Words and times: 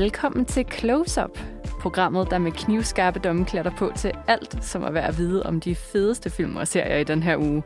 Velkommen 0.00 0.44
til 0.44 0.66
Close 0.72 1.24
Up, 1.24 1.38
programmet, 1.80 2.30
der 2.30 2.38
med 2.38 2.52
knivskarpe 2.52 3.18
domme 3.18 3.44
klatter 3.44 3.72
på 3.78 3.92
til 3.96 4.12
alt, 4.26 4.64
som 4.64 4.82
er 4.82 4.90
værd 4.90 5.08
at 5.08 5.18
vide 5.18 5.46
om 5.46 5.60
de 5.60 5.74
fedeste 5.74 6.30
film 6.30 6.56
og 6.56 6.68
serier 6.68 6.96
i 6.96 7.04
den 7.04 7.22
her 7.22 7.36
uge. 7.36 7.62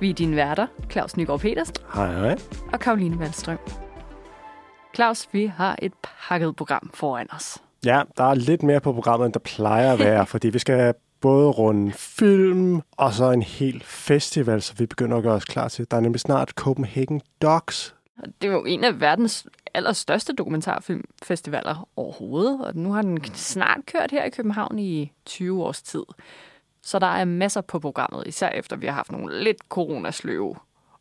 Vi 0.00 0.10
er 0.10 0.14
dine 0.14 0.36
værter, 0.36 0.66
Claus 0.90 1.16
Nygaard 1.16 1.40
Petersen 1.40 1.74
Hej, 1.94 2.12
hej. 2.12 2.36
og 2.72 2.80
Karoline 2.80 3.16
Wallstrøm. 3.16 3.58
Claus, 4.94 5.28
vi 5.32 5.46
har 5.46 5.78
et 5.82 5.92
pakket 6.28 6.56
program 6.56 6.90
foran 6.94 7.26
os. 7.30 7.58
Ja, 7.84 8.02
der 8.16 8.24
er 8.24 8.34
lidt 8.34 8.62
mere 8.62 8.80
på 8.80 8.92
programmet, 8.92 9.26
end 9.26 9.32
der 9.32 9.40
plejer 9.40 9.92
at 9.92 9.98
være, 9.98 10.26
fordi 10.32 10.48
vi 10.48 10.58
skal 10.58 10.94
både 11.20 11.50
runde 11.50 11.92
film 11.92 12.82
og 12.96 13.12
så 13.12 13.30
en 13.30 13.42
hel 13.42 13.82
festival, 13.84 14.62
så 14.62 14.74
vi 14.78 14.86
begynder 14.86 15.16
at 15.16 15.22
gøre 15.22 15.34
os 15.34 15.44
klar 15.44 15.68
til. 15.68 15.86
Der 15.90 15.96
er 15.96 16.00
nemlig 16.00 16.20
snart 16.20 16.48
Copenhagen 16.48 17.20
Docs. 17.42 17.94
Og 18.18 18.28
Det 18.42 18.48
er 18.48 18.52
jo 18.52 18.64
en 18.64 18.84
af 18.84 19.00
verdens 19.00 19.46
allerstørste 19.74 20.32
dokumentarfilmfestivaler 20.32 21.88
overhovedet, 21.96 22.66
og 22.66 22.76
nu 22.76 22.92
har 22.92 23.02
den 23.02 23.24
snart 23.34 23.86
kørt 23.86 24.10
her 24.10 24.24
i 24.24 24.30
København 24.30 24.78
i 24.78 25.12
20 25.24 25.64
års 25.64 25.82
tid. 25.82 26.04
Så 26.82 26.98
der 26.98 27.06
er 27.06 27.24
masser 27.24 27.60
på 27.60 27.78
programmet, 27.78 28.26
især 28.26 28.48
efter 28.48 28.76
vi 28.76 28.86
har 28.86 28.94
haft 28.94 29.12
nogle 29.12 29.42
lidt 29.44 29.58
coronasløve 29.68 30.56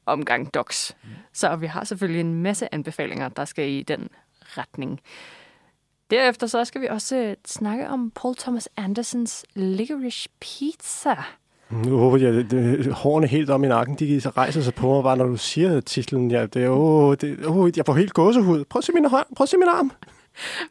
omgang 0.05 0.53
docs. 0.53 0.97
Så 1.33 1.55
vi 1.55 1.67
har 1.67 1.83
selvfølgelig 1.83 2.19
en 2.19 2.41
masse 2.43 2.73
anbefalinger, 2.73 3.29
der 3.29 3.45
skal 3.45 3.69
i 3.69 3.83
den 3.83 4.09
retning. 4.43 5.01
Derefter 6.09 6.47
så 6.47 6.65
skal 6.65 6.81
vi 6.81 6.87
også 6.87 7.15
øh, 7.15 7.35
snakke 7.45 7.89
om 7.89 8.11
Paul 8.11 8.35
Thomas 8.35 8.69
Andersons 8.77 9.45
Licorice 9.53 10.29
Pizza. 10.39 11.15
Uh, 11.73 12.21
ja, 12.21 12.31
det, 12.31 12.51
det, 12.51 12.93
hårene 12.93 13.27
helt 13.27 13.49
om 13.49 13.63
i 13.63 13.67
nakken, 13.67 13.95
de 13.95 14.21
rejser 14.37 14.61
sig 14.61 14.73
på 14.73 14.93
mig 14.93 15.03
bare, 15.03 15.17
når 15.17 15.25
du 15.25 15.37
siger 15.37 15.81
titlen. 15.81 16.31
Ja, 16.31 16.45
det 16.45 16.63
er, 16.63 16.69
uh, 16.69 17.15
det, 17.21 17.45
uh, 17.45 17.77
jeg 17.77 17.85
får 17.85 17.93
helt 17.93 18.13
gåsehud. 18.13 18.65
Prøv 18.65 18.79
at 18.79 18.83
se 18.83 18.91
min 18.91 19.05
hånd, 19.05 19.25
prøv 19.35 19.43
at 19.43 19.49
se 19.49 19.57
min 19.57 19.67
arm. 19.67 19.91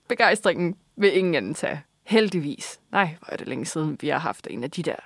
Begejstringen 0.08 0.76
vil 0.96 1.18
ingen 1.18 1.34
anden 1.34 1.54
tage. 1.54 1.82
Heldigvis. 2.04 2.80
Nej, 2.92 3.16
hvor 3.18 3.32
er 3.32 3.36
det 3.36 3.48
længe 3.48 3.66
siden, 3.66 3.98
vi 4.00 4.08
har 4.08 4.18
haft 4.18 4.46
en 4.50 4.64
af 4.64 4.70
de 4.70 4.82
der 4.82 4.96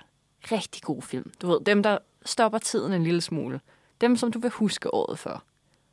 rigtig 0.53 0.83
gode 0.83 1.03
film. 1.03 1.30
Du 1.42 1.47
ved, 1.47 1.61
dem, 1.66 1.83
der 1.83 1.98
stopper 2.25 2.58
tiden 2.58 2.92
en 2.92 3.05
lille 3.05 3.20
smule. 3.20 3.60
Dem, 4.00 4.16
som 4.16 4.33
du 4.33 4.38
vil 4.38 4.50
huske 4.50 4.94
året 4.94 5.19
for. 5.19 5.42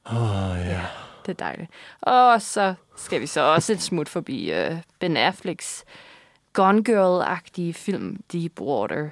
Åh, 0.06 0.52
oh, 0.52 0.58
ja. 0.58 0.82
Det 1.26 1.32
er 1.32 1.46
dejligt. 1.46 1.72
Og 2.02 2.42
så 2.42 2.74
skal 2.96 3.22
vi 3.22 3.28
så 3.28 3.42
også 3.42 3.74
et 3.74 3.82
smut 3.82 4.10
forbi 4.10 4.52
uh, 4.52 4.78
Ben 5.00 5.18
Afflecks 5.18 5.84
Gone 6.54 6.84
Girl-agtige 6.84 7.74
film 7.74 8.18
Deepwater. 8.32 9.10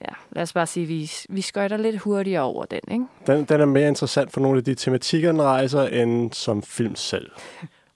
Ja, 0.00 0.14
lad 0.30 0.42
os 0.42 0.52
bare 0.52 0.66
sige, 0.66 0.84
at 0.84 0.88
vi, 0.88 1.10
vi 1.28 1.40
skøjter 1.40 1.76
lidt 1.76 1.98
hurtigere 1.98 2.42
over 2.42 2.64
den, 2.64 2.80
ikke? 2.90 3.04
Den, 3.26 3.44
den 3.44 3.60
er 3.60 3.64
mere 3.64 3.88
interessant 3.88 4.32
for 4.32 4.40
nogle 4.40 4.58
af 4.58 4.64
de 4.64 4.74
tematikker, 4.74 5.32
den 5.32 5.42
rejser, 5.42 5.82
end 5.82 6.32
som 6.32 6.62
film 6.62 6.94
selv. 6.94 7.30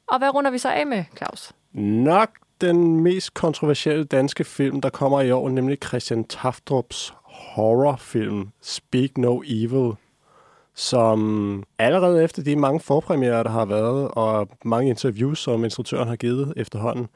Og 0.08 0.18
hvad 0.18 0.34
runder 0.34 0.50
vi 0.50 0.58
så 0.58 0.68
af 0.68 0.86
med, 0.86 1.04
Claus? 1.16 1.52
Nok 1.72 2.30
den 2.60 3.00
mest 3.00 3.34
kontroversielle 3.34 4.04
danske 4.04 4.44
film, 4.44 4.80
der 4.80 4.90
kommer 4.90 5.20
i 5.20 5.30
år, 5.30 5.48
nemlig 5.48 5.78
Christian 5.86 6.24
Taftrups 6.24 7.14
horrorfilm 7.24 8.48
Speak 8.60 9.18
No 9.18 9.42
Evil, 9.46 9.92
som 10.74 11.62
allerede 11.78 12.24
efter 12.24 12.42
de 12.42 12.56
mange 12.56 12.80
forpremierer, 12.80 13.42
der 13.42 13.50
har 13.50 13.64
været, 13.64 14.08
og 14.08 14.48
mange 14.64 14.90
interviews, 14.90 15.38
som 15.38 15.64
instruktøren 15.64 16.08
har 16.08 16.16
givet 16.16 16.52
efterhånden, 16.56 17.08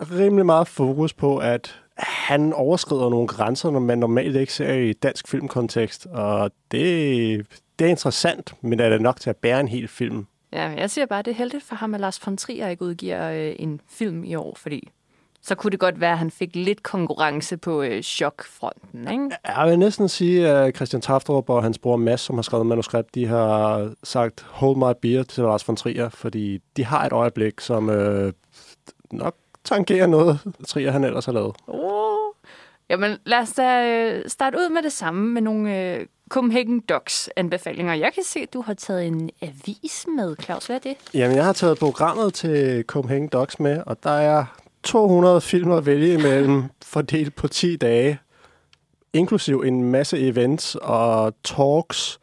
rimelig 0.00 0.46
meget 0.46 0.68
fokus 0.68 1.12
på, 1.12 1.38
at 1.38 1.82
han 1.98 2.52
overskrider 2.52 3.10
nogle 3.10 3.28
grænser, 3.28 3.70
når 3.70 3.80
man 3.80 3.98
normalt 3.98 4.36
ikke 4.36 4.52
ser 4.52 4.72
i 4.72 4.92
dansk 4.92 5.28
filmkontekst, 5.28 6.06
og 6.06 6.50
det, 6.70 7.46
det 7.78 7.84
er 7.84 7.88
interessant, 7.88 8.54
men 8.60 8.80
er 8.80 8.88
det 8.88 9.00
nok 9.00 9.20
til 9.20 9.30
at 9.30 9.36
bære 9.36 9.60
en 9.60 9.68
hel 9.68 9.88
film? 9.88 10.26
Ja, 10.52 10.68
jeg 10.68 10.90
siger 10.90 11.06
bare, 11.06 11.18
at 11.18 11.24
det 11.24 11.30
er 11.30 11.36
heldigt 11.36 11.64
for 11.64 11.76
ham, 11.76 11.94
at 11.94 12.00
Lars 12.00 12.26
von 12.26 12.36
Trier 12.36 12.68
ikke 12.68 12.82
udgiver 12.82 13.30
øh, 13.30 13.54
en 13.58 13.80
film 13.88 14.24
i 14.24 14.34
år, 14.34 14.56
fordi 14.56 14.88
så 15.42 15.54
kunne 15.54 15.70
det 15.70 15.80
godt 15.80 16.00
være, 16.00 16.12
at 16.12 16.18
han 16.18 16.30
fik 16.30 16.56
lidt 16.56 16.82
konkurrence 16.82 17.56
på 17.56 17.82
øh, 17.82 18.02
chokfronten, 18.02 19.08
ikke? 19.10 19.30
Jeg 19.46 19.66
vil 19.68 19.78
næsten 19.78 20.08
sige, 20.08 20.48
at 20.48 20.76
Christian 20.76 21.02
Taftrup 21.02 21.50
og 21.50 21.62
hans 21.62 21.78
bror 21.78 21.96
Mads, 21.96 22.20
som 22.20 22.34
har 22.34 22.42
skrevet 22.42 22.66
manuskript, 22.66 23.14
de 23.14 23.26
har 23.26 23.90
sagt 24.04 24.46
hold 24.48 24.76
my 24.76 24.98
beer 25.02 25.22
til 25.22 25.42
Lars 25.42 25.68
von 25.68 25.76
Trier, 25.76 26.08
fordi 26.08 26.58
de 26.76 26.84
har 26.84 27.06
et 27.06 27.12
øjeblik, 27.12 27.60
som 27.60 27.90
øh, 27.90 28.32
nok 29.12 29.34
tangerer 29.66 30.06
noget, 30.06 30.40
Trier 30.68 30.90
han 30.90 31.04
ellers 31.04 31.24
har 31.24 31.32
lavet. 31.32 31.56
Oh. 31.66 32.16
Jamen, 32.90 33.16
lad 33.24 33.38
os 33.38 33.52
da 33.52 33.86
øh, 33.86 34.24
starte 34.26 34.58
ud 34.58 34.68
med 34.72 34.82
det 34.82 34.92
samme 34.92 35.28
med 35.28 35.42
nogle 35.42 35.94
øh, 35.94 36.06
Copenhagen 36.28 36.80
Docs 36.80 37.30
anbefalinger. 37.36 37.94
Jeg 37.94 38.12
kan 38.14 38.22
se, 38.26 38.40
at 38.40 38.52
du 38.52 38.60
har 38.60 38.74
taget 38.74 39.06
en 39.06 39.30
avis 39.42 40.06
med, 40.16 40.36
Claus. 40.42 40.66
Hvad 40.66 40.76
er 40.76 40.80
det? 40.80 40.96
Jamen, 41.14 41.36
jeg 41.36 41.44
har 41.44 41.52
taget 41.52 41.78
programmet 41.78 42.34
til 42.34 42.84
Copenhagen 42.86 43.28
Docs 43.28 43.60
med, 43.60 43.82
og 43.86 44.02
der 44.02 44.10
er 44.10 44.44
200 44.82 45.40
film 45.40 45.72
at 45.72 45.86
vælge 45.86 46.14
imellem, 46.14 46.64
fordelt 46.92 47.34
på 47.34 47.48
10 47.48 47.76
dage, 47.76 48.18
inklusiv 49.12 49.62
en 49.66 49.82
masse 49.82 50.18
events 50.18 50.74
og 50.74 51.34
talks. 51.44 52.18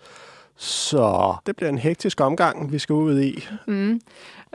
Så 0.56 1.36
det 1.46 1.56
bliver 1.56 1.70
en 1.70 1.78
hektisk 1.78 2.22
omgang, 2.22 2.72
vi 2.72 2.80
skal 2.80 2.94
ud 2.94 3.22
i. 3.22 3.48
Mm. 3.68 4.02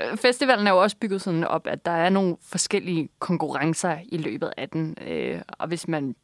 Øh, 0.01 0.17
Festivalen 0.17 0.67
er 0.67 0.71
jo 0.71 0.83
også 0.83 0.97
bygget 0.97 1.23
sådan 1.23 1.45
op, 1.45 1.67
at 1.67 1.85
der 1.85 1.91
er 1.91 2.09
nogle 2.09 2.37
forskellige 2.43 3.09
konkurrencer 3.19 3.97
i 4.09 4.17
løbet 4.17 4.53
af 4.57 4.69
den. 4.69 4.97
Øh, 5.07 5.41
og 5.49 5.69
hvis 5.69 5.89
man 5.89 6.15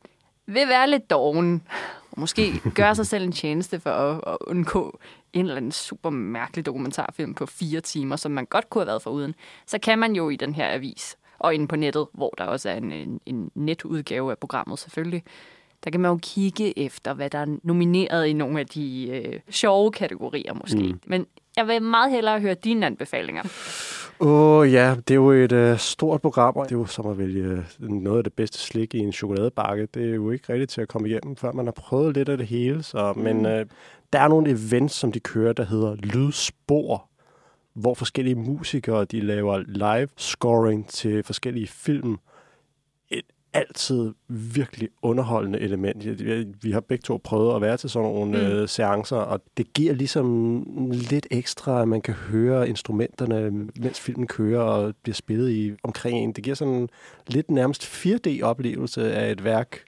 vil 0.47 0.69
være 0.69 0.91
lidt 0.91 1.11
doven, 1.11 1.63
og 2.11 2.21
måske 2.21 2.61
gøre 2.75 2.95
sig 2.95 3.07
selv 3.07 3.25
en 3.25 3.33
tjeneste 3.33 3.81
for 3.81 3.91
at, 3.91 4.21
at 4.27 4.37
undgå 4.41 4.99
en 5.33 5.41
eller 5.41 5.57
anden 5.57 5.73
super 5.73 6.11
mærkelig 6.11 6.67
dokumentarfilm 6.67 7.35
på 7.35 7.47
fire 7.47 7.81
timer, 7.81 8.17
som 8.17 8.33
man 8.33 8.47
godt 8.47 8.71
kunne 8.71 8.83
have 8.83 8.87
været 8.87 9.03
foruden, 9.03 9.35
så 9.67 9.79
kan 9.79 9.99
man 9.99 10.17
jo 10.17 10.31
i 10.31 10.37
den 10.37 10.55
her 10.55 10.73
avis, 10.73 11.17
og 11.39 11.55
inde 11.55 11.69
på 11.69 11.77
nettet, 11.77 12.07
hvor 12.13 12.35
der 12.39 12.45
også 12.45 12.71
er 12.71 12.75
en, 12.75 12.93
en, 12.93 13.21
en 13.27 13.51
netudgave 13.55 14.31
af 14.31 14.39
programmet 14.39 14.79
selvfølgelig, 14.79 15.23
der 15.85 15.91
kan 15.91 16.01
man 16.01 16.11
jo 16.11 16.19
kigge 16.23 16.79
efter, 16.79 17.15
hvad 17.15 17.31
der 17.31 17.39
er 17.39 17.57
nomineret 17.63 18.27
i 18.27 18.33
nogle 18.33 18.61
af 18.61 18.67
de 18.67 19.09
øh, 19.09 19.41
sjove 19.51 19.93
kategorier 19.93 20.55
måske. 20.55 20.93
Mm. 20.93 21.01
Men 21.07 21.27
jeg 21.57 21.69
vil 21.69 21.83
meget 21.83 22.11
hellere 22.11 22.41
høre 22.41 22.55
dine 22.55 22.87
anbefalinger. 22.87 23.43
Åh 24.21 24.59
oh, 24.59 24.73
ja, 24.73 24.95
det 25.09 25.11
er 25.11 25.15
jo 25.15 25.31
et 25.31 25.53
uh, 25.53 25.79
stort 25.79 26.23
program, 26.23 26.57
og 26.57 26.65
det 26.65 26.75
er 26.75 26.79
jo 26.79 26.87
som 26.87 27.07
at 27.07 27.19
vælge 27.19 27.65
noget 27.79 28.19
af 28.19 28.25
det 28.25 28.33
bedste 28.33 28.59
slik 28.59 28.95
i 28.95 28.99
en 28.99 29.13
chokoladebakke. 29.13 29.89
Det 29.95 30.11
er 30.11 30.15
jo 30.15 30.31
ikke 30.31 30.53
rigtigt 30.53 30.71
til 30.71 30.81
at 30.81 30.89
komme 30.89 31.09
igennem, 31.09 31.37
før 31.37 31.53
man 31.53 31.67
har 31.67 31.73
prøvet 31.73 32.17
lidt 32.17 32.29
af 32.29 32.39
det 32.39 32.47
hele. 32.47 32.83
Så, 32.83 33.13
mm. 33.17 33.23
Men 33.23 33.47
uh, 33.47 33.67
der 34.13 34.21
er 34.21 34.29
nogle 34.29 34.51
events, 34.51 34.95
som 34.95 35.13
de 35.13 35.21
kører, 35.21 35.53
der 35.53 35.65
hedder 35.65 35.95
Lydspor, 35.95 37.09
hvor 37.75 37.95
forskellige 37.95 38.35
musikere 38.35 39.05
de 39.05 39.21
laver 39.21 39.63
live 39.67 40.09
scoring 40.17 40.89
til 40.89 41.23
forskellige 41.23 41.69
film. 41.69 42.17
Altid 43.55 44.13
virkelig 44.29 44.89
underholdende 45.03 45.61
element. 45.61 46.05
Vi- 46.63 46.71
har 46.71 46.81
begge 46.81 47.03
to 47.03 47.21
prøvet 47.25 47.55
at 47.57 47.61
være 47.63 47.77
til 47.77 47.91
sådan 47.91 48.09
nogle 48.09 48.39
mm. 48.39 48.47
øh, 48.47 48.69
seancer, 48.69 49.17
og 49.17 49.41
det 49.57 49.73
giver 49.73 49.95
ligesom 49.95 50.91
lidt 50.91 51.27
ekstra, 51.31 51.83
at 51.83 51.89
man 51.89 52.01
kan 52.03 52.15
høre 52.15 52.69
instrumenterne, 52.69 53.51
mens 53.77 54.01
filmen 54.01 54.27
kører 54.27 54.63
og 54.63 54.95
bliver 55.03 55.15
spillet 55.15 55.51
i 55.51 55.73
omkring 55.83 56.19
en. 56.19 56.33
Det 56.33 56.45
giver 56.45 56.57
sådan 56.57 56.89
lidt 57.27 57.51
nærmest 57.51 57.83
4D-oplevelse 57.85 59.13
af 59.13 59.31
et 59.31 59.45
værk. 59.45 59.79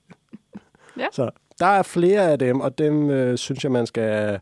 Ja. 0.98 1.06
Så 1.12 1.30
der 1.58 1.66
er 1.66 1.82
flere 1.82 2.30
af 2.32 2.38
dem, 2.38 2.60
og 2.60 2.78
dem 2.78 3.10
øh, 3.10 3.38
synes 3.38 3.64
jeg, 3.64 3.72
man 3.72 3.86
skal 3.86 4.38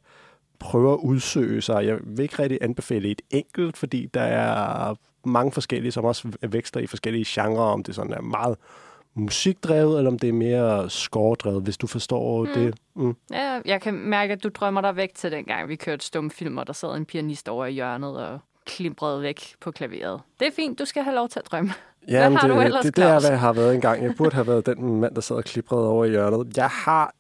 prøve 0.59 0.93
at 0.93 0.99
udsøge 1.03 1.63
sig. 1.63 1.87
Jeg 1.87 1.99
vil 2.05 2.23
ikke 2.23 2.39
rigtig 2.43 2.59
anbefale 2.61 3.09
et 3.09 3.23
enkelt, 3.31 3.77
fordi 3.77 4.07
der 4.15 4.21
er 4.21 4.95
mange 5.25 5.53
forskellige, 5.53 5.93
som 5.93 6.05
også 6.05 6.29
vækster 6.43 6.81
i 6.81 6.87
forskellige 6.87 7.25
genrer, 7.29 7.63
om 7.63 7.83
det 7.83 7.95
sådan 7.95 8.13
er 8.13 8.21
meget 8.21 8.57
musikdrevet, 9.15 9.99
eller 9.99 10.11
om 10.11 10.19
det 10.19 10.29
er 10.29 10.33
mere 10.33 10.91
scoredrevet, 10.91 11.63
hvis 11.63 11.77
du 11.77 11.87
forstår 11.87 12.45
Mm. 12.45 12.51
det. 12.55 12.75
Mm. 12.95 13.17
Ja, 13.31 13.61
jeg 13.65 13.81
kan 13.81 13.95
mærke, 13.95 14.33
at 14.33 14.43
du 14.45 14.49
drømmer 14.49 14.81
dig 14.81 14.97
væk 14.97 15.15
til 15.15 15.33
dengang, 15.33 15.69
vi 15.69 15.77
kørte 15.77 16.07
stumfilm, 16.07 16.59
og 16.59 16.67
der 16.67 16.73
sad 16.73 16.97
en 16.97 17.05
pianist 17.05 17.49
over 17.49 17.67
i 17.67 17.73
hjørnet 17.73 18.17
og 18.29 18.39
klimprede 18.67 19.23
væk 19.23 19.55
på 19.61 19.71
klaveret. 19.71 20.21
Det 20.41 20.47
er 20.49 20.53
fint, 20.57 20.79
du 20.79 20.85
skal 20.85 21.03
have 21.03 21.15
lov 21.17 21.29
til 21.29 21.39
at 21.41 21.47
drømme. 21.53 21.71
Hvad 22.09 22.15
Ja, 22.15 22.29
men 22.29 22.39
har 22.39 22.49
det, 22.49 22.57
du 22.57 22.61
ellers, 22.63 22.85
det, 22.85 22.97
det 22.97 23.05
er, 23.05 23.21
hvad 23.21 23.31
jeg 23.31 23.41
har 23.41 23.53
været 23.53 23.75
engang. 23.75 24.03
Jeg 24.03 24.15
burde 24.17 24.35
have 24.35 24.47
været 24.47 24.67
den 24.67 25.01
mand, 25.01 25.15
der 25.15 25.21
sad 25.21 25.37
og 25.37 25.45
kliprede 25.45 25.89
over 25.89 26.05
i 26.05 26.09
hjørnet. 26.11 26.57
Jeg 26.57 26.69
har 26.71 27.15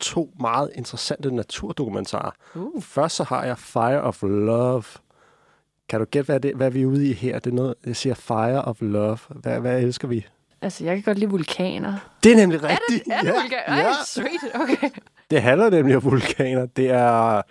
to 0.00 0.30
meget 0.40 0.70
interessante 0.74 1.34
naturdokumentarer. 1.34 2.30
Uh. 2.54 2.82
Først 2.82 3.16
så 3.16 3.24
har 3.24 3.44
jeg 3.44 3.58
Fire 3.58 4.00
of 4.00 4.22
Love. 4.22 4.82
Kan 5.88 6.00
du 6.00 6.04
gætte, 6.10 6.26
hvad, 6.26 6.40
det, 6.40 6.54
hvad 6.56 6.70
vi 6.70 6.82
er 6.82 6.86
ude 6.86 7.08
i 7.10 7.12
her? 7.12 7.38
Det 7.38 7.50
er 7.50 7.54
noget, 7.54 7.74
jeg 7.86 7.96
siger 7.96 8.14
Fire 8.14 8.62
of 8.62 8.76
Love. 8.80 9.18
Hvad, 9.28 9.60
hvad 9.60 9.80
elsker 9.82 10.08
vi? 10.08 10.26
Altså, 10.66 10.84
jeg 10.84 10.94
kan 10.96 11.02
godt 11.02 11.18
lide 11.18 11.30
vulkaner. 11.30 11.94
Det 12.22 12.32
er 12.32 12.36
nemlig 12.36 12.60
Er 12.62 12.68
rigtigt. 12.68 13.04
det, 13.04 13.12
er 13.14 13.20
det 13.20 13.32
vulkaner? 13.34 13.62
Ej, 13.66 13.76
ja. 13.78 13.92
sweet. 14.06 14.54
Okay. 14.54 14.90
Det 15.30 15.42
handler 15.42 15.70
nemlig 15.70 15.96
om 15.96 16.04
vulkaner. 16.04 16.66
Det 16.66 16.90
er 16.90 17.42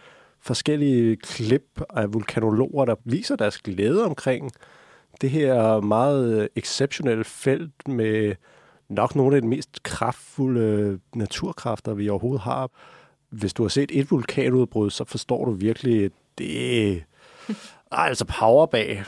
forskellige 0.41 1.15
klip 1.15 1.81
af 1.89 2.13
vulkanologer, 2.13 2.85
der 2.85 2.95
viser 3.06 3.35
deres 3.35 3.57
glæde 3.57 4.06
omkring 4.06 4.51
det 5.21 5.29
her 5.29 5.81
meget 5.81 6.50
exceptionelle 6.56 7.23
felt 7.23 7.88
med 7.88 8.35
nok 8.89 9.15
nogle 9.15 9.35
af 9.35 9.41
de 9.41 9.47
mest 9.47 9.83
kraftfulde 9.83 11.00
naturkræfter, 11.15 11.94
vi 11.94 12.09
overhovedet 12.09 12.41
har. 12.41 12.69
Hvis 13.29 13.53
du 13.53 13.63
har 13.63 13.69
set 13.69 13.91
et 13.94 14.12
vulkanudbrud, 14.12 14.89
så 14.89 15.03
forstår 15.03 15.45
du 15.45 15.51
virkelig, 15.51 16.06
at 16.06 16.12
det 16.38 16.91
er 17.91 17.95
altså 17.97 18.25
power 18.39 18.65
bag. 18.65 19.03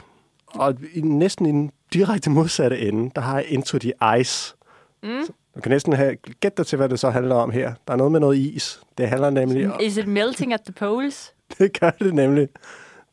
Og 0.46 0.74
næsten 1.02 1.46
i 1.46 1.50
den 1.50 1.70
direkte 1.92 2.30
modsatte 2.30 2.78
ende, 2.78 3.10
der 3.14 3.20
har 3.20 3.36
jeg 3.36 3.46
Into 3.48 3.78
the 3.78 3.92
Ice. 4.20 4.56
Mm. 5.02 5.24
Så 5.26 5.32
du 5.54 5.60
kan 5.60 5.70
næsten 5.70 5.92
have, 5.92 6.16
gætte 6.16 6.56
dig 6.56 6.66
til, 6.66 6.76
hvad 6.76 6.88
det 6.88 7.00
så 7.00 7.10
handler 7.10 7.34
om 7.34 7.50
her. 7.50 7.74
Der 7.86 7.92
er 7.92 7.96
noget 7.96 8.12
med 8.12 8.20
noget 8.20 8.38
is. 8.38 8.80
Det 8.98 9.08
handler 9.08 9.30
nemlig 9.30 9.72
om, 9.72 9.80
Is 9.80 9.96
it 9.96 10.08
melting 10.08 10.52
at 10.52 10.60
the 10.60 10.72
poles? 10.72 11.32
det 11.58 11.80
gør 11.80 11.90
det 11.90 12.14
nemlig. 12.14 12.48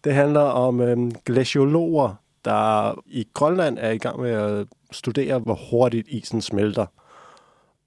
Det 0.03 0.13
handler 0.13 0.41
om 0.41 0.81
øhm, 0.81 1.11
glaciologer, 1.11 2.15
der 2.45 2.93
i 3.05 3.27
Grønland 3.33 3.77
er 3.79 3.91
i 3.91 3.97
gang 3.97 4.19
med 4.19 4.31
at 4.31 4.67
studere, 4.91 5.39
hvor 5.39 5.59
hurtigt 5.71 6.07
isen 6.07 6.41
smelter. 6.41 6.85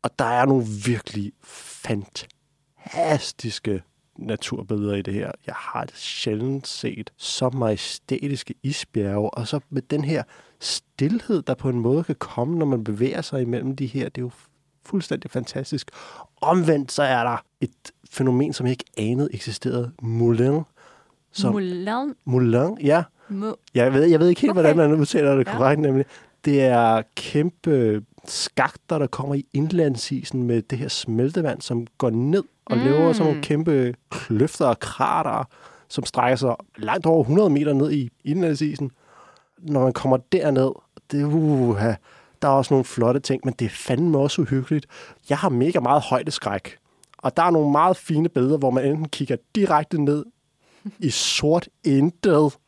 Og 0.02 0.18
der 0.18 0.24
er 0.24 0.46
nogle 0.46 0.64
virkelig 0.86 1.32
fantastiske 2.84 3.82
naturbilleder 4.18 4.94
i 4.94 5.02
det 5.02 5.14
her. 5.14 5.32
Jeg 5.46 5.54
har 5.54 5.86
sjældent 5.94 6.66
set 6.66 7.12
så 7.16 7.50
majestætiske 7.50 8.54
isbjerge, 8.62 9.30
og 9.30 9.48
så 9.48 9.60
med 9.70 9.82
den 9.82 10.04
her 10.04 10.22
stillhed, 10.60 11.42
der 11.42 11.54
på 11.54 11.68
en 11.68 11.80
måde 11.80 12.04
kan 12.04 12.14
komme, 12.14 12.58
når 12.58 12.66
man 12.66 12.84
bevæger 12.84 13.22
sig 13.22 13.42
imellem 13.42 13.76
de 13.76 13.86
her. 13.86 14.04
Det 14.08 14.18
er 14.18 14.22
jo 14.22 14.30
fuldstændig 14.86 15.30
fantastisk. 15.30 15.90
Omvendt 16.40 16.92
så 16.92 17.02
er 17.02 17.24
der 17.24 17.36
et 17.60 17.70
fænomen, 18.10 18.52
som 18.52 18.66
jeg 18.66 18.70
ikke 18.70 18.84
anede 18.96 19.28
eksisterede. 19.32 19.90
Moulin. 20.02 20.60
Som, 21.32 21.52
Moulin? 21.52 22.14
Moulin, 22.24 22.78
ja. 22.80 23.02
Mo- 23.30 23.54
Jeg 23.74 23.92
ved, 23.92 24.04
jeg 24.04 24.20
ved 24.20 24.28
ikke 24.28 24.40
helt, 24.40 24.50
okay. 24.50 24.60
Hvordan 24.62 24.76
man 24.90 25.00
udtaler 25.00 25.36
det 25.36 25.46
Ja. 25.46 25.56
korrekt, 25.56 25.80
nemlig. 25.80 26.04
Det 26.44 26.62
er 26.62 27.02
kæmpe 27.16 28.02
skakter, 28.26 28.98
der 28.98 29.06
kommer 29.06 29.34
i 29.34 29.46
indlandsisen 29.52 30.42
med 30.42 30.62
det 30.62 30.78
her 30.78 30.88
smeltevand, 30.88 31.60
som 31.60 31.86
går 31.98 32.10
ned 32.10 32.42
og. 32.66 32.76
Mm. 32.76 32.82
laver 32.84 33.12
sådan 33.12 33.26
nogle 33.26 33.42
kæmpe 33.42 33.94
kløfter 34.10 34.66
og 34.66 34.78
krater, 34.78 35.44
som 35.88 36.04
strækker 36.04 36.36
sig 36.36 36.56
langt 36.76 37.06
over 37.06 37.20
100 37.20 37.50
meter 37.50 37.72
ned 37.72 37.90
i 37.92 38.10
indlandsisen. 38.24 38.90
Når 39.60 39.82
man 39.82 39.92
kommer 39.92 40.16
derned, 40.16 40.70
det, 41.10 41.24
uh, 41.24 41.80
der 42.42 42.48
er 42.48 42.52
også 42.52 42.74
nogle 42.74 42.84
flotte 42.84 43.20
ting, 43.20 43.40
men 43.44 43.54
det 43.58 43.64
er 43.64 43.70
fandme 43.70 44.18
også 44.18 44.42
uhyggeligt. 44.42 44.86
Jeg 45.28 45.38
har 45.38 45.48
mega 45.48 45.80
meget 45.80 46.02
højdeskræk, 46.02 46.78
og 47.18 47.36
der 47.36 47.42
er 47.42 47.50
nogle 47.50 47.70
meget 47.70 47.96
fine 47.96 48.28
billeder, 48.28 48.58
hvor 48.58 48.70
man 48.70 48.84
enten 48.84 49.08
kigger 49.08 49.36
direkte 49.54 50.02
ned 50.02 50.24
i 50.98 51.10
sort 51.10 51.68
intet, 51.84 52.58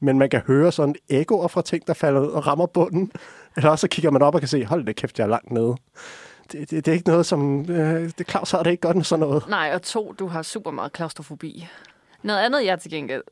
men 0.00 0.18
man 0.18 0.30
kan 0.30 0.40
høre 0.46 0.72
sådan 0.72 0.94
ekkoer 1.08 1.48
fra 1.48 1.62
ting, 1.62 1.86
der 1.86 1.94
falder 1.94 2.20
ned 2.20 2.28
og 2.28 2.46
rammer 2.46 2.66
bunden. 2.66 3.12
Eller 3.56 3.70
også 3.70 3.80
så 3.80 3.88
kigger 3.88 4.10
man 4.10 4.22
op 4.22 4.34
og 4.34 4.40
kan 4.40 4.48
se, 4.48 4.64
hold 4.64 4.86
det 4.86 4.96
kæft, 4.96 5.18
jeg 5.18 5.24
er 5.24 5.28
langt 5.28 5.50
nede. 5.50 5.76
Det, 6.52 6.70
det, 6.70 6.86
det 6.86 6.88
er 6.88 6.92
ikke 6.92 7.08
noget, 7.08 7.26
som... 7.26 7.70
Øh, 7.70 8.10
det 8.18 8.30
Claus 8.30 8.50
har 8.50 8.62
det 8.62 8.70
ikke 8.70 8.80
godt 8.80 8.96
med 8.96 9.04
sådan 9.04 9.20
noget. 9.20 9.48
Nej, 9.48 9.70
og 9.74 9.82
to, 9.82 10.12
du 10.12 10.26
har 10.26 10.42
super 10.42 10.70
meget 10.70 10.92
klaustrofobi. 10.92 11.68
Noget 12.22 12.40
andet, 12.40 12.64
jeg 12.64 12.80
til 12.80 12.90
gengæld 12.90 13.22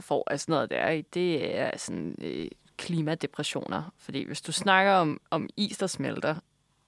får 0.00 0.24
af 0.30 0.40
sådan 0.40 0.52
noget 0.52 0.70
der 0.70 0.90
i, 0.90 1.02
det 1.02 1.58
er 1.58 1.70
sådan 1.76 2.14
øh, 2.22 2.46
klimadepressioner. 2.76 3.92
Fordi 3.98 4.26
hvis 4.26 4.42
du 4.42 4.52
snakker 4.52 4.92
om, 4.92 5.20
om 5.30 5.48
is, 5.56 5.78
der 5.78 5.86
smelter, 5.86 6.34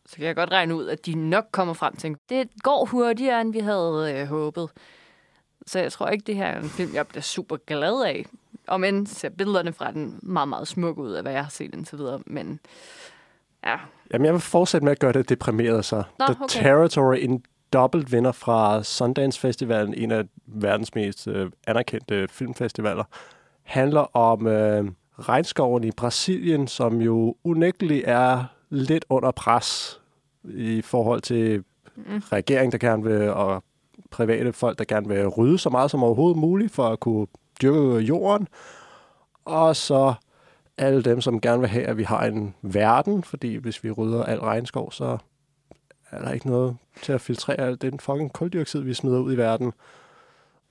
så 0.07 0.17
kan 0.17 0.25
jeg 0.25 0.37
godt 0.37 0.51
regne 0.51 0.75
ud, 0.75 0.87
at 0.89 1.07
de 1.07 1.15
nok 1.15 1.45
kommer 1.53 1.75
frem 1.75 1.97
til, 1.97 2.17
det 2.29 2.49
går 2.63 2.85
hurtigere, 2.85 3.41
end 3.41 3.53
vi 3.53 3.59
havde 3.59 4.15
øh, 4.15 4.27
håbet. 4.27 4.71
Så 5.67 5.79
jeg 5.79 5.93
tror 5.93 6.09
ikke, 6.09 6.25
det 6.27 6.37
her 6.37 6.47
er 6.47 6.61
en 6.61 6.69
film, 6.69 6.95
jeg 6.95 7.07
bliver 7.07 7.23
super 7.23 7.57
glad 7.57 8.05
af. 8.05 8.27
Og 8.67 8.81
men 8.81 9.07
ser 9.07 9.29
billederne 9.29 9.73
fra 9.73 9.91
den 9.91 10.19
meget, 10.23 10.49
meget 10.49 10.69
smukke 10.69 11.03
ud 11.03 11.13
af, 11.13 11.23
hvad 11.23 11.33
jeg 11.33 11.45
har 11.45 11.51
set 11.51 11.75
indtil 11.75 11.99
videre. 11.99 12.21
Men 12.27 12.61
ja, 13.65 13.77
Jamen, 14.13 14.25
jeg 14.25 14.33
vil 14.33 14.41
fortsætte 14.41 14.85
med 14.85 14.93
at 14.93 14.99
gøre 14.99 15.13
det 15.13 15.29
deprimeret 15.29 15.85
så. 15.85 15.97
Nå, 15.97 16.27
The 16.27 16.37
okay. 16.41 16.63
Territory, 16.63 17.17
en 17.21 17.43
dobbelt 17.73 18.13
vinder 18.13 18.33
fra 18.33 18.83
Sundance 18.83 19.41
Festivalen, 19.41 19.95
en 19.95 20.11
af 20.11 20.25
verdens 20.47 20.95
mest 20.95 21.29
øh, 21.29 21.51
anerkendte 21.67 22.29
filmfestivaler, 22.29 23.05
handler 23.63 24.17
om 24.17 24.47
øh, 24.47 24.85
regnskoven 25.19 25.85
i 25.85 25.91
Brasilien, 25.91 26.69
som 26.69 27.01
jo 27.01 27.37
unægteligt 27.45 28.05
er 28.07 28.45
lidt 28.71 29.05
under 29.09 29.31
pres 29.31 30.01
i 30.45 30.83
forhold 30.83 31.21
til 31.21 31.65
Mm. 31.97 32.23
regeringen, 32.33 32.73
der 32.73 32.79
gerne 32.79 33.03
vil, 33.03 33.31
og 33.31 33.65
private 34.11 34.53
folk, 34.53 34.79
der 34.79 34.85
gerne 34.85 35.09
vil 35.09 35.29
rydde 35.29 35.59
så 35.59 35.71
meget 35.71 35.91
som 35.91 36.03
overhovedet 36.03 36.39
muligt 36.39 36.73
for 36.73 36.89
at 36.89 37.01
kunne 37.01 37.27
dyrke 37.63 37.99
jorden. 37.99 38.49
Og 39.45 39.77
så 39.77 40.15
alle 40.79 41.03
dem, 41.03 41.21
som 41.21 41.41
gerne 41.41 41.61
vil 41.61 41.69
have, 41.69 41.85
at 41.85 41.97
vi 41.97 42.03
har 42.03 42.25
en 42.25 42.55
verden, 42.63 43.25
fordi 43.25 43.57
hvis 43.57 43.85
vi 43.85 43.91
rydder 43.91 44.25
al 44.25 44.39
regnskov, 44.39 44.93
så 44.93 45.19
er 46.11 46.23
der 46.25 46.33
ikke 46.33 46.47
noget 46.47 46.77
til 47.03 47.13
at 47.13 47.21
filtrere 47.21 47.61
al 47.61 47.77
den 47.81 48.01
fucking 48.01 48.33
koldioxid, 48.33 48.81
vi 48.81 48.95
smider 48.95 49.19
ud 49.19 49.33
i 49.33 49.37
verden. 49.37 49.73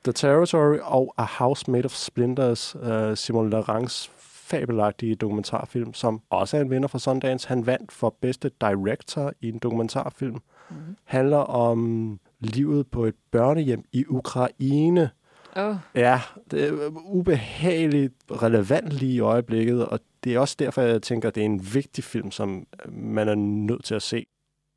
The 0.03 0.13
Territory 0.13 0.77
og 0.81 1.13
A 1.18 1.24
House 1.24 1.71
Made 1.71 1.86
of 1.86 1.91
Splinters, 1.91 2.75
uh, 2.75 3.15
Simon 3.15 3.50
Larangs 3.50 4.12
fabelagtige 4.45 5.15
dokumentarfilm, 5.15 5.94
som 5.94 6.21
også 6.30 6.57
er 6.57 6.62
en 6.62 6.69
vinder 6.69 6.88
fra 6.88 7.00
Sundance. 7.00 7.47
Han 7.47 7.65
vandt 7.65 7.92
for 7.92 8.15
bedste 8.21 8.51
director 8.62 9.33
i 9.42 9.50
en 9.50 9.57
dokumentarfilm. 9.57 10.38
Mm. 10.69 10.75
Handler 11.03 11.38
om 11.38 12.19
livet 12.39 12.88
på 12.88 13.06
et 13.06 13.15
børnehjem 13.31 13.83
i 13.92 14.06
Ukraine. 14.07 15.09
Oh, 15.56 15.75
Ja, 15.95 16.21
det 16.51 16.68
er 16.68 16.92
ubehageligt 17.06 18.13
relevant 18.31 18.89
lige 18.89 19.13
i 19.13 19.19
øjeblikket, 19.19 19.86
og 19.86 20.00
det 20.24 20.36
er 20.36 20.39
også 20.39 20.56
derfor, 20.59 20.81
jeg 20.81 21.01
tænker, 21.01 21.30
at 21.30 21.36
det 21.36 21.41
er 21.41 21.45
en 21.45 21.74
vigtig 21.74 22.03
film, 22.03 22.31
som 22.31 22.68
man 22.89 23.27
er 23.27 23.36
nødt 23.36 23.83
til 23.83 23.95
at 23.95 24.01
se. 24.01 24.25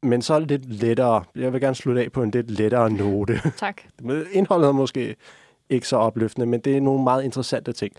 Men 0.02 0.22
så 0.22 0.38
lidt 0.38 0.72
lettere. 0.72 1.24
Jeg 1.34 1.52
vil 1.52 1.60
gerne 1.60 1.74
slutte 1.74 2.02
af 2.02 2.12
på 2.12 2.22
en 2.22 2.30
lidt 2.30 2.50
lettere 2.50 2.90
note. 2.90 3.40
tak. 3.56 3.82
Indholdet 4.32 4.68
er 4.68 4.72
måske 4.72 5.16
ikke 5.70 5.88
så 5.88 5.96
opløftende, 5.96 6.46
men 6.46 6.60
det 6.60 6.76
er 6.76 6.80
nogle 6.80 7.04
meget 7.04 7.24
interessante 7.24 7.72
ting. 7.72 7.92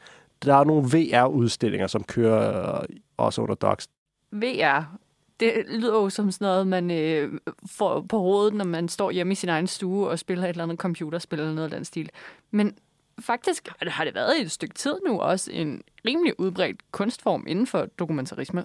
Der 0.45 0.55
er 0.55 0.63
nogle 0.63 0.83
VR-udstillinger, 0.83 1.87
som 1.87 2.03
kører 2.03 2.81
øh, 2.81 2.87
også 3.17 3.41
under 3.41 3.55
Docs. 3.55 3.87
VR, 4.31 4.97
det 5.39 5.53
lyder 5.67 5.93
jo 5.95 6.09
som 6.09 6.31
sådan 6.31 6.45
noget, 6.45 6.67
man 6.67 6.91
øh, 6.91 7.39
får 7.65 8.01
på 8.01 8.19
hovedet, 8.19 8.53
når 8.53 8.65
man 8.65 8.89
står 8.89 9.11
hjemme 9.11 9.31
i 9.31 9.35
sin 9.35 9.49
egen 9.49 9.67
stue 9.67 10.07
og 10.09 10.19
spiller 10.19 10.43
et 10.43 10.49
eller 10.49 10.63
andet 10.63 10.77
computerspil 10.77 11.39
eller 11.39 11.53
noget 11.53 11.71
af 11.71 11.75
den 11.77 11.85
stil. 11.85 12.09
Men 12.51 12.77
faktisk 13.19 13.67
har 13.67 13.77
det- 13.85 13.91
har 13.93 14.03
det 14.03 14.15
været 14.15 14.37
i 14.39 14.41
et 14.41 14.51
stykke 14.51 14.75
tid 14.75 14.95
nu 15.07 15.19
også 15.19 15.51
en 15.51 15.81
rimelig 16.05 16.39
udbredt 16.39 16.91
kunstform 16.91 17.43
inden 17.47 17.67
for 17.67 17.85
dokumentarisme. 17.85 18.59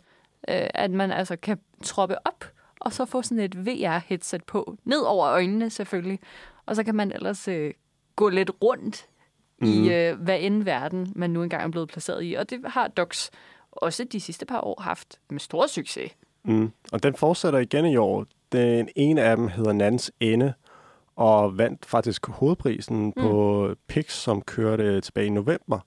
Øh, 0.49 0.67
at 0.75 0.91
man 0.91 1.11
altså 1.11 1.37
kan 1.37 1.59
troppe 1.83 2.27
op 2.27 2.45
og 2.81 2.93
så 2.93 3.05
få 3.05 3.23
sådan 3.23 3.39
et 3.45 3.55
VR-headset 3.67 4.45
på, 4.47 4.77
ned 4.85 4.99
over 5.01 5.27
øjnene 5.29 5.71
selvfølgelig. 5.71 6.19
Og 6.67 6.77
så 6.77 6.85
kan 6.85 6.95
man 6.95 7.13
ellers 7.13 7.49
øh, 7.49 7.73
gå 8.17 8.29
lidt 8.29 8.51
rundt 8.63 9.07
mm. 9.61 9.67
i 9.69 9.93
øh, 9.93 10.21
hvad 10.21 10.39
end 10.41 10.63
verden, 10.63 11.13
man 11.17 11.31
nu 11.31 11.43
engang 11.43 11.63
er 11.63 11.69
blevet 11.69 11.89
placeret 11.89 12.25
i. 12.25 12.35
Og 12.35 12.51
det 12.51 12.61
har 12.67 12.89
Docs 12.89 13.31
også 13.73 14.05
de 14.05 14.21
sidste 14.21 14.47
par 14.47 14.61
år 14.61 14.83
haft 14.83 15.19
med 15.31 15.41
stor 15.41 15.67
succes. 15.67 16.11
Mm. 16.45 16.73
Og 16.93 17.03
den 17.03 17.15
fortsætter 17.15 17.59
igen 17.59 17.87
i 17.87 17.97
år. 17.97 18.27
Den 18.53 18.89
ene 18.97 19.23
af 19.23 19.37
dem 19.37 19.49
hedder 19.49 19.73
Nans 19.73 20.13
Ende, 20.21 20.53
og 21.17 21.59
vandt 21.59 21.87
faktisk 21.87 22.27
hovedprisen 22.27 23.05
mm. 23.05 23.13
på 23.13 23.69
Pix, 23.89 24.13
som 24.13 24.43
kørte 24.43 25.01
tilbage 25.01 25.27
i 25.27 25.31
november. 25.31 25.79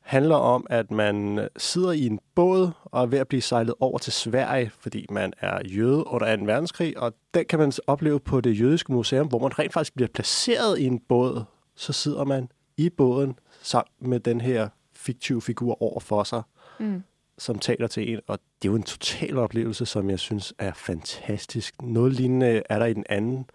Handler 0.00 0.36
om, 0.36 0.66
at 0.70 0.90
man 0.90 1.48
sidder 1.56 1.92
i 1.92 2.06
en 2.06 2.20
båd 2.34 2.70
og 2.84 3.02
er 3.02 3.06
ved 3.06 3.18
at 3.18 3.28
blive 3.28 3.40
sejlet 3.42 3.74
over 3.80 3.98
til 3.98 4.12
Sverige, 4.12 4.70
fordi 4.78 5.06
man 5.10 5.32
er 5.40 5.68
jøde 5.68 6.06
under 6.06 6.36
2. 6.36 6.44
verdenskrig, 6.44 6.98
og 6.98 7.14
den 7.34 7.44
kan 7.44 7.58
man 7.58 7.72
opleve 7.86 8.20
på 8.20 8.40
det 8.40 8.60
jødiske 8.60 8.92
museum, 8.92 9.26
hvor 9.26 9.38
man 9.38 9.58
rent 9.58 9.72
faktisk 9.72 9.94
bliver 9.94 10.08
placeret 10.08 10.78
i 10.78 10.84
en 10.86 11.00
båd. 11.08 11.44
Så 11.76 11.92
sidder 11.92 12.24
man 12.24 12.48
i 12.80 12.90
båden 12.90 13.38
sammen 13.62 13.90
med 13.98 14.20
den 14.20 14.40
her 14.40 14.68
fiktive 14.92 15.42
figur 15.42 15.82
over 15.82 16.00
for 16.00 16.24
sig 16.24 16.42
Mm. 16.78 17.02
som 17.38 17.58
taler 17.58 17.86
til 17.86 18.12
en, 18.12 18.20
og 18.26 18.38
det 18.62 18.68
er 18.68 18.72
jo 18.72 18.76
en 18.76 18.82
total 18.82 19.38
oplevelse, 19.38 19.86
som 19.86 20.10
jeg 20.10 20.18
synes 20.18 20.54
er 20.58 20.72
fantastisk. 20.72 21.82
Noget 21.82 22.12
lignende 22.12 22.62
er 22.70 22.78
der 22.78 22.86
i 22.86 22.92
den 22.94 23.04
anden, 23.08 23.50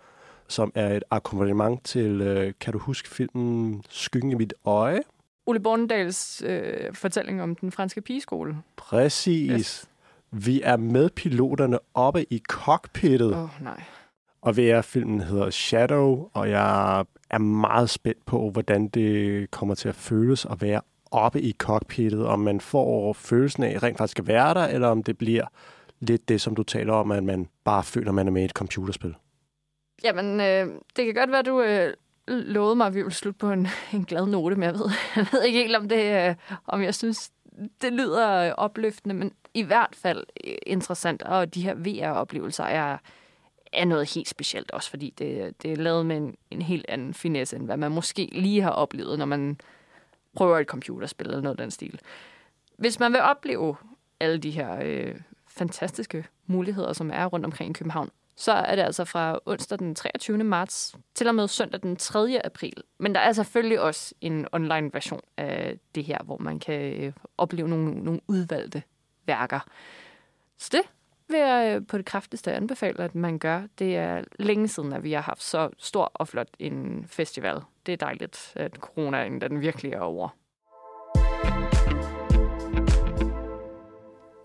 som 0.47 0.71
er 0.75 0.97
et 0.97 1.03
akkompagnement 1.11 1.83
til, 1.83 2.21
øh, 2.21 2.53
kan 2.59 2.73
du 2.73 2.79
huske 2.79 3.09
filmen 3.09 3.83
Skyggen 3.89 4.31
i 4.31 4.35
mit 4.35 4.53
øje? 4.65 5.01
Ole 5.45 5.59
Bornedals 5.59 6.43
øh, 6.45 6.93
fortælling 6.93 7.41
om 7.41 7.55
den 7.55 7.71
franske 7.71 8.01
pigeskole. 8.01 8.57
Præcis. 8.75 9.51
Yes. 9.51 9.89
Vi 10.31 10.61
er 10.61 10.77
med 10.77 11.09
piloterne 11.09 11.79
oppe 11.93 12.33
i 12.33 12.41
cockpittet, 12.49 13.33
Åh, 13.33 13.43
oh, 13.43 13.49
nej 13.61 13.83
og 14.45 14.57
VR-filmen 14.57 15.21
hedder 15.21 15.49
Shadow, 15.49 16.29
og 16.33 16.49
jeg 16.49 17.05
er 17.29 17.37
meget 17.37 17.89
spændt 17.89 18.25
på, 18.25 18.49
hvordan 18.49 18.87
det 18.87 19.51
kommer 19.51 19.75
til 19.75 19.89
at 19.89 19.95
føles 19.95 20.45
at 20.45 20.61
være 20.61 20.81
oppe 21.11 21.41
i 21.41 21.53
cockpittet, 21.57 22.25
om 22.25 22.39
man 22.39 22.61
får 22.61 23.13
følelsen 23.13 23.63
af 23.63 23.83
rent 23.83 23.97
faktisk 23.97 24.19
at 24.19 24.27
være 24.27 24.53
der, 24.53 24.67
eller 24.67 24.87
om 24.87 25.03
det 25.03 25.17
bliver 25.17 25.45
lidt 25.99 26.29
det, 26.29 26.41
som 26.41 26.55
du 26.55 26.63
taler 26.63 26.93
om, 26.93 27.11
at 27.11 27.23
man 27.23 27.47
bare 27.63 27.83
føler, 27.83 28.09
at 28.09 28.15
man 28.15 28.27
er 28.27 28.31
med 28.31 28.41
i 28.41 28.45
et 28.45 28.51
computerspil. 28.51 29.15
Jamen, 30.03 30.41
øh, 30.41 30.67
det 30.95 31.05
kan 31.05 31.13
godt 31.13 31.31
være, 31.31 31.41
du 31.41 31.61
øh, 31.61 31.93
lovede 32.27 32.75
mig, 32.75 32.87
at 32.87 32.93
vi 32.93 33.01
ville 33.01 33.13
slutte 33.13 33.37
på 33.37 33.51
en, 33.51 33.67
en 33.93 34.05
glad 34.05 34.25
note, 34.25 34.55
men 34.55 34.63
jeg 34.63 34.73
ved, 34.73 34.89
jeg 35.15 35.27
ved 35.31 35.43
ikke 35.43 35.59
helt, 35.59 35.75
om, 35.75 35.89
det, 35.89 36.29
øh, 36.29 36.35
om 36.67 36.81
jeg 36.81 36.95
synes, 36.95 37.31
det 37.81 37.93
lyder 37.93 38.47
øh, 38.47 38.51
opløftende, 38.57 39.15
men 39.15 39.31
i 39.53 39.61
hvert 39.61 39.95
fald 40.01 40.23
øh, 40.47 40.55
interessant. 40.65 41.23
Og 41.23 41.55
de 41.55 41.61
her 41.61 41.75
VR-oplevelser 41.75 42.63
er, 42.63 42.97
er 43.77 43.85
noget 43.85 44.13
helt 44.13 44.29
specielt 44.29 44.71
også, 44.71 44.89
fordi 44.89 45.13
det, 45.17 45.61
det 45.63 45.71
er 45.71 45.75
lavet 45.75 46.05
med 46.05 46.17
en, 46.17 46.35
en 46.51 46.61
helt 46.61 46.85
anden 46.89 47.13
finesse, 47.13 47.55
end 47.55 47.65
hvad 47.65 47.77
man 47.77 47.91
måske 47.91 48.29
lige 48.31 48.61
har 48.61 48.69
oplevet, 48.69 49.19
når 49.19 49.25
man 49.25 49.59
prøver 50.35 50.59
et 50.59 50.67
computerspil 50.67 51.27
eller 51.27 51.41
noget 51.41 51.59
af 51.59 51.63
den 51.63 51.71
stil. 51.71 51.99
hvis 52.77 52.99
man 52.99 53.11
vil 53.11 53.21
opleve 53.21 53.75
alle 54.19 54.37
de 54.37 54.51
her 54.51 54.79
øh, 54.83 55.15
fantastiske 55.47 56.25
muligheder, 56.47 56.93
som 56.93 57.11
er 57.13 57.25
rundt 57.25 57.45
omkring 57.45 57.69
i 57.69 57.73
København, 57.73 58.09
så 58.35 58.51
er 58.51 58.75
det 58.75 58.83
altså 58.83 59.05
fra 59.05 59.39
onsdag 59.45 59.79
den 59.79 59.95
23. 59.95 60.37
marts 60.37 60.95
til 61.13 61.27
og 61.27 61.35
med 61.35 61.47
søndag 61.47 61.81
den 61.81 61.95
3. 61.95 62.41
april. 62.45 62.83
Men 62.97 63.15
der 63.15 63.21
er 63.21 63.31
selvfølgelig 63.31 63.79
også 63.79 64.15
en 64.21 64.47
online 64.51 64.89
version 64.93 65.21
af 65.37 65.79
det 65.95 66.03
her, 66.03 66.17
hvor 66.23 66.37
man 66.37 66.59
kan 66.59 66.93
øh, 66.93 67.13
opleve 67.37 67.67
nogle, 67.67 68.03
nogle 68.03 68.19
udvalgte 68.27 68.83
værker. 69.25 69.59
Så 70.57 70.69
det 70.71 70.81
vil 71.29 71.39
jeg 71.39 71.75
øh, 71.75 71.87
på 71.87 71.97
det 71.97 72.05
kraftigste 72.05 72.53
anbefale, 72.53 73.03
at 73.03 73.15
man 73.15 73.39
gør. 73.39 73.61
Det 73.79 73.97
er 73.97 74.23
længe 74.39 74.67
siden, 74.67 74.93
at 74.93 75.03
vi 75.03 75.11
har 75.11 75.21
haft 75.21 75.43
så 75.43 75.69
stor 75.77 76.11
og 76.13 76.27
flot 76.27 76.49
en 76.59 77.05
festival. 77.07 77.61
Det 77.85 77.93
er 77.93 77.97
dejligt, 77.97 78.53
at 78.55 78.75
coronaen 78.75 79.41
den 79.41 79.61
virkelig 79.61 79.93
er 79.93 79.99
over. 79.99 80.29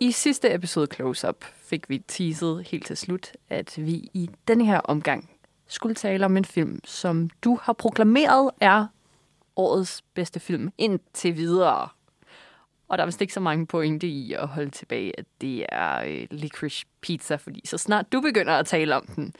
I 0.00 0.10
sidste 0.10 0.54
episode 0.54 0.86
Close 0.94 1.28
Up 1.28 1.44
fik 1.44 1.88
vi 1.88 1.98
teaset 1.98 2.66
helt 2.66 2.86
til 2.86 2.96
slut, 2.96 3.32
at 3.48 3.74
vi 3.76 3.92
i 3.92 4.30
denne 4.48 4.66
her 4.66 4.80
omgang 4.80 5.30
skulle 5.66 5.94
tale 5.94 6.24
om 6.24 6.36
en 6.36 6.44
film, 6.44 6.80
som 6.84 7.30
du 7.44 7.58
har 7.62 7.72
proklameret 7.72 8.50
er 8.60 8.86
årets 9.56 10.02
bedste 10.14 10.40
film 10.40 10.72
indtil 10.78 11.36
videre. 11.36 11.88
Og 12.90 12.98
der 12.98 13.04
er 13.04 13.06
vist 13.06 13.20
ikke 13.20 13.32
så 13.32 13.40
mange 13.40 13.66
pointe 13.66 14.06
i 14.06 14.32
at 14.32 14.48
holde 14.48 14.70
tilbage, 14.70 15.18
at 15.18 15.24
det 15.40 15.66
er 15.68 16.02
øh, 16.06 16.26
Licorice 16.30 16.86
Pizza, 17.00 17.36
fordi 17.36 17.62
så 17.64 17.78
snart 17.78 18.12
du 18.12 18.20
begynder 18.20 18.52
at 18.52 18.66
tale 18.66 18.96
om 18.96 19.06
den, 19.16 19.34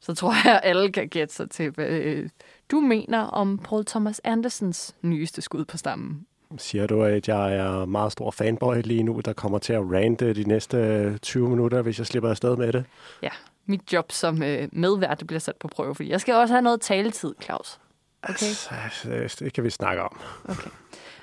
så 0.00 0.14
tror 0.14 0.34
jeg, 0.44 0.54
at 0.54 0.60
alle 0.62 0.92
kan 0.92 1.08
gætte 1.08 1.34
sig 1.34 1.50
til, 1.50 1.70
hvad 1.70 1.86
øh, 1.86 2.28
du 2.70 2.80
mener 2.80 3.18
om 3.18 3.58
Paul 3.58 3.84
Thomas 3.84 4.20
Andersons 4.24 4.94
nyeste 5.02 5.42
skud 5.42 5.64
på 5.64 5.76
stammen. 5.76 6.26
Siger 6.58 6.86
du, 6.86 7.02
at 7.02 7.28
jeg 7.28 7.54
er 7.54 7.84
meget 7.84 8.12
stor 8.12 8.30
fanboy 8.30 8.76
lige 8.84 9.02
nu, 9.02 9.20
der 9.24 9.32
kommer 9.32 9.58
til 9.58 9.72
at 9.72 9.82
rante 9.92 10.34
de 10.34 10.44
næste 10.44 11.18
20 11.18 11.48
minutter, 11.48 11.82
hvis 11.82 11.98
jeg 11.98 12.06
slipper 12.06 12.30
afsted 12.30 12.56
med 12.56 12.72
det? 12.72 12.84
Ja, 13.22 13.30
mit 13.66 13.92
job 13.92 14.12
som 14.12 14.42
øh, 14.42 14.68
medvært 14.72 15.22
bliver 15.26 15.40
sat 15.40 15.56
på 15.56 15.68
prøve, 15.68 15.94
fordi 15.94 16.10
jeg 16.10 16.20
skal 16.20 16.34
også 16.34 16.54
have 16.54 16.62
noget 16.62 16.80
taletid, 16.80 17.34
Claus. 17.42 17.80
Okay? 18.22 18.46
Altså, 18.84 19.44
det 19.44 19.52
kan 19.52 19.64
vi 19.64 19.70
snakke 19.70 20.02
om. 20.02 20.20
Okay. 20.44 20.70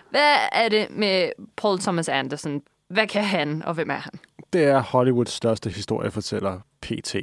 Hvad 0.10 0.36
er 0.52 0.70
det 0.70 0.88
med 0.92 1.32
Paul 1.56 1.80
Thomas 1.80 2.10
Anderson? 2.10 2.62
Hvad 2.88 3.08
kan 3.08 3.24
han, 3.24 3.64
og 3.64 3.74
hvem 3.74 3.90
er 3.90 3.96
han? 3.96 4.14
Det 4.54 4.64
er 4.64 4.80
Hollywoods 4.80 5.32
største 5.32 5.70
historiefortæller, 5.70 6.60
P.T. 6.82 7.16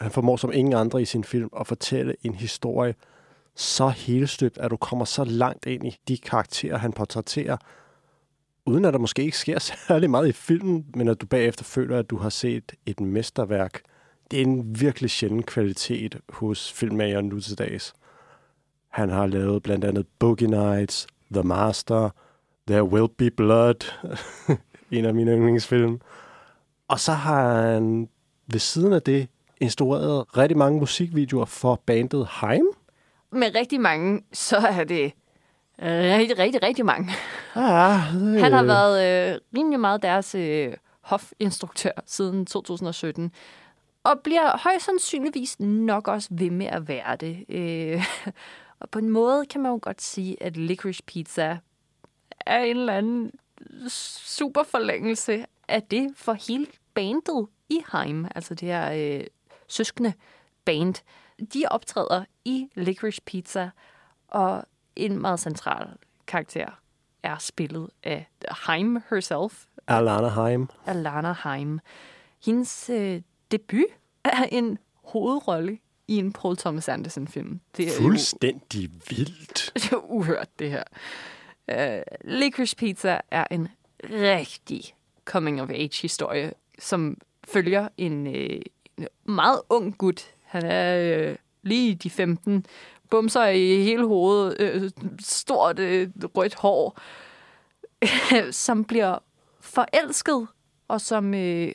Han 0.00 0.10
formår 0.10 0.36
som 0.36 0.52
ingen 0.52 0.74
andre 0.74 1.02
i 1.02 1.04
sin 1.04 1.24
film 1.24 1.48
at 1.60 1.66
fortælle 1.66 2.14
en 2.22 2.34
historie 2.34 2.94
så 3.54 3.88
helstøbt, 3.88 4.58
at 4.58 4.70
du 4.70 4.76
kommer 4.76 5.04
så 5.04 5.24
langt 5.24 5.66
ind 5.66 5.86
i 5.86 5.96
de 6.08 6.18
karakterer, 6.18 6.78
han 6.78 6.92
portrætterer, 6.92 7.56
uden 8.66 8.84
at 8.84 8.92
der 8.92 8.98
måske 8.98 9.22
ikke 9.22 9.38
sker 9.38 9.58
særlig 9.88 10.10
meget 10.10 10.28
i 10.28 10.32
filmen, 10.32 10.86
men 10.94 11.08
at 11.08 11.20
du 11.20 11.26
bagefter 11.26 11.64
føler, 11.64 11.98
at 11.98 12.10
du 12.10 12.16
har 12.16 12.28
set 12.28 12.72
et 12.86 13.00
mesterværk. 13.00 13.80
Det 14.30 14.38
er 14.38 14.42
en 14.42 14.80
virkelig 14.80 15.10
sjælden 15.10 15.42
kvalitet 15.42 16.18
hos 16.28 16.72
filmmageren 16.72 17.26
nu 17.26 17.40
til 17.40 17.58
dags. 17.58 17.94
Han 18.88 19.10
har 19.10 19.26
lavet 19.26 19.62
blandt 19.62 19.84
andet 19.84 20.06
Boogie 20.18 20.48
Nights, 20.48 21.06
The 21.32 21.42
Master, 21.42 22.10
There 22.66 22.84
Will 22.84 23.08
Be 23.18 23.30
Blood, 23.30 23.92
en 24.90 25.04
af 25.04 25.14
mine 25.14 25.32
yndlingsfilm. 25.32 26.00
Og 26.88 27.00
så 27.00 27.12
har 27.12 27.62
han 27.62 28.08
ved 28.52 28.60
siden 28.60 28.92
af 28.92 29.02
det 29.02 29.28
instrueret 29.60 30.36
rigtig 30.36 30.58
mange 30.58 30.80
musikvideoer 30.80 31.44
for 31.44 31.82
bandet 31.86 32.28
Heim. 32.40 32.66
Med 33.32 33.54
rigtig 33.54 33.80
mange, 33.80 34.22
så 34.32 34.56
er 34.56 34.84
det 34.84 35.12
rigtig, 35.82 36.38
rigtig, 36.38 36.62
rigtig 36.62 36.84
mange. 36.84 37.12
Ja, 37.56 38.02
det... 38.14 38.40
Han 38.40 38.52
har 38.52 38.62
været 38.62 39.32
øh, 39.32 39.40
rimelig 39.56 39.80
meget 39.80 40.02
deres 40.02 40.34
øh, 40.34 40.72
hofinstruktør 41.00 41.90
siden 42.06 42.46
2017. 42.46 43.32
Og 44.04 44.20
bliver 44.24 44.58
højst 44.58 44.84
sandsynligvis 44.84 45.60
nok 45.60 46.08
også 46.08 46.28
ved 46.30 46.50
med 46.50 46.66
at 46.66 46.88
være 46.88 47.16
det. 47.16 47.44
Øh, 47.48 48.04
og 48.80 48.90
på 48.90 48.98
en 48.98 49.10
måde 49.10 49.46
kan 49.46 49.60
man 49.62 49.72
jo 49.72 49.78
godt 49.82 50.02
sige, 50.02 50.42
at 50.42 50.56
Licorice 50.56 51.02
Pizza 51.06 51.58
er 52.46 52.58
en 52.58 52.76
eller 52.76 52.92
anden 52.92 53.32
super 53.88 54.62
forlængelse 54.62 55.46
af 55.68 55.82
det 55.82 56.08
for 56.16 56.32
hele 56.48 56.66
bandet 56.94 57.46
i 57.68 57.80
Heim. 57.92 58.26
Altså 58.34 58.54
det 58.54 58.68
her 58.68 58.92
øh, 58.92 59.24
søskende 59.68 60.12
band. 60.64 60.94
De 61.54 61.64
optræder 61.70 62.24
i 62.44 62.68
Licorice 62.74 63.22
Pizza, 63.22 63.70
og 64.28 64.64
en 64.96 65.18
meget 65.20 65.40
central 65.40 65.88
karakter 66.26 66.80
er 67.22 67.38
spillet 67.38 67.90
af 68.02 68.28
Heim 68.66 69.02
herself. 69.10 69.64
Alana 69.88 70.28
Heim. 70.28 70.68
Alana 70.86 71.34
Heim. 71.44 71.80
Hendes 72.44 72.90
øh, 72.90 73.22
debut 73.50 73.84
er 74.24 74.42
en 74.52 74.78
hovedrolle 75.04 75.78
i 76.08 76.16
en 76.16 76.32
Paul 76.32 76.56
Thomas 76.56 76.88
Anderson-film. 76.88 77.60
Det 77.76 77.86
er 77.86 78.00
Fuldstændig 78.00 78.90
vildt. 79.08 79.70
Det 79.74 79.92
er 79.92 80.10
uhørt, 80.10 80.48
det 80.58 80.70
her. 80.70 80.84
Uh, 81.72 82.02
Licorice 82.24 82.76
Pizza 82.76 83.20
er 83.30 83.44
en 83.50 83.68
rigtig 84.04 84.94
coming-of-age-historie, 85.24 86.52
som 86.78 87.16
følger 87.44 87.88
en, 87.96 88.26
øh, 88.26 88.60
en 88.96 89.08
meget 89.24 89.60
ung 89.68 89.98
gut. 89.98 90.34
Han 90.44 90.64
er 90.64 90.96
øh, 90.98 91.36
lige 91.62 91.94
de 91.94 92.10
15, 92.10 92.66
bumser 93.10 93.46
i 93.46 93.82
hele 93.82 94.06
hovedet, 94.06 94.60
øh, 94.60 94.90
stort 95.20 95.78
øh, 95.78 96.10
rødt 96.34 96.54
hår, 96.54 96.98
som 98.50 98.84
bliver 98.84 99.18
forelsket, 99.60 100.46
og 100.88 101.00
som 101.00 101.34
øh, 101.34 101.72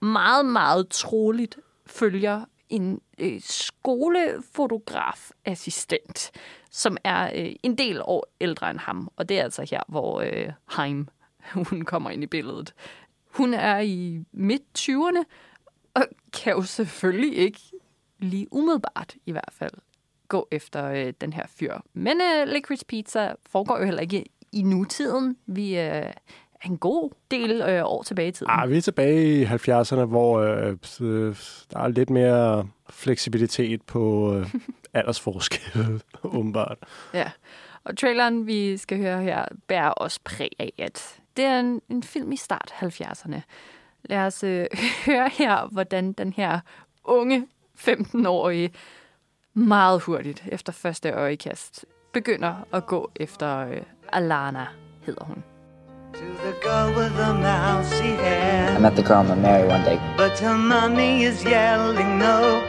meget, 0.00 0.46
meget 0.46 0.88
troligt 0.88 1.58
følger 1.86 2.44
en 2.68 3.00
øh, 3.18 3.40
skolefotografassistent, 3.40 6.30
som 6.70 6.96
er 7.04 7.30
øh, 7.34 7.52
en 7.62 7.78
del 7.78 8.00
år 8.04 8.26
ældre 8.40 8.70
end 8.70 8.78
ham. 8.78 9.10
Og 9.16 9.28
det 9.28 9.38
er 9.38 9.42
altså 9.42 9.66
her, 9.70 9.80
hvor 9.88 10.20
øh, 10.20 10.48
Heim 10.76 11.08
hun 11.70 11.82
kommer 11.82 12.10
ind 12.10 12.22
i 12.22 12.26
billedet. 12.26 12.74
Hun 13.30 13.54
er 13.54 13.78
i 13.78 14.24
midt-20'erne, 14.32 15.22
og 15.94 16.06
kan 16.32 16.52
jo 16.52 16.62
selvfølgelig 16.62 17.36
ikke 17.36 17.60
lige 18.18 18.52
umiddelbart 18.52 19.14
i 19.26 19.32
hvert 19.32 19.52
fald 19.52 19.72
gå 20.28 20.48
efter 20.50 20.84
øh, 20.84 21.12
den 21.20 21.32
her 21.32 21.46
fyr. 21.46 21.74
Men 21.92 22.20
øh, 22.20 22.46
Licorice 22.46 22.86
Pizza 22.86 23.34
foregår 23.46 23.78
jo 23.78 23.84
heller 23.84 24.02
ikke 24.02 24.24
i 24.52 24.62
nutiden. 24.62 25.36
Vi 25.46 25.78
øh, 25.78 26.12
en 26.64 26.78
god 26.78 27.10
del 27.30 27.62
øh, 27.62 27.84
år 27.84 28.02
tilbage 28.02 28.28
i 28.28 28.32
tiden. 28.32 28.52
Ah, 28.52 28.70
vi 28.70 28.76
er 28.76 28.80
tilbage 28.80 29.40
i 29.40 29.44
70'erne, 29.44 30.04
hvor 30.04 30.38
øh, 30.38 30.76
øh, 31.00 31.36
der 31.72 31.78
er 31.78 31.88
lidt 31.88 32.10
mere 32.10 32.68
fleksibilitet 32.90 33.82
på 33.82 34.34
øh, 34.34 34.54
aldersforskel, 34.94 36.02
åbenbart. 36.24 36.78
Ja, 37.14 37.30
og 37.84 37.96
traileren, 37.96 38.46
vi 38.46 38.76
skal 38.76 38.98
høre 38.98 39.22
her, 39.22 39.44
bærer 39.68 39.90
også 39.90 40.20
præg 40.24 40.50
af, 40.58 40.72
at 40.78 41.20
det 41.36 41.44
er 41.44 41.60
en, 41.60 41.80
en 41.88 42.02
film 42.02 42.32
i 42.32 42.36
start 42.36 42.74
70'erne. 42.82 43.40
Lad 44.04 44.18
os 44.18 44.44
øh, 44.44 44.66
høre 45.06 45.30
her, 45.32 45.68
hvordan 45.72 46.12
den 46.12 46.32
her 46.32 46.60
unge 47.04 47.46
15-årige 47.78 48.70
meget 49.54 50.02
hurtigt 50.02 50.44
efter 50.48 50.72
første 50.72 51.10
øjekast 51.10 51.86
begynder 52.12 52.54
at 52.72 52.86
gå 52.86 53.10
efter 53.16 53.58
øh, 53.58 53.82
Alana, 54.12 54.66
hedder 55.06 55.24
hun. 55.24 55.53
I 56.14 56.20
met 58.78 58.94
the 58.94 59.02
girl 59.02 59.18
I'm 59.18 59.26
gonna 59.26 59.40
marry 59.40 59.66
one 59.66 59.82
day. 59.82 59.98
But 60.16 60.38
her 60.38 60.56
mommy 60.56 61.24
is 61.24 61.42
yelling 61.42 62.20
no. 62.20 62.62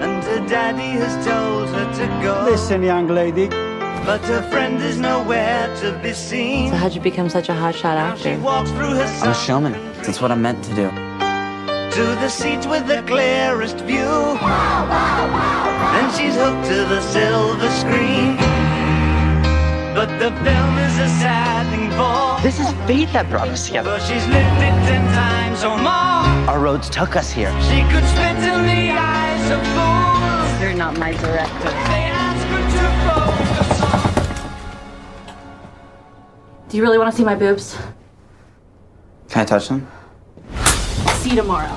And 0.00 0.24
her 0.24 0.40
daddy 0.48 0.92
has 0.98 1.14
told 1.26 1.68
her 1.68 1.92
to 1.98 2.06
go. 2.22 2.44
Listen, 2.50 2.82
young 2.82 3.06
lady. 3.06 3.48
But 3.48 4.22
her 4.22 4.40
friend 4.50 4.80
is 4.80 4.98
nowhere 4.98 5.68
to 5.80 5.92
be 6.02 6.14
seen. 6.14 6.70
So 6.70 6.76
how'd 6.76 6.94
you 6.94 7.02
become 7.02 7.28
such 7.28 7.50
a 7.50 7.52
hotshot 7.52 7.96
actor? 7.96 8.30
I'm 8.30 9.30
a 9.30 9.34
showman. 9.34 9.74
That's 9.96 10.22
what 10.22 10.32
I'm 10.32 10.40
meant 10.40 10.64
to 10.64 10.74
do. 10.74 10.88
To 10.88 12.04
the 12.22 12.30
seat 12.30 12.64
with 12.66 12.86
the 12.86 13.02
clearest 13.06 13.76
view. 13.80 14.38
And 15.98 16.10
she's 16.16 16.34
hooked 16.34 16.64
to 16.64 16.86
the 16.86 17.02
silver 17.02 17.68
screen. 17.68 18.49
But 19.92 20.08
the 20.18 20.30
film 20.44 20.78
is 20.78 20.98
a 20.98 21.08
sad 21.18 21.68
thing 21.70 21.90
for. 21.90 22.38
This 22.42 22.60
is 22.60 22.70
fate 22.86 23.12
that 23.12 23.28
brought 23.28 23.48
us 23.48 23.66
together. 23.66 23.90
But 23.90 24.02
she's 24.02 24.24
lived 24.26 24.36
it 24.36 24.84
ten 24.86 25.04
times 25.12 25.64
or 25.64 25.76
more. 25.76 26.46
Our 26.48 26.60
roads 26.60 26.88
took 26.88 27.16
us 27.16 27.28
here. 27.30 27.50
She 27.62 27.82
could 27.90 28.04
spit 28.04 28.36
in 28.36 28.66
the 28.66 28.92
eyes 28.96 29.50
of 29.50 29.60
fools. 29.74 30.60
You're 30.62 30.74
not 30.74 30.96
my 30.98 31.12
director. 31.12 31.70
They 31.90 32.08
ask 32.08 32.46
her 32.46 32.62
to 32.76 32.88
focus 33.10 33.82
on. 33.82 33.90
Do 36.68 36.76
you 36.76 36.82
really 36.84 36.98
want 36.98 37.10
to 37.10 37.16
see 37.16 37.24
my 37.24 37.34
boobs? 37.34 37.76
Can 39.28 39.42
I 39.42 39.44
touch 39.44 39.66
them? 39.68 39.88
See 41.18 41.30
you 41.30 41.36
tomorrow. 41.36 41.76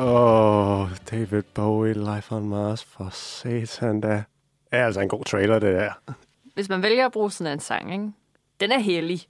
Åh, 0.00 0.80
oh, 0.80 0.90
David 1.10 1.42
Bowie, 1.54 1.94
Life 1.94 2.34
on 2.34 2.48
Mars, 2.48 2.84
for 2.84 3.08
satan 3.12 4.00
da. 4.00 4.24
er 4.70 4.86
altså 4.86 5.00
en 5.00 5.08
god 5.08 5.24
trailer, 5.24 5.58
det 5.58 5.74
der. 5.74 6.12
Hvis 6.54 6.68
man 6.68 6.82
vælger 6.82 7.06
at 7.06 7.12
bruge 7.12 7.30
sådan 7.30 7.52
en 7.52 7.60
sang, 7.60 7.92
ikke? 7.92 8.12
den 8.60 8.72
er 8.72 8.78
hellig, 8.78 9.20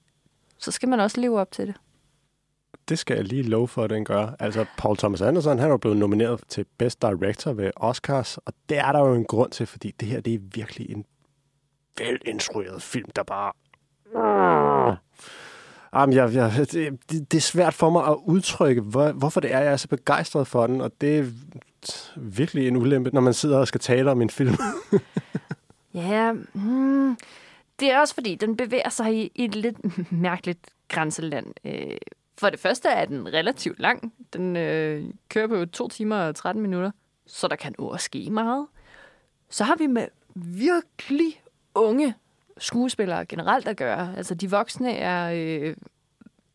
så 0.58 0.70
skal 0.70 0.88
man 0.88 1.00
også 1.00 1.20
leve 1.20 1.40
op 1.40 1.50
til 1.50 1.66
det. 1.66 1.75
Det 2.88 2.98
skal 2.98 3.16
jeg 3.16 3.25
lige 3.25 3.42
love 3.42 3.68
for, 3.68 3.84
at 3.84 3.90
den 3.90 4.04
gør. 4.04 4.30
Altså, 4.38 4.66
Paul 4.78 4.96
Thomas 4.96 5.20
Anderson, 5.20 5.58
han 5.58 5.70
er 5.70 5.76
blevet 5.76 5.96
nomineret 5.98 6.40
til 6.48 6.66
Best 6.78 7.02
Director 7.02 7.52
ved 7.52 7.70
Oscars, 7.76 8.38
og 8.38 8.52
det 8.68 8.78
er 8.78 8.92
der 8.92 9.00
jo 9.00 9.14
en 9.14 9.25
grund 9.25 9.50
til, 9.50 9.66
fordi 9.66 9.90
det 10.00 10.08
her, 10.08 10.20
det 10.20 10.34
er 10.34 10.38
virkelig 10.54 10.90
en 10.90 11.04
velinstrueret 11.98 12.82
film, 12.82 13.10
der 13.16 13.22
bare... 13.22 13.52
Jamen, 15.95 16.16
jeg, 16.16 16.35
jeg, 16.35 16.52
det, 16.73 16.99
det 17.11 17.35
er 17.35 17.40
svært 17.40 17.75
for 17.75 17.90
mig 17.90 18.07
at 18.07 18.16
udtrykke, 18.25 18.80
hvor, 18.80 19.12
hvorfor 19.12 19.40
det 19.40 19.54
er, 19.54 19.59
jeg 19.59 19.73
er 19.73 19.76
så 19.76 19.88
begejstret 19.88 20.47
for 20.47 20.66
den, 20.66 20.80
og 20.80 20.92
det 21.00 21.18
er 21.18 21.25
virkelig 22.16 22.68
en 22.68 22.76
ulempe, 22.76 23.11
når 23.12 23.21
man 23.21 23.35
sidder 23.35 23.59
og 23.59 23.68
skal 23.68 23.80
tale 23.80 24.11
om 24.11 24.23
en 24.23 24.30
film. 24.30 24.54
Ja, 25.95 26.33
hmm, 26.33 27.16
det 27.80 27.90
er 27.90 27.99
også 27.99 28.14
fordi, 28.14 28.35
den 28.35 28.57
bevæger 28.57 28.88
sig 28.88 29.14
i, 29.14 29.33
i 29.35 29.45
et 29.45 29.54
lidt 29.54 29.76
mærkeligt 30.12 30.66
grænseland. 30.88 31.47
Øh, 31.64 31.97
for 32.38 32.50
det 32.50 32.61
første 32.61 32.88
er 32.88 33.04
den 33.04 33.33
relativt 33.33 33.80
lang. 33.80 34.12
Den 34.33 34.57
øh, 34.57 35.04
kører 35.28 35.47
på 35.47 35.66
2 35.66 35.88
timer 35.88 36.16
og 36.16 36.35
13 36.35 36.62
minutter, 36.62 36.90
så 37.26 37.49
der 37.49 37.57
kan 37.57 37.75
også 37.78 38.04
ske 38.04 38.30
meget. 38.30 38.66
Så 39.50 39.64
har 39.64 39.76
vi 39.76 39.87
med 39.87 40.07
virkelig 40.35 41.42
unge 41.75 42.14
skuespillere 42.58 43.26
generelt 43.26 43.68
at 43.68 43.76
gøre. 43.76 44.14
Altså, 44.16 44.34
de 44.34 44.50
voksne 44.50 44.92
er 44.96 45.32
øh, 45.34 45.76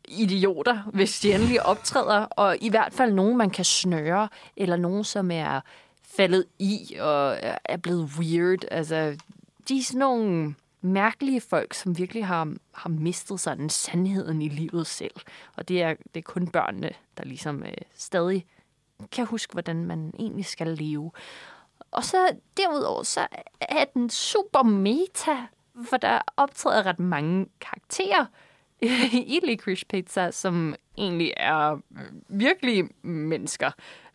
idioter, 0.08 0.90
hvis 0.94 1.20
de 1.20 1.34
endelig 1.34 1.66
optræder, 1.66 2.26
og 2.26 2.58
i 2.62 2.70
hvert 2.70 2.94
fald 2.94 3.14
nogen, 3.14 3.38
man 3.38 3.50
kan 3.50 3.66
snøre, 3.66 4.30
eller 4.58 4.76
nogen, 4.76 5.04
som 5.04 5.32
er 5.32 5.62
faldet 6.04 6.46
i 6.60 6.96
og 7.00 7.38
er 7.66 7.78
blevet 7.78 8.10
weird. 8.20 8.60
Altså, 8.72 9.18
de 9.70 9.78
er 9.78 9.84
sådan 9.84 10.00
nogle 10.00 10.56
mærkelige 10.82 11.42
folk, 11.42 11.74
som 11.74 11.98
virkelig 11.98 12.26
har, 12.26 12.54
har 12.72 12.90
mistet 12.90 13.40
sådan 13.40 13.70
sandheden 13.70 14.42
i 14.42 14.50
livet 14.50 14.88
selv. 14.88 15.16
Og 15.56 15.68
det 15.68 15.82
er, 15.82 15.94
det 16.14 16.20
er 16.20 16.32
kun 16.32 16.48
børnene, 16.48 16.90
der 17.18 17.24
ligesom 17.24 17.64
øh, 17.64 17.74
stadig 17.96 18.46
kan 19.12 19.26
huske, 19.26 19.54
hvordan 19.54 19.86
man 19.86 20.14
egentlig 20.20 20.46
skal 20.46 20.68
leve. 20.68 21.12
Og 21.92 22.04
så 22.04 22.18
derudover, 22.58 23.04
så 23.04 23.28
er 23.62 23.86
den 23.94 24.10
super 24.10 24.64
meta, 24.64 25.38
for 25.86 25.98
der 25.98 26.20
optræder 26.38 26.86
ret 26.86 27.00
mange 27.00 27.46
karakterer 27.62 28.26
i 29.34 29.40
Licorice 29.44 29.86
Pizza, 29.86 30.32
som 30.32 30.76
egentlig 30.98 31.34
er 31.38 31.72
øh, 31.72 31.80
virkelig 32.28 32.90
mennesker. 33.02 33.72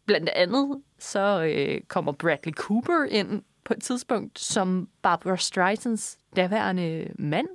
Blandt 0.07 0.29
andet 0.29 0.83
så 0.99 1.43
øh, 1.43 1.81
kommer 1.89 2.13
Bradley 2.13 2.53
Cooper 2.53 3.05
ind 3.11 3.43
på 3.65 3.75
et 3.75 3.83
tidspunkt 3.83 4.39
som 4.39 4.89
Barbara 5.03 5.37
Streisands 5.37 6.19
daværende 6.37 7.09
mand. 7.19 7.49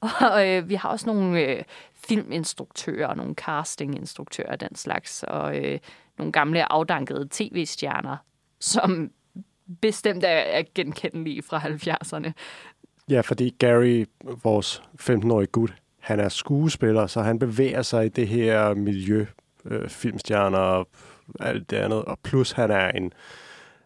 Og 0.20 0.48
øh, 0.48 0.68
vi 0.68 0.74
har 0.74 0.88
også 0.88 1.06
nogle 1.06 1.40
øh, 1.40 1.62
filminstruktører, 1.94 3.14
nogle 3.14 3.34
castinginstruktører 3.34 4.56
den 4.56 4.74
slags, 4.74 5.24
og 5.28 5.56
øh, 5.58 5.78
nogle 6.18 6.32
gamle 6.32 6.72
afdankede 6.72 7.28
tv-stjerner, 7.30 8.16
som 8.60 9.10
bestemt 9.80 10.24
er, 10.24 10.28
er 10.28 10.62
genkendelige 10.74 11.42
fra 11.42 11.58
70'erne. 11.58 12.32
Ja, 13.12 13.20
fordi 13.20 13.54
Gary, 13.58 14.04
vores 14.42 14.82
15-årige 15.00 15.46
gut, 15.46 15.74
han 16.00 16.20
er 16.20 16.28
skuespiller, 16.28 17.06
så 17.06 17.20
han 17.22 17.38
bevæger 17.38 17.82
sig 17.82 18.06
i 18.06 18.08
det 18.08 18.28
her 18.28 18.74
miljø, 18.74 19.26
øh, 19.64 19.88
filmstjerner 19.88 20.58
og 20.58 20.88
alt 21.40 21.70
det 21.70 21.76
andet. 21.76 22.04
Og 22.04 22.18
plus 22.22 22.52
han 22.52 22.70
er 22.70 22.88
en, 22.88 23.12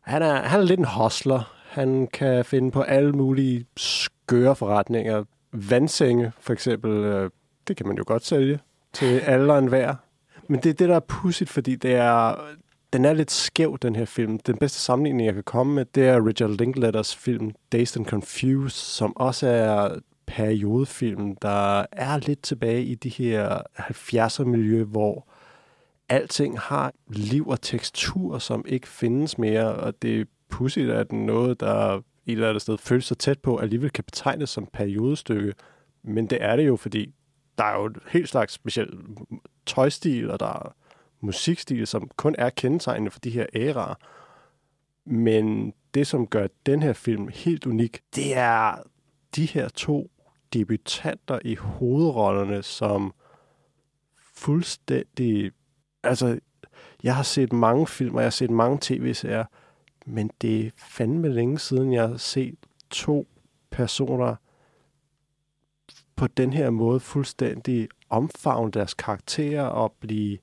han 0.01 0.23
er, 0.23 0.35
han 0.35 0.61
er 0.61 0.65
lidt 0.65 0.81
en 0.81 0.85
hostler. 0.85 1.55
Han 1.69 2.07
kan 2.07 2.45
finde 2.45 2.71
på 2.71 2.83
alle 2.83 3.13
mulige 3.13 3.67
skøre 3.77 4.57
forretninger. 4.57 5.25
Vandsenge, 5.53 6.33
for 6.41 6.53
eksempel, 6.53 6.91
øh, 6.91 7.31
det 7.69 7.77
kan 7.77 7.87
man 7.87 7.97
jo 7.97 8.05
godt 8.07 8.25
sælge 8.25 8.59
til 8.93 9.19
alle 9.19 9.53
og 9.53 9.59
enhver. 9.59 9.95
Men 10.49 10.61
det 10.61 10.71
er 10.71 10.75
det, 10.75 10.89
der 10.89 10.97
er 10.97 11.01
pudsigt, 11.01 11.51
fordi 11.51 11.75
det 11.75 11.95
er, 11.95 12.35
den 12.97 13.05
er 13.05 13.13
lidt 13.13 13.31
skæv, 13.31 13.79
den 13.83 13.97
her 13.97 14.05
film. 14.05 14.39
Den 14.39 14.57
bedste 14.57 14.79
sammenligning, 14.79 15.27
jeg 15.27 15.35
kan 15.35 15.43
komme 15.43 15.75
med, 15.75 15.85
det 15.85 16.09
er 16.09 16.27
Richard 16.27 16.51
Linklaters 16.51 17.17
film 17.17 17.51
Dazed 17.73 18.01
and 18.01 18.07
Confused, 18.07 18.71
som 18.71 19.17
også 19.17 19.47
er 19.47 19.99
periodefilm, 20.27 21.37
der 21.37 21.87
er 21.93 22.19
lidt 22.19 22.43
tilbage 22.43 22.85
i 22.85 22.95
de 22.95 23.09
her 23.09 23.59
70'er 23.79 24.45
miljø, 24.45 24.85
hvor 24.85 25.29
alting 26.09 26.59
har 26.59 26.93
liv 27.09 27.49
og 27.49 27.61
tekstur, 27.61 28.39
som 28.39 28.65
ikke 28.69 28.89
findes 28.89 29.39
mere, 29.39 29.75
og 29.75 30.03
det 30.03 30.21
er 30.21 30.25
pudsigt, 30.51 30.91
at 30.91 31.13
noget, 31.13 31.61
der 31.61 31.97
et 31.97 32.03
eller 32.27 32.49
andet 32.49 32.63
sted 32.63 32.79
føles 32.79 33.05
så 33.05 33.15
tæt 33.15 33.39
på, 33.39 33.57
alligevel 33.57 33.91
kan 33.91 34.05
betegnes 34.05 34.51
som 34.51 34.69
periodestykke. 34.73 35.53
Men 36.05 36.27
det 36.27 36.39
er 36.41 36.57
det 36.57 36.67
jo, 36.67 36.77
fordi 36.77 37.15
der 37.59 37.65
er 37.65 37.79
jo 37.79 37.87
et 37.87 37.99
helt 38.09 38.29
slags 38.29 38.53
speciel 38.53 38.89
tøjstil, 39.67 40.31
og 40.31 40.41
der 40.41 40.47
er 40.47 40.75
musikstil, 41.27 41.87
som 41.87 42.11
kun 42.17 42.35
er 42.39 42.51
kendetegnende 42.51 43.11
for 43.11 43.21
de 43.21 43.31
her 43.31 43.47
æraer. 43.55 43.95
Men 45.05 45.75
det, 45.95 46.07
som 46.07 46.27
gør 46.27 46.47
den 46.67 46.83
her 46.83 46.93
film 46.93 47.29
helt 47.29 47.67
unik, 47.67 48.01
det 48.15 48.37
er 48.37 48.75
de 49.37 49.47
her 49.47 49.69
to 49.69 50.11
debutanter 50.53 51.39
i 51.45 51.55
hovedrollerne, 51.55 52.63
som 52.63 53.15
fuldstændig... 54.35 55.53
Altså, 56.03 56.39
jeg 57.03 57.17
har 57.17 57.23
set 57.23 57.53
mange 57.53 57.87
film, 57.87 58.17
jeg 58.17 58.25
har 58.25 58.31
set 58.31 58.51
mange 58.51 58.79
tv-serier, 58.81 59.45
men 60.07 60.31
det 60.41 60.67
er 60.67 60.71
fandme 60.77 61.29
længe 61.29 61.59
siden, 61.59 61.93
jeg 61.93 62.09
har 62.09 62.17
set 62.17 62.59
to 62.91 63.27
personer 63.71 64.37
på 66.17 66.27
den 66.27 66.53
her 66.53 66.71
måde 66.71 67.01
fuldstændig 67.01 67.89
omfavne 68.11 68.71
deres 68.71 68.95
karakterer 68.95 69.65
og 69.65 69.93
blive... 70.01 70.39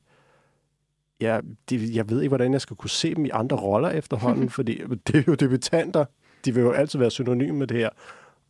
Ja, 1.23 1.39
de, 1.69 1.89
jeg 1.93 2.09
ved 2.09 2.21
ikke, 2.21 2.29
hvordan 2.29 2.53
jeg 2.53 2.61
skal 2.61 2.75
kunne 2.75 2.89
se 2.89 3.15
dem 3.15 3.25
i 3.25 3.29
andre 3.29 3.57
roller 3.57 3.89
efterhånden, 3.89 4.49
fordi 4.59 4.81
det 5.07 5.15
er 5.15 5.23
jo 5.27 5.33
debutanter. 5.33 6.05
De 6.45 6.53
vil 6.53 6.61
jo 6.61 6.71
altid 6.71 6.99
være 6.99 7.11
synonyme 7.11 7.57
med 7.57 7.67
det 7.67 7.77
her. 7.77 7.89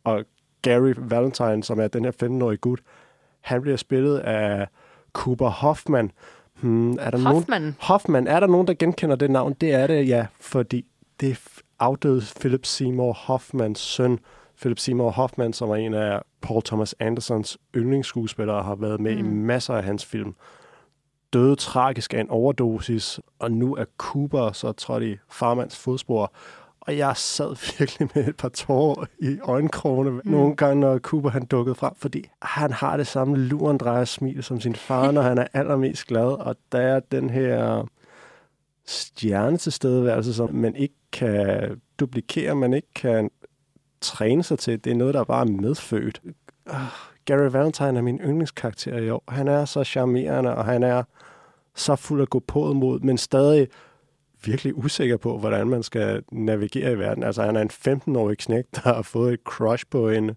Og 0.04 0.24
Gary 0.62 0.94
Valentine, 0.96 1.64
som 1.64 1.80
er 1.80 1.88
den 1.88 2.04
her 2.04 2.12
15-årige 2.22 2.58
gut, 2.58 2.80
han 3.40 3.62
bliver 3.62 3.76
spillet 3.76 4.18
af 4.18 4.68
Cooper 5.12 5.48
Hoffman. 5.48 6.10
Hmm, 6.60 6.92
er 6.92 7.10
der 7.10 7.18
Hoffman? 7.18 7.62
Nogen, 7.62 7.76
Hoffman. 7.80 8.26
Er 8.26 8.40
der 8.40 8.46
nogen, 8.46 8.66
der 8.66 8.74
genkender 8.74 9.16
det 9.16 9.30
navn? 9.30 9.54
Det 9.60 9.72
er 9.72 9.86
det, 9.86 10.08
ja, 10.08 10.26
fordi 10.40 10.84
det 11.20 11.30
er 11.30 11.60
afdøde 11.78 12.22
Philip 12.40 12.66
Seymour 12.66 13.12
Hoffmans 13.12 13.78
søn. 13.78 14.18
Philip 14.60 14.78
Seymour 14.78 15.10
Hoffman, 15.10 15.52
som 15.52 15.70
er 15.70 15.74
en 15.76 15.94
af 15.94 16.20
Paul 16.40 16.62
Thomas 16.62 16.94
Andersons 17.00 17.58
yndlingsskuespillere, 17.76 18.62
har 18.62 18.74
været 18.74 19.00
med 19.00 19.12
mm. 19.12 19.18
i 19.18 19.22
masser 19.22 19.74
af 19.74 19.84
hans 19.84 20.04
film. 20.06 20.34
Døde 21.34 21.56
tragisk 21.56 22.14
af 22.14 22.20
en 22.20 22.30
overdosis, 22.30 23.20
og 23.38 23.52
nu 23.52 23.74
er 23.74 23.84
Cooper 23.98 24.52
så 24.52 24.72
trådt 24.72 25.02
i 25.02 25.16
farmands 25.30 25.78
fodspor. 25.78 26.32
Og 26.80 26.98
jeg 26.98 27.16
sad 27.16 27.56
virkelig 27.78 28.08
med 28.14 28.28
et 28.28 28.36
par 28.36 28.48
tårer 28.48 29.06
i 29.18 29.38
øjenkrogene 29.42 30.10
mm. 30.10 30.20
nogle 30.24 30.56
gange, 30.56 30.80
når 30.80 30.98
Cooper 30.98 31.30
han 31.30 31.44
dukkede 31.44 31.74
frem, 31.74 31.92
fordi 31.96 32.28
han 32.42 32.72
har 32.72 32.96
det 32.96 33.06
samme 33.06 33.36
lurendrejer 33.36 34.04
smil 34.04 34.42
som 34.42 34.60
sin 34.60 34.74
far, 34.74 35.10
når 35.10 35.22
han 35.22 35.38
er 35.38 35.46
allermest 35.52 36.06
glad. 36.06 36.32
Og 36.32 36.56
der 36.72 36.78
er 36.78 37.00
den 37.00 37.30
her 37.30 37.84
stjernetilstedeværelse, 38.86 40.34
som 40.34 40.54
man 40.54 40.76
ikke 40.76 40.94
kan 41.12 41.80
duplikere, 42.00 42.54
man 42.54 42.74
ikke 42.74 42.94
kan 42.94 43.30
træne 44.00 44.42
sig 44.42 44.58
til. 44.58 44.84
Det 44.84 44.90
er 44.90 44.96
noget, 44.96 45.14
der 45.14 45.24
bare 45.24 45.46
er 45.46 45.50
medfødt. 45.50 46.20
Gary 47.24 47.50
Valentine 47.50 47.98
er 47.98 48.02
min 48.02 48.18
yndlingskarakter 48.18 48.98
i 48.98 49.10
år. 49.10 49.24
Han 49.28 49.48
er 49.48 49.64
så 49.64 49.84
charmerende, 49.84 50.54
og 50.54 50.64
han 50.64 50.82
er 50.82 51.02
så 51.74 51.96
fuld 51.96 52.20
af 52.20 52.28
gå 52.28 52.38
på 52.38 52.72
mod, 52.72 53.00
men 53.00 53.18
stadig 53.18 53.68
virkelig 54.44 54.78
usikker 54.78 55.16
på, 55.16 55.38
hvordan 55.38 55.68
man 55.68 55.82
skal 55.82 56.22
navigere 56.32 56.92
i 56.92 56.98
verden. 56.98 57.22
Altså, 57.22 57.42
han 57.42 57.56
er 57.56 57.60
en 57.60 57.70
15-årig 57.70 58.38
knæk, 58.38 58.64
der 58.74 58.80
har 58.80 59.02
fået 59.02 59.32
et 59.32 59.40
crush 59.44 59.84
på 59.90 60.08
en 60.08 60.30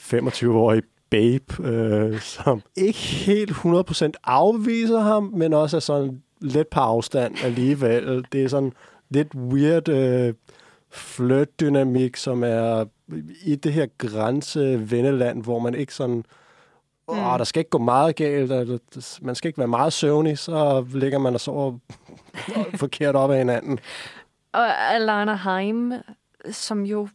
25-årig 0.00 0.82
babe, 1.10 1.68
øh, 1.68 2.20
som 2.20 2.62
ikke 2.76 2.98
helt 2.98 3.50
100% 3.50 4.10
afviser 4.24 5.00
ham, 5.00 5.32
men 5.36 5.52
også 5.52 5.76
er 5.76 5.80
sådan 5.80 6.22
lidt 6.40 6.70
på 6.70 6.80
afstand 6.80 7.44
alligevel. 7.44 8.26
Det 8.32 8.44
er 8.44 8.48
sådan 8.48 8.72
lidt 9.10 9.34
weird 9.34 9.88
øh, 9.88 10.34
flirt-dynamik, 10.90 12.16
som 12.16 12.44
er 12.44 12.84
i 13.44 13.54
det 13.54 13.72
her 13.72 13.86
grænse-venneland, 13.98 15.42
hvor 15.42 15.58
man 15.58 15.74
ikke 15.74 15.94
sådan 15.94 16.24
Mm. 17.08 17.18
Åh, 17.18 17.38
der 17.38 17.44
skal 17.44 17.60
ikke 17.60 17.70
gå 17.70 17.78
meget 17.78 18.16
galt, 18.16 18.52
eller, 18.52 18.78
man 19.22 19.34
skal 19.34 19.48
ikke 19.48 19.58
være 19.58 19.68
meget 19.68 19.92
søvnig, 19.92 20.38
så 20.38 20.86
ligger 20.94 21.18
man 21.18 21.34
og 21.34 21.40
sover 21.40 21.78
forkert 22.76 23.16
op 23.16 23.30
af 23.30 23.38
hinanden. 23.38 23.78
Og 24.52 24.92
Alana 24.94 25.34
Haim, 25.34 25.92
som 26.50 26.86
jo, 26.86 27.08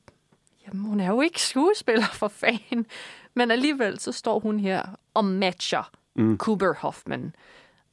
jamen, 0.67 0.85
hun 0.85 0.99
er 0.99 1.07
jo 1.07 1.21
ikke 1.21 1.41
skuespiller 1.41 2.05
for 2.13 2.27
fan, 2.27 2.85
men 3.33 3.51
alligevel 3.51 3.99
så 3.99 4.11
står 4.11 4.39
hun 4.39 4.59
her 4.59 4.83
og 5.13 5.25
matcher 5.25 5.91
mm. 6.15 6.37
Cooper 6.37 6.73
Hoffman. 6.73 7.35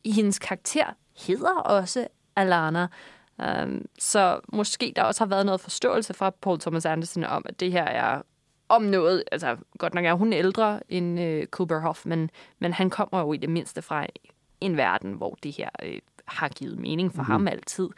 I 0.04 0.12
hendes 0.12 0.38
karakter 0.38 0.86
hedder 1.26 1.54
også 1.54 2.06
Alana, 2.36 2.86
Um, 3.38 3.84
så 3.98 4.40
måske 4.52 4.92
der 4.96 5.02
også 5.02 5.20
har 5.20 5.26
været 5.26 5.46
noget 5.46 5.60
forståelse 5.60 6.14
fra 6.14 6.30
Paul 6.30 6.60
Thomas 6.60 6.86
Anderson 6.86 7.24
om, 7.24 7.42
at 7.48 7.60
det 7.60 7.72
her 7.72 7.84
er 7.84 8.22
om 8.68 8.82
noget, 8.82 9.24
altså 9.32 9.56
godt 9.78 9.94
nok 9.94 10.04
er 10.04 10.14
hun 10.14 10.32
ældre 10.32 10.80
end 10.88 11.20
øh, 11.20 11.46
Cooper 11.46 11.80
Hoff, 11.80 12.06
men, 12.06 12.30
men 12.58 12.72
han 12.72 12.90
kommer 12.90 13.20
jo 13.20 13.32
i 13.32 13.36
det 13.36 13.50
mindste 13.50 13.82
fra 13.82 14.06
en 14.60 14.76
verden, 14.76 15.12
hvor 15.12 15.38
det 15.42 15.52
her 15.52 15.68
øh, 15.82 15.98
har 16.24 16.48
givet 16.48 16.78
mening 16.78 17.14
for 17.14 17.22
mm. 17.22 17.30
ham 17.30 17.48
altid. 17.48 17.88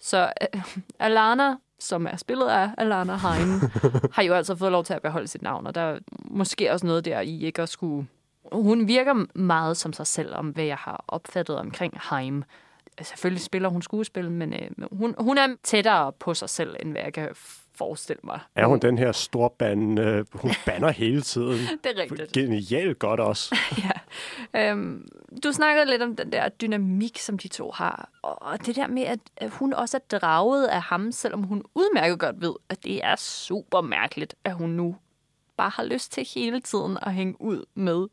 Så 0.00 0.32
øh, 0.54 0.62
Alana, 0.98 1.56
som 1.78 2.06
er 2.06 2.16
spillet 2.16 2.48
af 2.48 2.70
Alana 2.78 3.12
Haim, 3.12 3.60
har 4.14 4.22
jo 4.22 4.34
altså 4.34 4.56
fået 4.56 4.72
lov 4.72 4.84
til 4.84 4.94
at 4.94 5.02
beholde 5.02 5.28
sit 5.28 5.42
navn, 5.42 5.66
og 5.66 5.74
der 5.74 5.80
er 5.80 5.98
måske 6.24 6.72
også 6.72 6.86
noget 6.86 7.04
der 7.04 7.20
i 7.20 7.44
ikke 7.44 7.62
at 7.62 7.68
skulle... 7.68 8.06
Hun 8.52 8.88
virker 8.88 9.38
meget 9.38 9.76
som 9.76 9.92
sig 9.92 10.06
selv 10.06 10.34
om, 10.34 10.48
hvad 10.48 10.64
jeg 10.64 10.76
har 10.76 11.04
opfattet 11.08 11.58
omkring 11.58 11.94
Haim. 12.00 12.44
Selvfølgelig 13.02 13.42
spiller 13.42 13.68
hun 13.68 13.82
skuespil, 13.82 14.30
men 14.30 14.52
øh, 14.52 14.70
hun, 14.92 15.14
hun 15.18 15.38
er 15.38 15.56
tættere 15.62 16.12
på 16.12 16.34
sig 16.34 16.48
selv, 16.48 16.76
end 16.80 16.92
hvad 16.92 17.02
jeg 17.02 17.12
kan 17.12 17.28
forestille 17.74 18.20
mig. 18.24 18.40
Er 18.54 18.66
hun 18.66 18.78
den 18.78 18.98
her 18.98 19.12
storband? 19.12 20.00
Øh, 20.00 20.24
hun 20.32 20.50
banner 20.66 20.90
hele 20.90 21.22
tiden. 21.22 21.58
det 21.84 21.98
er 21.98 22.02
rigtigt. 22.02 22.32
Genialt 22.32 22.98
godt 22.98 23.20
også. 23.20 23.56
ja. 23.84 24.70
Øhm, 24.70 25.08
du 25.44 25.52
snakkede 25.52 25.86
lidt 25.86 26.02
om 26.02 26.16
den 26.16 26.32
der 26.32 26.48
dynamik, 26.48 27.18
som 27.18 27.38
de 27.38 27.48
to 27.48 27.70
har. 27.70 28.08
Og 28.22 28.66
det 28.66 28.76
der 28.76 28.86
med, 28.86 29.02
at 29.36 29.50
hun 29.50 29.72
også 29.72 29.96
er 29.96 30.18
draget 30.18 30.66
af 30.66 30.82
ham, 30.82 31.12
selvom 31.12 31.42
hun 31.42 31.62
udmærket 31.74 32.18
godt 32.18 32.40
ved, 32.40 32.54
at 32.68 32.84
det 32.84 33.04
er 33.04 33.16
super 33.16 33.80
mærkeligt, 33.80 34.34
at 34.44 34.54
hun 34.54 34.70
nu 34.70 34.96
bare 35.56 35.70
har 35.70 35.84
lyst 35.84 36.12
til 36.12 36.26
hele 36.34 36.60
tiden 36.60 36.98
at 37.02 37.14
hænge 37.14 37.40
ud 37.40 37.64
med 37.74 38.06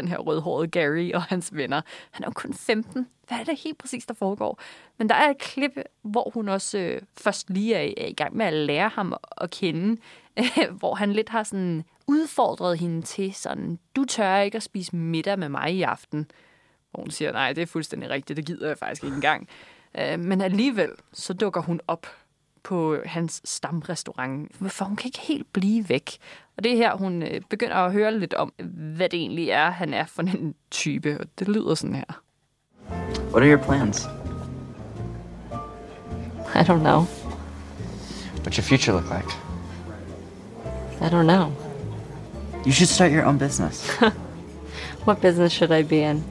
den 0.00 0.08
her 0.08 0.18
rødhårede 0.18 0.68
Gary 0.68 1.10
og 1.14 1.22
hans 1.22 1.54
venner. 1.56 1.80
Han 2.10 2.24
er 2.24 2.28
jo 2.28 2.32
kun 2.32 2.54
15. 2.54 3.06
Hvad 3.28 3.38
er 3.38 3.44
det 3.44 3.58
helt 3.58 3.78
præcis, 3.78 4.06
der 4.06 4.14
foregår? 4.14 4.60
Men 4.98 5.08
der 5.08 5.14
er 5.14 5.30
et 5.30 5.38
klip, 5.38 5.70
hvor 6.02 6.30
hun 6.34 6.48
også 6.48 6.78
øh, 6.78 7.02
først 7.18 7.50
lige 7.50 7.74
er, 7.74 7.94
er 7.96 8.06
i 8.06 8.12
gang 8.12 8.36
med 8.36 8.46
at 8.46 8.52
lære 8.52 8.88
ham 8.88 9.14
at 9.36 9.50
kende, 9.50 10.00
øh, 10.38 10.70
hvor 10.78 10.94
han 10.94 11.12
lidt 11.12 11.28
har 11.28 11.42
sådan 11.42 11.84
udfordret 12.06 12.78
hende 12.78 13.02
til 13.02 13.34
sådan, 13.34 13.78
du 13.96 14.04
tør 14.04 14.38
ikke 14.38 14.56
at 14.56 14.62
spise 14.62 14.96
middag 14.96 15.38
med 15.38 15.48
mig 15.48 15.74
i 15.74 15.82
aften. 15.82 16.30
Hvor 16.90 17.00
hun 17.02 17.10
siger, 17.10 17.32
nej, 17.32 17.52
det 17.52 17.62
er 17.62 17.66
fuldstændig 17.66 18.10
rigtigt, 18.10 18.36
det 18.36 18.46
gider 18.46 18.68
jeg 18.68 18.78
faktisk 18.78 19.04
ikke 19.04 19.14
engang. 19.14 19.48
Øh, 19.98 20.20
men 20.20 20.40
alligevel, 20.40 20.90
så 21.12 21.32
dukker 21.32 21.60
hun 21.60 21.80
op 21.88 22.06
på 22.66 22.96
hans 23.04 23.40
stamrestaurant, 23.44 24.52
for 24.68 24.84
hun 24.84 24.96
kan 24.96 25.08
ikke 25.08 25.18
helt 25.18 25.52
blive 25.52 25.88
væk. 25.88 26.18
Og 26.56 26.64
det 26.64 26.72
er 26.72 26.76
her, 26.76 26.96
hun 26.96 27.22
øh, 27.22 27.40
begynder 27.50 27.76
at 27.76 27.92
høre 27.92 28.18
lidt 28.18 28.34
om, 28.34 28.52
hvad 28.96 29.08
det 29.08 29.20
egentlig 29.20 29.48
er, 29.48 29.70
han 29.70 29.94
er 29.94 30.06
for 30.06 30.22
en 30.22 30.54
type. 30.70 31.20
Og 31.20 31.26
det 31.38 31.48
lyder 31.48 31.74
sådan 31.74 31.94
her. 31.94 32.22
What 33.30 33.42
are 33.42 33.50
your 33.50 33.62
plans? 33.62 34.08
I 36.54 36.62
don't 36.62 36.80
know. 36.80 37.06
What's 38.44 38.58
your 38.58 38.64
future 38.64 38.92
look 38.92 39.10
like? 39.10 39.28
I 41.00 41.08
don't 41.08 41.26
know. 41.26 41.52
You 42.64 42.72
should 42.72 42.88
start 42.88 43.12
your 43.12 43.24
own 43.24 43.38
business. 43.38 43.90
What 45.06 45.20
business 45.20 45.52
should 45.52 45.70
I 45.70 45.82
be 45.82 46.10
in? 46.10 46.24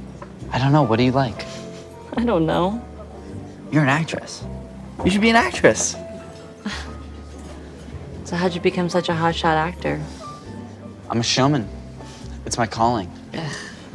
I 0.54 0.58
don't 0.58 0.72
know. 0.72 0.84
What 0.84 0.98
do 0.98 1.04
you 1.04 1.12
like? 1.12 1.46
I 2.18 2.26
don't 2.26 2.46
know. 2.46 2.82
You're 3.72 3.84
an 3.84 4.02
actress. 4.02 4.44
You 5.04 5.12
should 5.12 5.22
be 5.22 5.30
an 5.30 5.36
actress. 5.48 5.96
So 8.24 8.36
how'd 8.36 8.54
you 8.56 8.62
become 8.62 8.90
such 8.90 9.08
a 9.10 9.12
hotshot 9.12 9.56
actor? 9.56 10.02
I'm 11.10 11.20
a 11.20 11.24
showman. 11.24 11.70
It's 12.46 12.58
my 12.58 12.66
calling. 12.66 13.12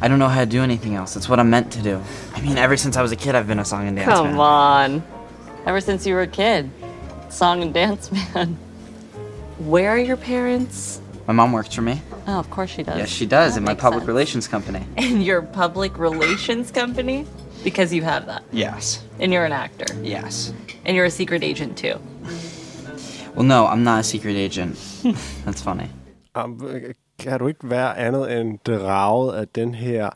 I 0.01 0.07
don't 0.07 0.19
know 0.19 0.27
how 0.29 0.39
to 0.39 0.45
do 0.45 0.63
anything 0.63 0.95
else. 0.95 1.15
It's 1.15 1.27
what 1.29 1.39
I'm 1.39 1.49
meant 1.49 1.71
to 1.73 1.81
do. 1.81 2.01
I 2.33 2.41
mean, 2.41 2.57
ever 2.57 2.77
since 2.77 2.95
I 2.97 3.01
was 3.01 3.11
a 3.11 3.15
kid, 3.15 3.35
I've 3.35 3.47
been 3.47 3.59
a 3.59 3.65
song 3.65 3.87
and 3.87 3.95
dance 3.97 4.09
Come 4.09 4.27
man. 4.31 4.39
on. 4.39 5.03
Ever 5.65 5.79
since 5.81 6.05
you 6.07 6.13
were 6.15 6.21
a 6.21 6.27
kid. 6.27 6.69
Song 7.29 7.61
and 7.61 7.73
dance 7.73 8.11
man. 8.11 8.57
Where 9.59 9.89
are 9.91 9.99
your 9.99 10.17
parents? 10.17 11.01
My 11.27 11.33
mom 11.33 11.51
works 11.51 11.73
for 11.75 11.81
me. 11.81 12.01
Oh, 12.27 12.39
of 12.39 12.49
course 12.49 12.69
she 12.71 12.83
does. 12.83 12.97
Yes, 12.97 13.09
she 13.09 13.25
does 13.25 13.53
That 13.53 13.59
in 13.59 13.63
my 13.65 13.75
public 13.75 14.01
sense. 14.01 14.07
relations 14.07 14.47
company. 14.47 14.85
In 14.97 15.21
your 15.21 15.41
public 15.41 15.97
relations 15.97 16.71
company? 16.71 17.27
Because 17.63 17.93
you 17.93 18.01
have 18.01 18.25
that. 18.25 18.43
Yes. 18.51 19.03
And 19.19 19.31
you're 19.31 19.45
an 19.45 19.51
actor. 19.51 19.85
Yes. 20.01 20.51
And 20.83 20.95
you're 20.95 21.05
a 21.05 21.11
secret 21.11 21.43
agent 21.43 21.77
too. 21.77 21.99
Well, 23.35 23.47
no, 23.47 23.65
I'm 23.65 23.83
not 23.83 23.99
a 23.99 24.03
secret 24.03 24.35
agent. 24.35 24.75
That's 25.45 25.63
funny. 25.63 25.87
Kan 27.19 27.39
du 27.39 27.47
ikke 27.47 27.69
være 27.69 27.97
andet 27.97 28.39
end 28.39 28.59
draget 28.59 29.35
af 29.35 29.47
den 29.47 29.75
her... 29.75 30.09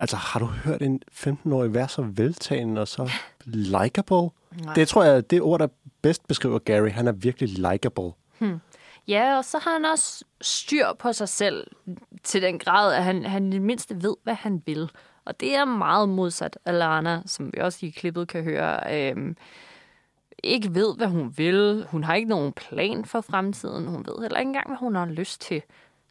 Altså, 0.00 0.16
har 0.16 0.40
du 0.40 0.46
hørt 0.46 0.82
en 0.82 1.02
15-årig 1.12 1.74
være 1.74 1.88
så 1.88 2.02
veltalende 2.02 2.80
og 2.80 2.88
så 2.88 3.10
likable? 3.44 4.30
Nej. 4.64 4.74
Det 4.74 4.88
tror 4.88 5.04
jeg 5.04 5.16
er 5.16 5.20
det 5.20 5.42
ord, 5.42 5.60
der 5.60 5.68
bedst 6.02 6.28
beskriver 6.28 6.58
Gary. 6.58 6.90
Han 6.90 7.08
er 7.08 7.12
virkelig 7.12 7.48
likable. 7.48 8.12
Ja, 9.08 9.36
og 9.36 9.44
så 9.44 9.58
har 9.58 9.72
han 9.72 9.84
også 9.84 10.24
styr 10.40 10.86
på 10.98 11.12
sig 11.12 11.28
selv 11.28 11.66
til 12.24 12.42
den 12.42 12.58
grad, 12.58 12.94
at 12.94 13.04
han, 13.04 13.24
han 13.24 13.46
i 13.46 13.52
det 13.52 13.62
mindste 13.62 14.02
ved, 14.02 14.16
hvad 14.22 14.34
han 14.34 14.62
vil. 14.66 14.90
Og 15.24 15.40
det 15.40 15.54
er 15.54 15.64
meget 15.64 16.08
modsat 16.08 16.58
Alana, 16.64 17.22
som 17.26 17.50
vi 17.52 17.60
også 17.60 17.86
i 17.86 17.88
klippet 17.88 18.28
kan 18.28 18.42
høre, 18.42 18.80
øhm, 18.94 19.36
ikke 20.44 20.74
ved, 20.74 20.96
hvad 20.96 21.06
hun 21.06 21.32
vil. 21.36 21.86
Hun 21.90 22.04
har 22.04 22.14
ikke 22.14 22.28
nogen 22.28 22.52
plan 22.52 23.04
for 23.04 23.20
fremtiden. 23.20 23.86
Hun 23.86 24.06
ved 24.06 24.22
heller 24.22 24.38
ikke 24.38 24.48
engang, 24.48 24.66
hvad 24.68 24.78
hun 24.78 24.94
har 24.94 25.06
lyst 25.06 25.40
til. 25.40 25.62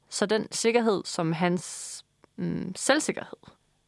Så 0.10 0.26
den 0.26 0.52
sikkerhed, 0.52 1.02
som 1.06 1.32
hans 1.32 2.06
mm, 2.36 2.74
selvsikkerhed 2.76 3.38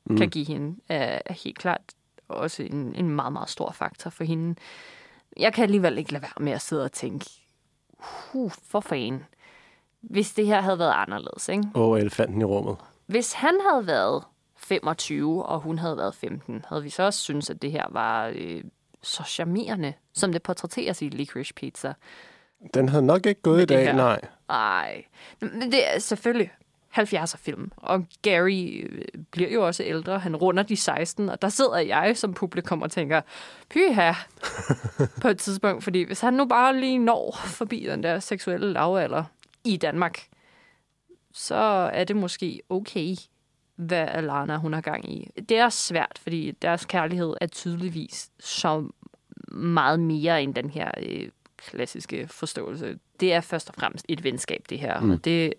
mm. 0.06 0.18
kan 0.18 0.30
give 0.30 0.46
hende, 0.46 0.76
er, 0.90 1.20
er 1.26 1.34
helt 1.34 1.60
klart 1.60 1.82
også 2.28 2.64
en, 2.64 2.96
en 2.96 3.10
meget, 3.10 3.34
meget 3.34 3.50
stor 3.50 3.72
faktor 3.72 4.10
for 4.10 4.24
hende. 4.24 4.56
Jeg 5.38 5.54
kan 5.54 5.64
alligevel 5.64 5.98
ikke 5.98 6.12
lade 6.12 6.22
være 6.22 6.46
med 6.46 6.52
at 6.52 6.62
sidde 6.62 6.84
og 6.84 6.92
tænke, 6.92 7.26
huh, 8.00 8.52
for 8.52 8.80
fanden. 8.80 9.24
Hvis 10.02 10.34
det 10.34 10.46
her 10.46 10.62
havde 10.62 10.80
været 10.80 10.94
anderledes, 10.96 11.50
ikke? 11.50 11.64
Og 11.74 12.00
elefanten 12.00 12.42
i 12.42 12.44
rummet. 12.44 12.78
Hvis 13.06 13.34
han 13.34 13.60
havde 13.70 13.88
været 13.88 14.24
25, 14.56 15.46
og 15.46 15.60
hun 15.60 15.80
havde 15.80 15.98
været 15.98 16.16
15, 16.16 16.66
havde 16.68 16.84
vi 16.84 16.90
så 16.90 17.04
også 17.04 17.20
synes 17.20 17.50
at 17.50 17.62
det 17.62 17.72
her 17.72 17.86
var 17.90 18.32
øh, 18.36 18.64
så 19.02 19.24
charmerende, 19.24 19.94
som 20.14 20.32
det 20.32 20.44
portrætteres 20.44 21.02
i 21.02 21.10
Licorice 21.10 21.54
Pizza. 21.54 21.94
Den 22.74 22.90
havde 22.90 23.06
nok 23.06 23.26
ikke 23.26 23.42
gået 23.42 23.62
i 23.62 23.66
dag, 23.66 23.84
her. 23.84 23.94
nej. 23.94 24.22
Ej, 24.50 25.04
men 25.40 25.72
det 25.72 25.96
er 25.96 26.00
selvfølgelig 26.00 26.52
70'er 26.98 27.38
film, 27.38 27.72
og 27.78 28.06
Gary 28.22 28.86
øh, 28.90 29.02
bliver 29.32 29.50
jo 29.50 29.66
også 29.66 29.84
ældre. 29.84 30.20
Han 30.20 30.36
runder 30.36 30.64
de 30.64 30.76
16, 30.76 31.30
og 31.30 31.42
der 31.42 31.50
sidder 31.50 31.78
jeg 31.78 32.18
som 32.18 32.34
publikum 32.34 32.82
og 32.82 32.92
tænker, 32.92 33.22
pyha, 33.70 34.12
på 35.22 35.28
et 35.28 35.38
tidspunkt. 35.38 35.84
Fordi 35.84 36.04
hvis 36.04 36.22
han 36.22 36.34
nu 36.34 36.46
bare 36.46 36.80
lige 36.80 37.00
når 37.00 37.40
forbi 37.46 37.86
den 37.90 38.04
der 38.04 38.20
seksuelle 38.20 38.74
lavalder 38.74 39.24
i 39.64 39.78
Danmark, 39.78 40.28
så 41.34 41.90
er 41.94 42.04
det 42.04 42.16
måske 42.16 42.62
okay, 42.70 43.16
hvad 43.76 44.08
Alana 44.08 44.58
hun 44.58 44.74
har 44.74 44.82
gang 44.82 45.12
i. 45.12 45.30
Det 45.50 45.58
er 45.58 45.70
svært, 45.70 46.20
fordi 46.22 46.52
deres 46.52 46.86
kærlighed 46.86 47.34
er 47.42 47.48
tydeligvis 47.48 48.30
så 48.40 48.90
meget 49.52 50.00
mere 50.00 50.44
end 50.44 50.56
den 50.56 50.70
her 50.70 50.92
øh, 51.04 51.30
klassiske 51.58 52.28
forståelse. 52.28 53.00
Det 53.20 53.34
er 53.34 53.42
først 53.42 53.70
og 53.70 53.76
fremmest 53.76 54.06
et 54.10 54.24
venskab, 54.24 54.66
det 54.70 54.80
her. 54.80 55.00
Mm. 55.00 55.12
Og 55.12 55.26
det 55.26 55.54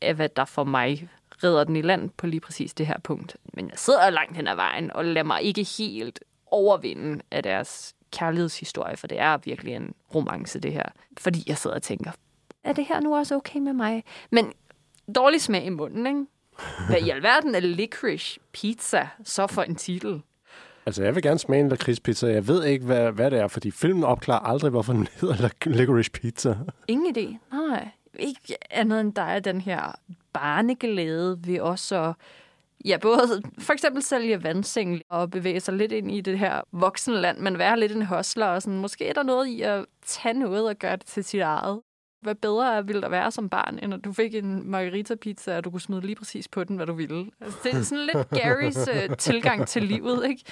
er, 0.00 0.12
hvad 0.12 0.28
der 0.28 0.44
for 0.44 0.64
mig 0.64 1.08
redder 1.44 1.64
den 1.64 1.76
i 1.76 1.82
land 1.82 2.10
på 2.10 2.26
lige 2.26 2.40
præcis 2.40 2.74
det 2.74 2.86
her 2.86 2.98
punkt. 2.98 3.36
Men 3.52 3.70
jeg 3.70 3.78
sidder 3.78 4.10
langt 4.10 4.36
hen 4.36 4.46
ad 4.46 4.54
vejen 4.54 4.92
og 4.92 5.04
lader 5.04 5.26
mig 5.26 5.42
ikke 5.42 5.66
helt 5.78 6.20
overvinde 6.46 7.22
af 7.30 7.42
deres 7.42 7.94
kærlighedshistorie, 8.12 8.96
for 8.96 9.06
det 9.06 9.20
er 9.20 9.36
virkelig 9.36 9.74
en 9.74 9.94
romance, 10.14 10.60
det 10.60 10.72
her. 10.72 10.86
Fordi 11.18 11.44
jeg 11.46 11.58
sidder 11.58 11.76
og 11.76 11.82
tænker, 11.82 12.10
er 12.64 12.72
det 12.72 12.86
her 12.86 13.00
nu 13.00 13.16
også 13.16 13.34
okay 13.34 13.58
med 13.58 13.72
mig? 13.72 14.04
Men 14.30 14.52
dårlig 15.14 15.40
smag 15.40 15.64
i 15.64 15.68
munden, 15.68 16.06
ikke? 16.06 16.26
Hvad 16.88 17.00
i 17.06 17.10
alverden 17.10 17.54
er 17.54 17.60
licorice 17.60 18.40
pizza 18.52 19.08
så 19.24 19.46
for 19.46 19.62
en 19.62 19.76
titel? 19.76 20.22
Altså, 20.86 21.04
jeg 21.04 21.14
vil 21.14 21.22
gerne 21.22 21.38
smage 21.38 21.60
en 21.60 21.68
lakridspizza. 21.68 22.26
Jeg 22.26 22.48
ved 22.48 22.64
ikke, 22.64 22.84
hvad, 22.84 23.12
hvad 23.12 23.30
det 23.30 23.38
er, 23.38 23.48
fordi 23.48 23.70
filmen 23.70 24.04
opklarer 24.04 24.46
aldrig, 24.46 24.70
hvorfor 24.70 24.92
den 24.92 25.08
hedder 25.20 25.48
licorice 25.66 26.10
pizza. 26.10 26.56
Ingen 26.88 27.16
idé. 27.16 27.56
Nej. 27.56 27.88
Ikke 28.18 28.56
andet 28.70 29.00
end 29.00 29.14
der 29.14 29.22
er 29.22 29.40
den 29.40 29.60
her 29.60 29.94
barneglæde 30.32 31.38
ved 31.44 31.60
også 31.60 32.02
at 32.02 32.14
Ja, 32.84 32.96
både 33.02 33.42
for 33.58 33.72
eksempel 33.72 34.02
sælge 34.02 34.42
vandsengel 34.42 35.02
og 35.08 35.30
bevæge 35.30 35.60
sig 35.60 35.74
lidt 35.74 35.92
ind 35.92 36.10
i 36.10 36.20
det 36.20 36.38
her 36.38 36.60
voksenland, 36.72 37.38
men 37.38 37.58
være 37.58 37.80
lidt 37.80 37.92
en 37.92 38.02
hostler 38.02 38.46
og 38.46 38.62
sådan, 38.62 38.78
måske 38.78 39.08
er 39.08 39.12
der 39.12 39.22
noget 39.22 39.46
i 39.46 39.62
at 39.62 39.84
tage 40.06 40.38
noget 40.38 40.68
og 40.68 40.76
gøre 40.76 40.96
det 40.96 41.06
til 41.06 41.24
sit 41.24 41.40
eget. 41.40 41.80
Hvad 42.24 42.34
bedre 42.34 42.86
ville 42.86 43.02
der 43.02 43.08
være 43.08 43.30
som 43.30 43.48
barn, 43.48 43.78
end 43.82 43.94
at 43.94 44.04
du 44.04 44.12
fik 44.12 44.34
en 44.34 44.70
margarita-pizza, 44.70 45.56
og 45.56 45.64
du 45.64 45.70
kunne 45.70 45.80
smide 45.80 46.00
lige 46.00 46.16
præcis 46.16 46.48
på 46.48 46.64
den, 46.64 46.76
hvad 46.76 46.86
du 46.86 46.92
ville. 46.92 47.30
Altså, 47.40 47.58
det 47.64 47.74
er 47.74 47.82
sådan 47.82 48.06
lidt 48.14 48.30
Garys 48.30 48.76
uh, 48.76 49.16
tilgang 49.18 49.68
til 49.68 49.82
livet, 49.82 50.28
ikke? 50.28 50.44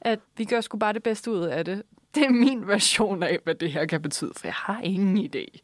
At 0.00 0.20
vi 0.36 0.44
gør 0.44 0.60
sgu 0.60 0.78
bare 0.78 0.92
det 0.92 1.02
bedste 1.02 1.30
ud 1.30 1.40
af 1.40 1.64
det. 1.64 1.82
Det 2.14 2.24
er 2.24 2.30
min 2.30 2.66
version 2.66 3.22
af, 3.22 3.38
hvad 3.44 3.54
det 3.54 3.72
her 3.72 3.86
kan 3.86 4.02
betyde, 4.02 4.32
for 4.36 4.46
jeg 4.46 4.54
har 4.54 4.80
ingen 4.80 5.30
idé. 5.34 5.58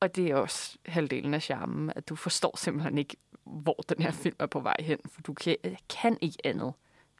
Og 0.00 0.16
det 0.16 0.30
er 0.30 0.36
også 0.36 0.78
halvdelen 0.86 1.34
af 1.34 1.42
charmen, 1.42 1.92
at 1.96 2.08
du 2.08 2.16
forstår 2.16 2.56
simpelthen 2.56 2.98
ikke, 2.98 3.16
hvor 3.44 3.84
den 3.88 4.02
her 4.02 4.10
film 4.10 4.36
er 4.38 4.46
på 4.46 4.60
vej 4.60 4.76
hen, 4.80 4.98
for 5.12 5.22
du 5.22 5.34
kan, 5.34 5.56
kan 6.00 6.18
ikke 6.20 6.38
andet 6.44 6.72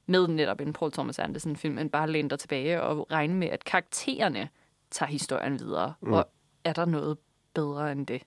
med 0.07 0.29
netop 0.29 0.61
en 0.61 0.73
Paul 0.73 0.93
Thomas 0.93 1.19
Anderson-film, 1.19 1.79
end 1.79 1.91
bare 1.91 2.11
læne 2.11 2.31
dig 2.31 2.39
tilbage 2.39 2.83
og 2.83 3.07
regne 3.13 3.35
med, 3.35 3.49
at 3.49 3.65
karaktererne 3.65 4.49
tager 4.91 5.11
historien 5.11 5.59
videre. 5.59 5.95
Mm. 6.01 6.13
Og 6.13 6.29
er 6.65 6.73
der 6.73 6.85
noget 6.85 7.19
bedre 7.55 7.93
end 7.93 8.07
det? 8.07 8.23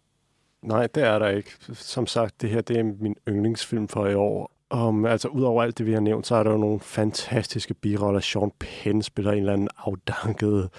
Nej, 0.62 0.88
det 0.88 1.04
er 1.04 1.20
der 1.20 1.28
ikke. 1.28 1.52
Som 1.74 2.08
sagt, 2.08 2.42
det 2.42 2.50
her 2.50 2.62
det 2.62 2.78
er 2.78 2.84
min 2.84 3.16
yndlingsfilm 3.28 3.88
for 3.88 4.08
i 4.08 4.16
år. 4.16 4.52
Um, 4.74 5.06
altså, 5.06 5.28
udover 5.28 5.64
alt 5.64 5.78
det, 5.78 5.86
vi 5.86 5.94
har 5.94 6.00
nævnt, 6.00 6.28
så 6.28 6.36
er 6.36 6.44
der 6.44 6.52
jo 6.52 6.58
nogle 6.58 6.80
fantastiske 6.80 7.74
biroller. 7.74 8.20
Sean 8.20 8.52
Penn 8.60 9.02
spiller 9.02 9.32
en 9.32 9.38
eller 9.38 9.54
anden 9.54 9.70
afdanket 9.78 10.70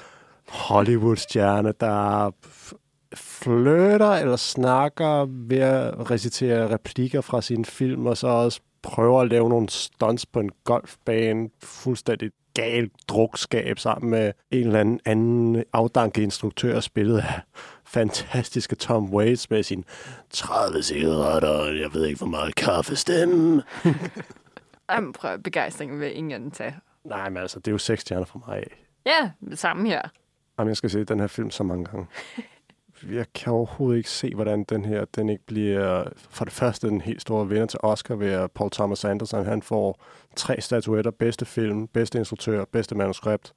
Hollywood-stjerne, 0.48 1.72
der 1.80 2.30
flytter 3.14 4.12
eller 4.12 4.36
snakker 4.36 5.26
ved 5.28 5.58
at 5.58 6.10
recitere 6.10 6.70
replikker 6.70 7.20
fra 7.20 7.42
sin 7.42 7.64
film, 7.64 8.06
og 8.06 8.16
så 8.16 8.26
også 8.26 8.60
prøver 8.82 9.20
at 9.20 9.28
lave 9.28 9.48
nogle 9.48 9.68
stunts 9.68 10.26
på 10.26 10.40
en 10.40 10.50
golfbane, 10.64 11.48
fuldstændig 11.62 12.30
galt 12.54 12.92
drukskab 13.08 13.78
sammen 13.78 14.10
med 14.10 14.32
en 14.50 14.66
eller 14.66 14.80
anden, 14.80 15.00
anden 15.04 15.64
afdanket 15.72 16.22
instruktør, 16.22 16.80
spillet 16.80 17.18
af 17.18 17.40
fantastiske 17.94 18.76
Tom 18.76 19.14
Waits 19.14 19.50
med 19.50 19.62
sin 19.62 19.84
30 20.30 20.82
cigaretter, 20.82 21.48
og 21.48 21.78
jeg 21.80 21.94
ved 21.94 22.06
ikke, 22.06 22.18
hvor 22.18 22.26
meget 22.26 22.54
kaffestemme. 22.54 23.62
Jamen, 24.90 25.12
prøv 25.12 25.38
begejstringen 25.38 26.00
ved 26.00 26.10
ingen 26.10 26.50
tage. 26.50 26.76
Nej, 27.04 27.28
men 27.28 27.42
altså, 27.42 27.58
det 27.58 27.68
er 27.68 27.72
jo 27.72 27.78
seks 27.78 28.00
stjerner 28.00 28.24
for 28.24 28.44
mig. 28.48 28.64
Ja, 29.06 29.30
det 29.50 29.58
samme 29.58 29.88
her. 29.88 30.02
Jamen, 30.58 30.68
jeg 30.68 30.76
skal 30.76 30.90
se 30.90 31.04
den 31.04 31.20
her 31.20 31.26
film 31.26 31.50
så 31.50 31.62
mange 31.62 31.84
gange. 31.84 32.06
Jeg 33.12 33.26
kan 33.34 33.52
overhovedet 33.52 33.98
ikke 33.98 34.10
se, 34.10 34.34
hvordan 34.34 34.64
den 34.64 34.84
her, 34.84 35.04
den 35.04 35.28
ikke 35.28 35.46
bliver... 35.46 36.04
For 36.30 36.44
det 36.44 36.54
første, 36.54 36.88
den 36.88 37.00
helt 37.00 37.22
store 37.22 37.48
vinder 37.48 37.66
til 37.66 37.78
Oscar 37.82 38.14
ved 38.14 38.32
at 38.32 38.50
Paul 38.50 38.70
Thomas 38.70 39.04
Anderson. 39.04 39.44
Han 39.44 39.62
får 39.62 40.02
tre 40.36 40.60
statuetter. 40.60 41.10
Bedste 41.10 41.44
film, 41.44 41.86
bedste 41.86 42.18
instruktør, 42.18 42.64
bedste 42.64 42.94
manuskript. 42.94 43.52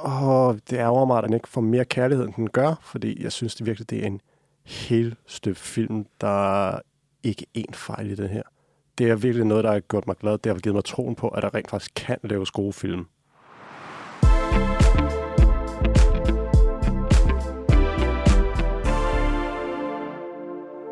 Og 0.00 0.58
det 0.70 0.76
ærger 0.76 1.04
mig, 1.04 1.18
at 1.18 1.24
den 1.24 1.32
ikke 1.32 1.48
får 1.48 1.60
mere 1.60 1.84
kærlighed, 1.84 2.24
end 2.24 2.34
den 2.34 2.50
gør, 2.50 2.74
fordi 2.82 3.22
jeg 3.22 3.32
synes 3.32 3.54
det 3.54 3.66
virkelig, 3.66 3.90
det 3.90 4.02
er 4.02 4.06
en 4.06 4.20
helt 4.64 5.14
støbt 5.26 5.58
film, 5.58 6.06
der 6.20 6.68
er 6.68 6.80
ikke 7.22 7.46
én 7.58 7.72
fejl 7.74 8.10
i 8.10 8.14
den 8.14 8.28
her. 8.28 8.42
Det 8.98 9.10
er 9.10 9.16
virkelig 9.16 9.46
noget, 9.46 9.64
der 9.64 9.72
har 9.72 9.80
gjort 9.80 10.06
mig 10.06 10.16
glad. 10.16 10.38
Det 10.38 10.52
har 10.52 10.58
givet 10.58 10.74
mig 10.74 10.84
troen 10.84 11.14
på, 11.14 11.28
at 11.28 11.42
der 11.42 11.54
rent 11.54 11.70
faktisk 11.70 11.92
kan 11.96 12.18
laves 12.22 12.50
gode 12.50 12.72
film. 12.72 13.06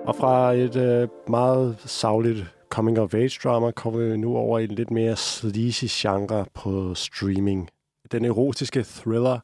Og 0.06 0.16
fra 0.16 0.52
et 0.52 0.76
øh, 0.76 1.08
meget 1.28 1.76
savligt 1.80 2.54
coming-of-age-drama 2.68 3.70
kommer 3.70 4.00
vi 4.00 4.16
nu 4.16 4.36
over 4.36 4.58
i 4.58 4.64
en 4.64 4.70
lidt 4.70 4.90
mere 4.90 5.16
sleazy 5.16 5.84
genre 5.88 6.44
på 6.54 6.94
streaming. 6.94 7.70
Den 8.14 8.24
erotiske 8.24 8.84
thriller 8.84 9.38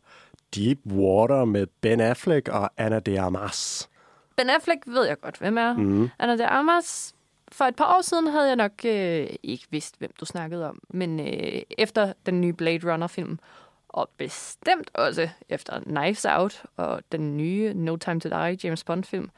Deep 0.55 0.79
Water 0.87 1.45
med 1.45 1.67
Ben 1.81 2.01
Affleck 2.01 2.49
og 2.49 2.71
Anna 2.77 2.99
de 2.99 3.21
Armas. 3.21 3.89
Ben 4.37 4.51
Affleck 4.51 4.83
ved 4.87 5.07
jeg 5.07 5.21
godt, 5.21 5.39
hvem 5.39 5.59
er. 5.59 5.73
Mm. 5.73 6.09
Anna 6.19 6.37
de 6.37 6.47
Armas, 6.47 7.15
for 7.53 7.65
et 7.65 7.77
par 7.77 7.97
år 7.97 8.03
siden 8.03 8.27
havde 8.27 8.47
jeg 8.47 8.57
nok 8.57 8.73
øh, 8.85 9.27
ikke 9.43 9.67
vidst, 9.71 9.99
hvem 9.99 10.11
du 10.21 10.25
snakkede 10.25 10.69
om. 10.69 10.79
Men 10.89 11.21
øh, 11.21 11.63
efter 11.79 12.13
den 12.27 12.41
nye 12.41 12.53
Blade 12.53 12.93
Runner-film, 12.93 13.39
og 13.89 14.11
bestemt 14.17 14.91
også 14.95 15.29
efter 15.49 15.81
Knives 15.81 16.25
Out 16.25 16.63
og 16.77 17.01
den 17.13 17.37
nye 17.37 17.73
No 17.75 17.97
Time 17.97 18.21
to 18.21 18.29
Die 18.29 18.59
James 18.65 18.85
Bond-film, 18.85 19.31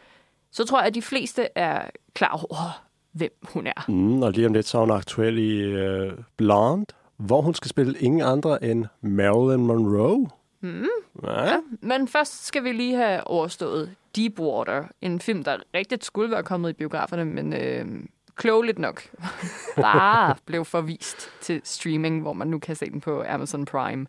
så 0.51 0.65
tror 0.65 0.79
jeg, 0.79 0.87
at 0.87 0.95
de 0.95 1.03
fleste 1.03 1.49
er 1.55 1.91
klar 2.15 2.47
over, 2.51 2.85
hvem 3.13 3.33
hun 3.43 3.67
er. 3.67 3.85
Mm, 3.89 4.23
og 4.23 4.33
lige 4.33 4.47
om 4.47 4.53
lidt 4.53 4.67
så 4.67 4.79
er 4.79 4.83
hun 4.83 4.91
aktuel 4.91 5.39
i 5.39 5.75
uh, 5.85 6.13
Blonde, 6.37 6.87
hvor 7.27 7.43
hun 7.43 7.55
skal 7.55 7.69
spille 7.69 7.99
ingen 7.99 8.21
andre 8.21 8.65
end 8.65 8.87
Marilyn 9.01 9.67
Monroe. 9.67 10.29
Mm. 10.61 10.87
Ja. 11.23 11.45
ja. 11.45 11.57
Men 11.81 12.09
først 12.09 12.47
skal 12.47 12.65
vi 12.65 12.73
lige 12.73 12.97
have 12.97 13.27
overstået 13.27 13.95
Deepwater, 14.17 14.85
en 15.01 15.21
film, 15.21 15.45
der 15.45 15.57
rigtigt 15.75 16.05
skulle 16.05 16.31
være 16.31 16.43
kommet 16.43 16.71
i 16.71 16.73
biograferne, 16.73 17.25
men 17.25 17.53
øh, 17.53 17.87
klogeligt 18.35 18.79
nok 18.79 19.03
bare 19.77 20.35
blev 20.47 20.65
forvist 20.65 21.29
til 21.41 21.61
streaming, 21.65 22.23
hvor 22.23 22.33
man 22.33 22.49
nu 22.49 22.59
kan 22.59 22.77
se 22.77 22.91
den 22.91 23.01
på 23.01 23.25
Amazon 23.29 23.65
Prime. 23.65 24.07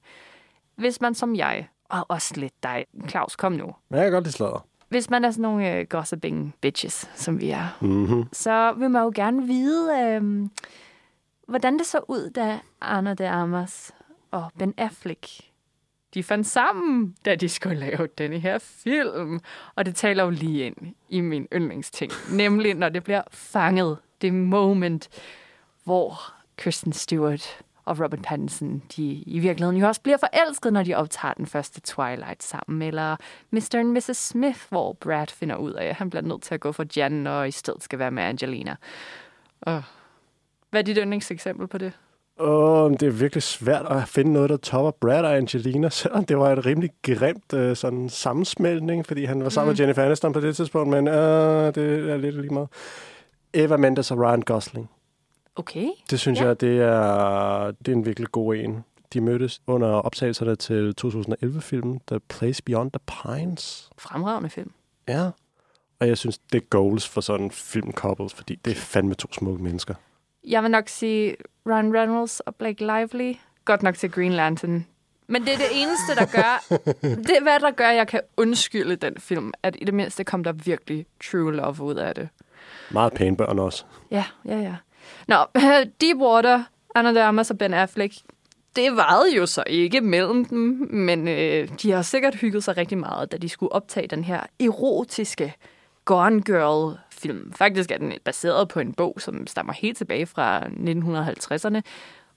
Hvis 0.76 1.02
man 1.02 1.16
som 1.16 1.36
jeg, 1.36 1.68
og 1.90 2.06
også 2.10 2.34
lidt 2.38 2.64
dig, 2.64 2.86
Claus, 3.10 3.36
kom 3.36 3.52
nu. 3.52 3.76
Ja, 3.92 3.96
jeg 3.96 4.06
kan 4.06 4.12
godt 4.12 4.40
lide 4.40 4.60
hvis 4.94 5.10
man 5.10 5.26
er 5.26 5.32
sådan 5.32 5.42
nogle 5.42 5.80
uh, 5.80 5.88
gossiping 5.90 6.56
bitches, 6.62 7.10
som 7.16 7.42
vi 7.42 7.50
er, 7.50 7.78
mm-hmm. 7.82 8.24
så 8.32 8.74
vil 8.78 8.92
man 8.92 9.04
jo 9.04 9.12
gerne 9.16 9.48
vide, 9.48 10.18
uh, 10.22 10.48
hvordan 11.48 11.80
det 11.80 11.86
så 11.86 12.00
ud, 12.08 12.30
da 12.30 12.60
Anna 12.82 13.14
de 13.14 13.30
Armas 13.30 13.92
og 14.32 14.52
Ben 14.58 14.74
Affleck 14.78 15.28
de 16.14 16.24
fandt 16.24 16.48
sammen, 16.48 17.16
da 17.26 17.36
de 17.36 17.50
skulle 17.50 17.80
lave 17.80 18.08
denne 18.18 18.40
her 18.40 18.60
film. 18.60 19.40
Og 19.76 19.86
det 19.86 19.96
taler 19.96 20.24
jo 20.24 20.30
lige 20.30 20.66
ind 20.66 20.76
i 21.10 21.22
min 21.22 21.48
yndlingsting. 21.54 22.12
Nemlig, 22.32 22.74
når 22.74 22.90
det 22.90 23.04
bliver 23.04 23.22
fanget. 23.32 23.98
Det 24.22 24.34
moment, 24.34 25.10
hvor 25.84 26.34
Kristen 26.58 26.94
Stewart 26.94 27.60
og 27.86 28.00
Robert 28.00 28.22
Pattinson, 28.22 28.84
de 28.96 29.04
i 29.12 29.40
virkeligheden 29.40 29.78
jo 29.78 29.88
også 29.88 30.02
bliver 30.02 30.18
forelsket, 30.18 30.74
når 30.74 30.84
de 30.84 30.94
optager 30.94 31.34
den 31.34 31.46
første 31.46 31.82
Twilight 31.82 32.44
sammen. 32.44 32.82
Eller 32.82 33.16
Mr. 33.52 33.76
and 33.76 33.92
Mrs. 33.92 34.18
Smith, 34.18 34.60
hvor 34.70 34.94
Brad 34.94 35.28
finder 35.28 35.56
ud 35.56 35.72
af, 35.72 35.86
at 35.86 35.96
han 35.96 36.10
bliver 36.10 36.24
nødt 36.24 36.42
til 36.42 36.54
at 36.54 36.60
gå 36.60 36.72
for 36.72 36.86
Jan, 36.96 37.28
og 37.28 37.48
i 37.48 37.52
stedet 37.52 37.84
skal 37.84 38.00
være 38.00 38.12
med 38.12 38.24
Angelina. 38.24 38.76
Og 39.62 39.84
hvad 40.74 40.82
er 40.82 40.86
dit 40.86 40.98
yndlingseksempel 40.98 41.68
på 41.68 41.78
det? 41.78 41.92
Oh, 42.38 42.92
det 42.92 43.04
er 43.04 43.12
virkelig 43.12 43.44
svært 43.44 43.86
at 43.86 44.08
finde 44.08 44.34
noget, 44.34 44.50
der 44.50 44.58
topper 44.58 44.92
Brad 44.92 45.26
og 45.26 45.38
Angelina, 45.38 45.90
selvom 46.00 46.26
det 46.26 46.38
var 46.38 46.52
et 46.52 46.66
rimelig 46.66 46.90
grimt 47.02 47.54
uh, 47.54 47.76
sådan 47.76 48.10
sammensmeltning, 48.10 49.06
fordi 49.06 49.26
han 49.26 49.44
var 49.44 49.50
sammen 49.50 49.70
mm. 49.70 49.74
med 49.74 49.80
Jennifer 49.80 50.04
Aniston 50.04 50.34
på 50.34 50.40
det 50.40 50.56
tidspunkt, 50.56 50.90
men 50.90 51.08
uh, 51.08 51.14
det 51.14 52.10
er 52.10 52.18
lidt 52.18 52.36
lige 52.42 52.54
meget. 52.54 52.70
Eva 53.54 53.78
Mendes 53.78 54.12
og 54.12 54.20
Ryan 54.20 54.42
Gosling. 54.42 54.90
Okay. 55.56 55.88
Det 56.10 56.20
synes 56.20 56.40
ja. 56.40 56.46
jeg, 56.46 56.62
det 56.62 56.80
er, 56.82 57.72
det 57.72 57.88
er 57.88 57.96
en 57.96 58.06
virkelig 58.06 58.32
god 58.32 58.56
en. 58.56 58.84
De 59.14 59.22
mødtes 59.22 59.62
under 59.68 59.88
optagelserne 59.88 60.56
til 60.56 60.94
2011-filmen 61.02 62.02
The 62.08 62.20
Place 62.20 62.64
Beyond 62.64 62.92
the 62.92 63.00
Pines. 63.00 63.90
Fremragende 63.98 64.50
film. 64.50 64.72
Ja. 65.08 65.30
Og 66.00 66.08
jeg 66.08 66.18
synes, 66.18 66.38
det 66.38 66.62
er 66.62 66.66
goals 66.70 67.08
for 67.08 67.22
sådan 67.22 67.52
film 67.52 67.92
couples, 67.92 68.34
fordi 68.34 68.56
det 68.56 68.72
er 68.72 68.76
fandme 68.76 69.14
to 69.14 69.34
smukke 69.34 69.64
mennesker. 69.64 69.94
Jeg 70.48 70.64
vil 70.64 70.72
nok 70.72 70.90
sige 70.90 71.36
Ryan 71.68 71.98
Reynolds 71.98 72.40
og 72.40 72.56
Blake 72.56 72.86
Lively. 72.86 73.34
Godt 73.66 73.84
nok 73.84 73.96
til 73.96 74.12
Green 74.12 74.32
Lantern. 74.32 74.86
Men 75.28 75.42
det 75.42 75.54
er 75.54 75.58
det 75.58 75.68
eneste, 75.72 76.16
der 76.16 76.26
gør... 76.26 76.76
det 77.28 77.38
er 77.38 77.42
hvad 77.42 77.60
der 77.60 77.72
gør, 77.72 77.88
at 77.88 77.96
jeg 77.96 78.08
kan 78.08 78.22
undskylde 78.38 78.96
den 78.96 79.18
film. 79.18 79.54
At 79.64 79.76
i 79.82 79.86
det 79.86 79.94
mindste 79.94 80.24
kom 80.24 80.44
der 80.44 80.52
virkelig 80.52 81.06
true 81.24 81.54
love 81.54 81.82
ud 81.82 81.96
af 81.96 82.16
det. 82.16 82.30
Meget 82.92 83.14
pæne 83.14 83.38
børn 83.38 83.60
også. 83.60 83.86
Ja, 84.12 84.26
ja, 84.46 84.58
ja. 84.58 84.76
Nå, 85.28 85.36
Deepwater, 86.02 86.64
Anna 86.96 87.14
de 87.14 87.24
Armas 87.24 87.52
og 87.52 87.58
Ben 87.58 87.74
Affleck, 87.74 88.14
det 88.76 88.96
varede 88.96 89.36
jo 89.36 89.46
så 89.46 89.64
ikke 89.68 90.02
mellem 90.02 90.46
dem, 90.46 90.88
men 90.92 91.28
øh, 91.28 91.70
de 91.82 91.92
har 91.92 92.02
sikkert 92.02 92.36
hygget 92.36 92.64
sig 92.64 92.78
rigtig 92.78 92.98
meget, 92.98 93.32
da 93.32 93.38
de 93.38 93.50
skulle 93.50 93.72
optage 93.72 94.08
den 94.08 94.24
her 94.24 94.42
erotiske 94.60 95.56
Gone 96.06 96.42
Girl 96.42 96.98
film. 97.24 97.52
Faktisk 97.56 97.92
er 97.92 97.98
den 97.98 98.14
baseret 98.26 98.68
på 98.68 98.80
en 98.80 98.94
bog, 98.94 99.16
som 99.20 99.48
stammer 99.48 99.74
helt 99.74 99.98
tilbage 99.98 100.26
fra 100.26 100.62
1950'erne, 100.62 101.82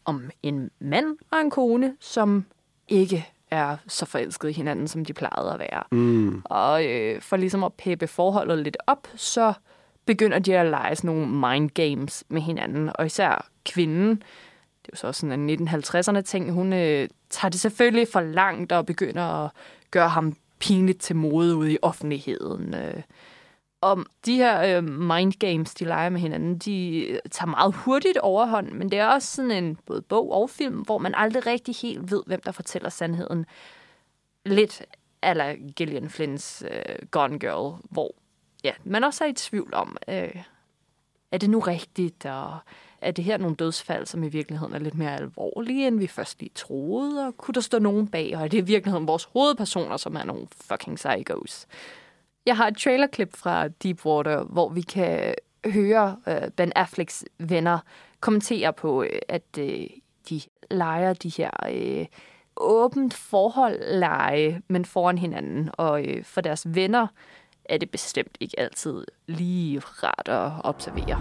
om 0.05 0.31
en 0.43 0.71
mand 0.79 1.17
og 1.31 1.41
en 1.41 1.51
kone, 1.51 1.97
som 2.01 2.45
ikke 2.89 3.29
er 3.51 3.77
så 3.89 4.07
forelskede 4.07 4.51
i 4.51 4.55
hinanden, 4.55 4.89
som 4.89 5.05
de 5.05 5.13
plejede 5.13 5.53
at 5.53 5.59
være. 5.59 5.83
Mm. 5.93 6.43
Og 6.45 6.87
øh, 6.87 7.21
for 7.21 7.37
ligesom 7.37 7.65
at 7.65 7.73
peppe 7.73 8.07
forholdet 8.07 8.59
lidt 8.59 8.77
op, 8.87 9.09
så 9.15 9.53
begynder 10.07 10.39
de 10.39 10.59
at 10.59 10.67
lege 10.67 10.97
sådan 10.97 11.09
nogle 11.09 11.27
mind 11.27 11.71
games 11.71 12.25
med 12.29 12.43
hinanden. 12.43 12.91
Og 12.95 13.07
især 13.07 13.49
kvinden, 13.65 14.11
det 14.11 14.89
er 14.89 14.93
jo 14.93 14.97
så 14.97 15.07
også 15.07 15.21
sådan 15.21 15.51
en 15.51 15.69
1950'erne 15.69 16.21
ting, 16.21 16.53
hun 16.53 16.73
øh, 16.73 17.09
tager 17.31 17.51
det 17.51 17.61
selvfølgelig 17.61 18.09
for 18.13 18.21
langt 18.21 18.73
og 18.73 18.87
begynder 18.87 19.45
at 19.45 19.51
gøre 19.91 20.09
ham 20.09 20.37
pinligt 20.59 21.01
til 21.01 21.17
mode 21.17 21.57
ude 21.57 21.73
i 21.73 21.79
offentligheden. 21.83 22.75
Øh. 22.75 23.03
Og 23.87 24.05
de 24.27 24.37
her 24.37 24.77
øh, 24.77 24.85
mind 24.85 25.33
games, 25.33 25.75
de 25.75 25.85
leger 25.85 26.09
med 26.09 26.21
hinanden, 26.21 26.59
de 26.59 27.07
øh, 27.07 27.19
tager 27.31 27.51
meget 27.51 27.75
hurtigt 27.75 28.19
overhånd, 28.19 28.71
men 28.73 28.91
det 28.91 28.99
er 28.99 29.07
også 29.07 29.37
sådan 29.37 29.51
en 29.51 29.79
både 29.87 30.03
bog 30.03 30.33
og 30.33 30.51
film, 30.51 30.79
hvor 30.79 30.99
man 30.99 31.15
aldrig 31.15 31.47
rigtig 31.47 31.75
helt 31.75 32.11
ved, 32.11 32.23
hvem 32.27 32.41
der 32.41 32.53
fortæller 32.53 32.89
sandheden. 32.89 33.47
Lidt 34.47 34.83
eller 35.23 35.55
Gillian 35.77 36.11
Flynns 36.11 36.65
øh, 36.71 37.07
Gone 37.11 37.39
Girl, 37.39 37.77
hvor 37.91 38.15
ja, 38.65 38.73
man 38.85 39.05
også 39.05 39.25
er 39.25 39.29
i 39.29 39.33
tvivl 39.33 39.75
om, 39.75 39.97
øh, 40.09 40.43
er 41.33 41.39
det 41.39 41.51
nu 41.51 41.59
rigtigt, 41.59 42.27
og 42.27 42.59
er 43.01 43.11
det 43.11 43.25
her 43.25 43.37
nogle 43.37 43.57
dødsfald, 43.57 44.07
som 44.07 44.23
i 44.23 44.29
virkeligheden 44.29 44.75
er 44.75 44.79
lidt 44.79 44.95
mere 44.95 45.17
alvorlige, 45.17 45.87
end 45.87 45.99
vi 45.99 46.07
først 46.07 46.41
lige 46.41 46.51
troede, 46.55 47.27
og 47.27 47.37
kunne 47.37 47.55
der 47.55 47.61
stå 47.61 47.79
nogen 47.79 48.09
bag, 48.09 48.37
og 48.37 48.45
er 48.45 48.49
det 48.49 48.59
i 48.59 48.61
virkeligheden 48.61 49.09
vores 49.09 49.25
hovedpersoner, 49.25 49.97
som 49.97 50.17
er 50.17 50.25
nogle 50.25 50.47
fucking 50.51 50.97
psychos? 50.97 51.67
Jeg 52.47 52.57
har 52.57 52.67
et 52.67 52.77
trailerklip 52.77 53.37
fra 53.37 53.69
Deepwater, 53.69 54.45
hvor 54.45 54.69
vi 54.69 54.81
kan 54.81 55.35
høre 55.65 56.17
øh, 56.29 56.51
Ben 56.57 56.73
Afflecks 56.77 57.25
venner 57.39 57.79
kommentere 58.21 58.73
på, 58.73 59.03
øh, 59.03 59.19
at 59.29 59.43
øh, 59.59 59.87
de 60.31 60.41
leger 60.71 61.13
de 61.13 61.29
her 61.29 61.51
øh, 61.73 62.07
åbent 62.57 63.15
forhold 63.15 63.99
lege, 63.99 64.63
men 64.69 64.85
foran 64.85 65.19
hinanden. 65.19 65.71
Og 65.73 66.05
øh, 66.05 66.25
for 66.25 66.41
deres 66.41 66.67
venner 66.75 67.07
er 67.65 67.79
det 67.79 67.91
bestemt 67.91 68.37
ikke 68.41 68.61
altid 68.61 69.05
lige 69.27 69.79
rart 69.79 70.29
at 70.29 70.53
observere. 70.65 71.19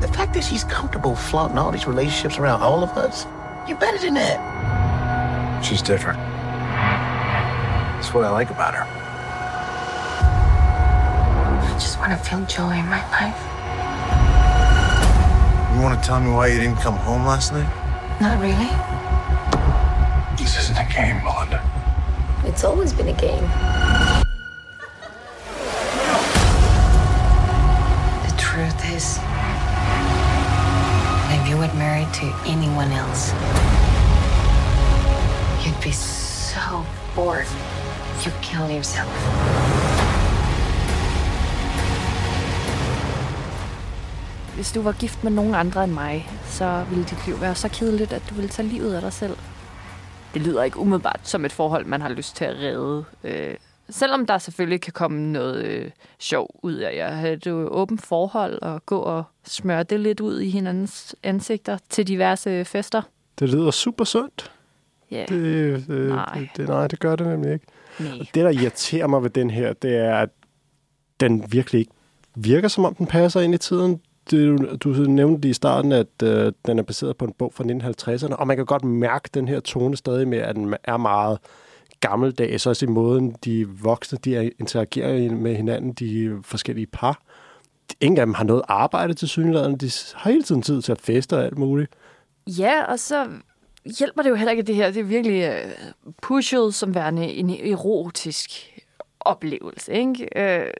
The 0.00 0.12
fact 0.14 0.32
that 0.32 0.44
she's 0.44 0.64
comfortable 0.70 1.16
flaunting 1.16 1.58
all 1.58 1.72
these 1.72 1.88
relationships 1.88 2.38
around 2.38 2.62
all 2.62 2.82
of 2.82 2.96
us, 3.06 3.26
you're 3.68 3.80
better 3.80 3.98
than 4.04 4.14
that. 4.14 4.38
She's 5.64 5.82
different. 5.82 6.18
That's 7.96 8.14
what 8.14 8.24
I 8.24 8.38
like 8.38 8.50
about 8.50 8.74
her. 8.74 8.95
I 11.76 11.78
just 11.78 11.98
want 11.98 12.10
to 12.10 12.16
feel 12.16 12.40
joy 12.46 12.72
in 12.72 12.86
my 12.86 13.04
life. 13.12 13.36
You 15.76 15.82
want 15.82 16.02
to 16.02 16.08
tell 16.08 16.18
me 16.18 16.30
why 16.30 16.46
you 16.46 16.58
didn't 16.58 16.78
come 16.78 16.96
home 16.96 17.26
last 17.26 17.52
night? 17.52 17.68
Not 18.18 18.40
really. 18.40 18.72
This 20.42 20.58
isn't 20.58 20.78
a 20.78 20.88
game, 20.90 21.22
Melinda. 21.22 21.60
It's 22.44 22.64
always 22.64 22.94
been 22.94 23.08
a 23.08 23.12
game. 23.12 23.42
The 28.24 28.32
truth 28.38 28.80
is, 28.96 29.18
if 31.36 31.46
you 31.46 31.58
were 31.58 31.68
married 31.76 32.10
to 32.14 32.34
anyone 32.46 32.90
else, 32.90 33.34
you'd 35.62 35.78
be 35.84 35.92
so 35.92 36.86
bored, 37.14 37.46
you'd 38.24 38.32
kill 38.40 38.70
yourself. 38.70 39.12
Hvis 44.56 44.72
du 44.72 44.82
var 44.82 44.92
gift 44.92 45.24
med 45.24 45.32
nogen 45.32 45.54
andre 45.54 45.84
end 45.84 45.92
mig, 45.92 46.28
så 46.44 46.84
ville 46.90 47.04
dit 47.04 47.26
liv 47.26 47.40
være 47.40 47.54
så 47.54 47.68
kedeligt, 47.68 48.12
at 48.12 48.22
du 48.30 48.34
ville 48.34 48.48
tage 48.48 48.68
livet 48.68 48.94
af 48.94 49.00
dig 49.00 49.12
selv. 49.12 49.36
Det 50.34 50.42
lyder 50.42 50.62
ikke 50.62 50.78
umiddelbart 50.78 51.20
som 51.22 51.44
et 51.44 51.52
forhold, 51.52 51.86
man 51.86 52.00
har 52.00 52.08
lyst 52.08 52.36
til 52.36 52.44
at 52.44 52.56
redde. 52.56 53.04
Øh, 53.24 53.54
selvom 53.90 54.26
der 54.26 54.38
selvfølgelig 54.38 54.80
kan 54.80 54.92
komme 54.92 55.32
noget 55.32 55.64
øh, 55.64 55.90
sjov 56.18 56.60
ud 56.62 56.74
af 56.74 56.96
jer. 56.96 57.10
Have 57.12 57.32
et 57.32 57.46
øh, 57.46 57.54
åbent 57.54 58.02
forhold 58.02 58.62
og 58.62 58.86
gå 58.86 58.98
og 58.98 59.24
smøre 59.46 59.82
det 59.82 60.00
lidt 60.00 60.20
ud 60.20 60.40
i 60.40 60.50
hinandens 60.50 61.16
ansigter 61.22 61.78
til 61.88 62.08
diverse 62.08 62.64
fester. 62.64 63.02
Det 63.38 63.48
lyder 63.48 63.70
super 63.70 64.04
sundt. 64.04 64.52
Ja, 65.10 65.24
Det, 65.28 65.34
øh, 65.90 66.08
Nej. 66.08 66.34
Det, 66.34 66.48
det, 66.56 66.68
nej, 66.68 66.86
det 66.86 66.98
gør 67.00 67.16
det 67.16 67.26
nemlig 67.26 67.52
ikke. 67.52 67.66
nej. 67.98 68.12
Og 68.20 68.26
det, 68.34 68.44
der 68.44 68.50
irriterer 68.50 69.06
mig 69.06 69.22
ved 69.22 69.30
den 69.30 69.50
her, 69.50 69.72
det 69.72 69.96
er, 69.96 70.16
at 70.16 70.28
den 71.20 71.52
virkelig 71.52 71.78
ikke 71.78 71.92
virker, 72.34 72.68
som 72.68 72.84
om 72.84 72.94
den 72.94 73.06
passer 73.06 73.40
ind 73.40 73.54
i 73.54 73.58
tiden. 73.58 74.00
Det, 74.30 74.82
du 74.84 74.88
nævnte 74.92 75.48
i 75.48 75.52
starten, 75.52 75.92
at 75.92 76.22
øh, 76.22 76.52
den 76.66 76.78
er 76.78 76.82
baseret 76.82 77.16
på 77.16 77.24
en 77.24 77.32
bog 77.32 77.52
fra 77.54 77.64
1950'erne, 77.64 78.34
og 78.34 78.46
man 78.46 78.56
kan 78.56 78.66
godt 78.66 78.84
mærke 78.84 79.28
den 79.34 79.48
her 79.48 79.60
tone 79.60 79.96
stadig 79.96 80.28
med, 80.28 80.38
at 80.38 80.56
den 80.56 80.74
er 80.84 80.96
meget 80.96 81.38
gammeldags, 82.00 82.66
også 82.66 82.86
i 82.86 82.88
måden, 82.88 83.36
de 83.44 83.68
voksne 83.68 84.18
de 84.24 84.50
interagerer 84.60 85.30
med 85.30 85.56
hinanden, 85.56 85.92
de 85.92 86.38
forskellige 86.44 86.86
par. 86.86 87.22
Ingen 88.00 88.18
af 88.18 88.26
dem 88.26 88.34
har 88.34 88.44
noget 88.44 88.62
arbejde 88.68 89.14
til 89.14 89.28
synligheden. 89.28 89.76
De 89.76 89.90
har 90.14 90.30
hele 90.30 90.42
tiden 90.42 90.62
tid 90.62 90.82
til 90.82 90.92
at 90.92 91.00
feste 91.00 91.36
og 91.36 91.44
alt 91.44 91.58
muligt. 91.58 91.92
Ja, 92.46 92.84
og 92.84 92.98
så 92.98 93.26
hjælper 93.98 94.22
det 94.22 94.30
jo 94.30 94.34
heller 94.34 94.50
ikke 94.50 94.62
det 94.62 94.74
her. 94.74 94.90
Det 94.90 95.00
er 95.00 95.04
virkelig 95.04 95.42
øh, 95.42 95.72
pushet 96.22 96.74
som 96.74 96.94
værende 96.94 97.26
en 97.26 97.50
erotisk 97.50 98.50
oplevelse, 99.20 99.92
ikke? 99.92 100.28
Øh, 100.36 100.70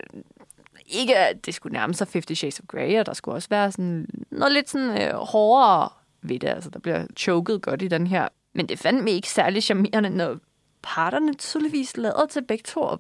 ikke 0.88 1.16
at 1.16 1.46
det 1.46 1.55
skulle 1.55 1.72
nærme 1.72 1.94
sig 1.94 2.09
Fifty 2.09 2.33
Shades 2.33 2.61
of 2.61 2.66
Grey, 2.66 2.99
og 3.01 3.07
der 3.07 3.12
skulle 3.12 3.35
også 3.35 3.49
være 3.49 3.72
sådan 3.72 4.07
noget 4.31 4.53
lidt 4.53 4.70
sådan 4.70 5.03
øh, 5.03 5.14
hårdere 5.14 5.88
ved 6.22 6.38
det. 6.38 6.49
Altså, 6.49 6.70
der 6.70 6.79
bliver 6.79 7.07
choket 7.16 7.62
godt 7.62 7.83
i 7.83 7.88
den 7.88 8.07
her. 8.07 8.29
Men 8.55 8.68
det 8.68 8.79
fandt 8.79 9.05
mig 9.05 9.12
ikke 9.12 9.29
særlig 9.29 9.62
charmerende, 9.62 10.11
når 10.11 10.37
parterne 10.83 11.35
tydeligvis 11.35 11.96
lader 11.96 12.27
til 12.27 12.44
begge 12.44 12.62
to 12.62 12.88
at 12.88 12.99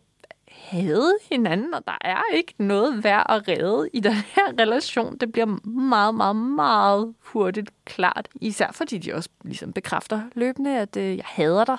hade 0.50 1.12
hinanden, 1.30 1.74
og 1.74 1.82
der 1.86 1.98
er 2.00 2.22
ikke 2.34 2.54
noget 2.58 3.04
værd 3.04 3.26
at 3.28 3.48
redde 3.48 3.90
i 3.92 4.00
den 4.00 4.12
her 4.12 4.60
relation. 4.60 5.16
Det 5.18 5.32
bliver 5.32 5.68
meget, 5.68 6.14
meget, 6.14 6.36
meget 6.36 7.14
hurtigt 7.18 7.70
klart. 7.84 8.28
Især 8.40 8.72
fordi 8.72 8.98
de 8.98 9.14
også 9.14 9.28
ligesom 9.44 9.72
bekræfter 9.72 10.22
løbende, 10.34 10.78
at 10.78 10.96
øh, 10.96 11.16
jeg 11.16 11.24
hader 11.24 11.64
dig. 11.64 11.78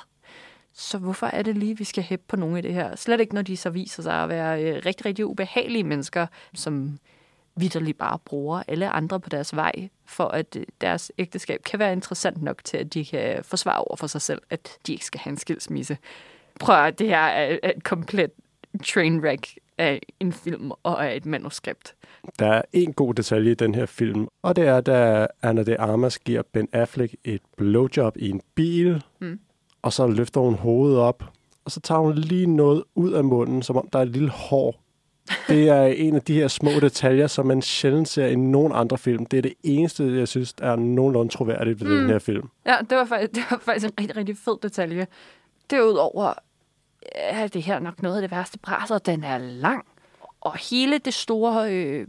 Så 0.79 0.97
hvorfor 0.97 1.27
er 1.27 1.41
det 1.41 1.57
lige, 1.57 1.77
vi 1.77 1.83
skal 1.83 2.03
hæppe 2.03 2.25
på 2.27 2.35
nogle 2.35 2.57
af 2.57 2.63
det 2.63 2.73
her? 2.73 2.95
Slet 2.95 3.19
ikke, 3.19 3.35
når 3.35 3.41
de 3.41 3.57
så 3.57 3.69
viser 3.69 4.03
sig 4.03 4.23
at 4.23 4.29
være 4.29 4.63
øh, 4.63 4.81
rigtig, 4.85 5.05
rigtig 5.05 5.25
ubehagelige 5.25 5.83
mennesker, 5.83 6.27
som 6.53 6.99
vidderligt 7.55 7.97
bare 7.97 8.19
bruger 8.25 8.63
alle 8.67 8.89
andre 8.89 9.19
på 9.19 9.29
deres 9.29 9.55
vej, 9.55 9.89
for 10.05 10.23
at 10.23 10.55
øh, 10.59 10.65
deres 10.81 11.11
ægteskab 11.17 11.63
kan 11.63 11.79
være 11.79 11.93
interessant 11.93 12.41
nok 12.41 12.63
til, 12.63 12.77
at 12.77 12.93
de 12.93 13.05
kan 13.05 13.43
forsvare 13.43 13.81
over 13.81 13.95
for 13.95 14.07
sig 14.07 14.21
selv, 14.21 14.41
at 14.49 14.77
de 14.87 14.91
ikke 14.91 15.05
skal 15.05 15.19
have 15.19 15.31
en 15.31 15.37
skilsmisse. 15.37 15.97
Prøv 16.59 16.75
at 16.75 16.99
det 16.99 17.07
her 17.07 17.17
er 17.17 17.57
er 17.63 17.71
et 17.75 17.83
komplet 17.83 18.31
trainwreck 18.85 19.55
af 19.77 20.01
en 20.19 20.33
film 20.33 20.71
og 20.83 21.07
af 21.07 21.15
et 21.15 21.25
manuskript. 21.25 21.95
Der 22.39 22.47
er 22.47 22.61
en 22.73 22.93
god 22.93 23.13
detalje 23.13 23.51
i 23.51 23.55
den 23.55 23.75
her 23.75 23.85
film, 23.85 24.27
og 24.41 24.55
det 24.55 24.67
er, 24.67 24.81
da 24.81 25.27
Anna 25.41 25.63
de 25.63 25.79
Armas 25.79 26.19
giver 26.19 26.41
Ben 26.53 26.67
Affleck 26.73 27.15
et 27.23 27.41
blowjob 27.57 28.17
i 28.17 28.29
en 28.29 28.41
bil, 28.55 29.03
Mm. 29.19 29.39
Og 29.81 29.93
så 29.93 30.07
løfter 30.07 30.41
hun 30.41 30.55
hovedet 30.55 30.99
op, 30.99 31.23
og 31.65 31.71
så 31.71 31.79
tager 31.79 32.01
hun 32.01 32.15
lige 32.15 32.47
noget 32.47 32.83
ud 32.95 33.11
af 33.11 33.23
munden, 33.23 33.61
som 33.61 33.77
om 33.77 33.89
der 33.93 33.99
er 33.99 34.03
et 34.03 34.09
lille 34.09 34.29
hår. 34.29 34.75
Det 35.47 35.69
er 35.69 35.83
en 36.05 36.15
af 36.15 36.21
de 36.21 36.33
her 36.33 36.47
små 36.47 36.69
detaljer, 36.69 37.27
som 37.27 37.45
man 37.45 37.61
sjældent 37.61 38.07
ser 38.07 38.27
i 38.27 38.35
nogen 38.35 38.71
andre 38.75 38.97
film. 38.97 39.25
Det 39.25 39.37
er 39.37 39.41
det 39.41 39.53
eneste, 39.63 40.03
jeg 40.03 40.27
synes, 40.27 40.53
er 40.61 40.75
nogenlunde 40.75 41.31
troværdigt 41.31 41.81
ved 41.81 41.87
mm. 41.87 41.97
den 41.97 42.09
her 42.09 42.19
film. 42.19 42.49
Ja, 42.65 42.77
det 42.89 42.97
var, 42.97 43.05
faktisk, 43.05 43.31
det 43.35 43.43
var 43.51 43.61
faktisk 43.65 43.85
en 43.85 43.93
rigtig, 43.99 44.17
rigtig 44.17 44.37
fed 44.37 44.57
detalje. 44.63 45.07
Derudover 45.69 46.33
er 47.15 47.47
det 47.47 47.63
her 47.63 47.79
nok 47.79 48.01
noget 48.01 48.15
af 48.15 48.21
det 48.21 48.31
værste 48.31 48.59
og 48.89 49.05
den 49.05 49.23
er 49.23 49.37
lang. 49.37 49.85
Og 50.41 50.57
hele 50.69 50.97
det 50.97 51.13
store 51.13 51.73
øh, 51.73 52.07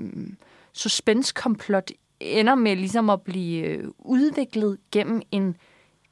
suspense-komplot 0.72 1.90
ender 2.20 2.54
med 2.54 2.76
ligesom 2.76 3.10
at 3.10 3.22
blive 3.22 3.66
øh, 3.66 3.84
udviklet 3.98 4.78
gennem 4.92 5.22
en 5.30 5.56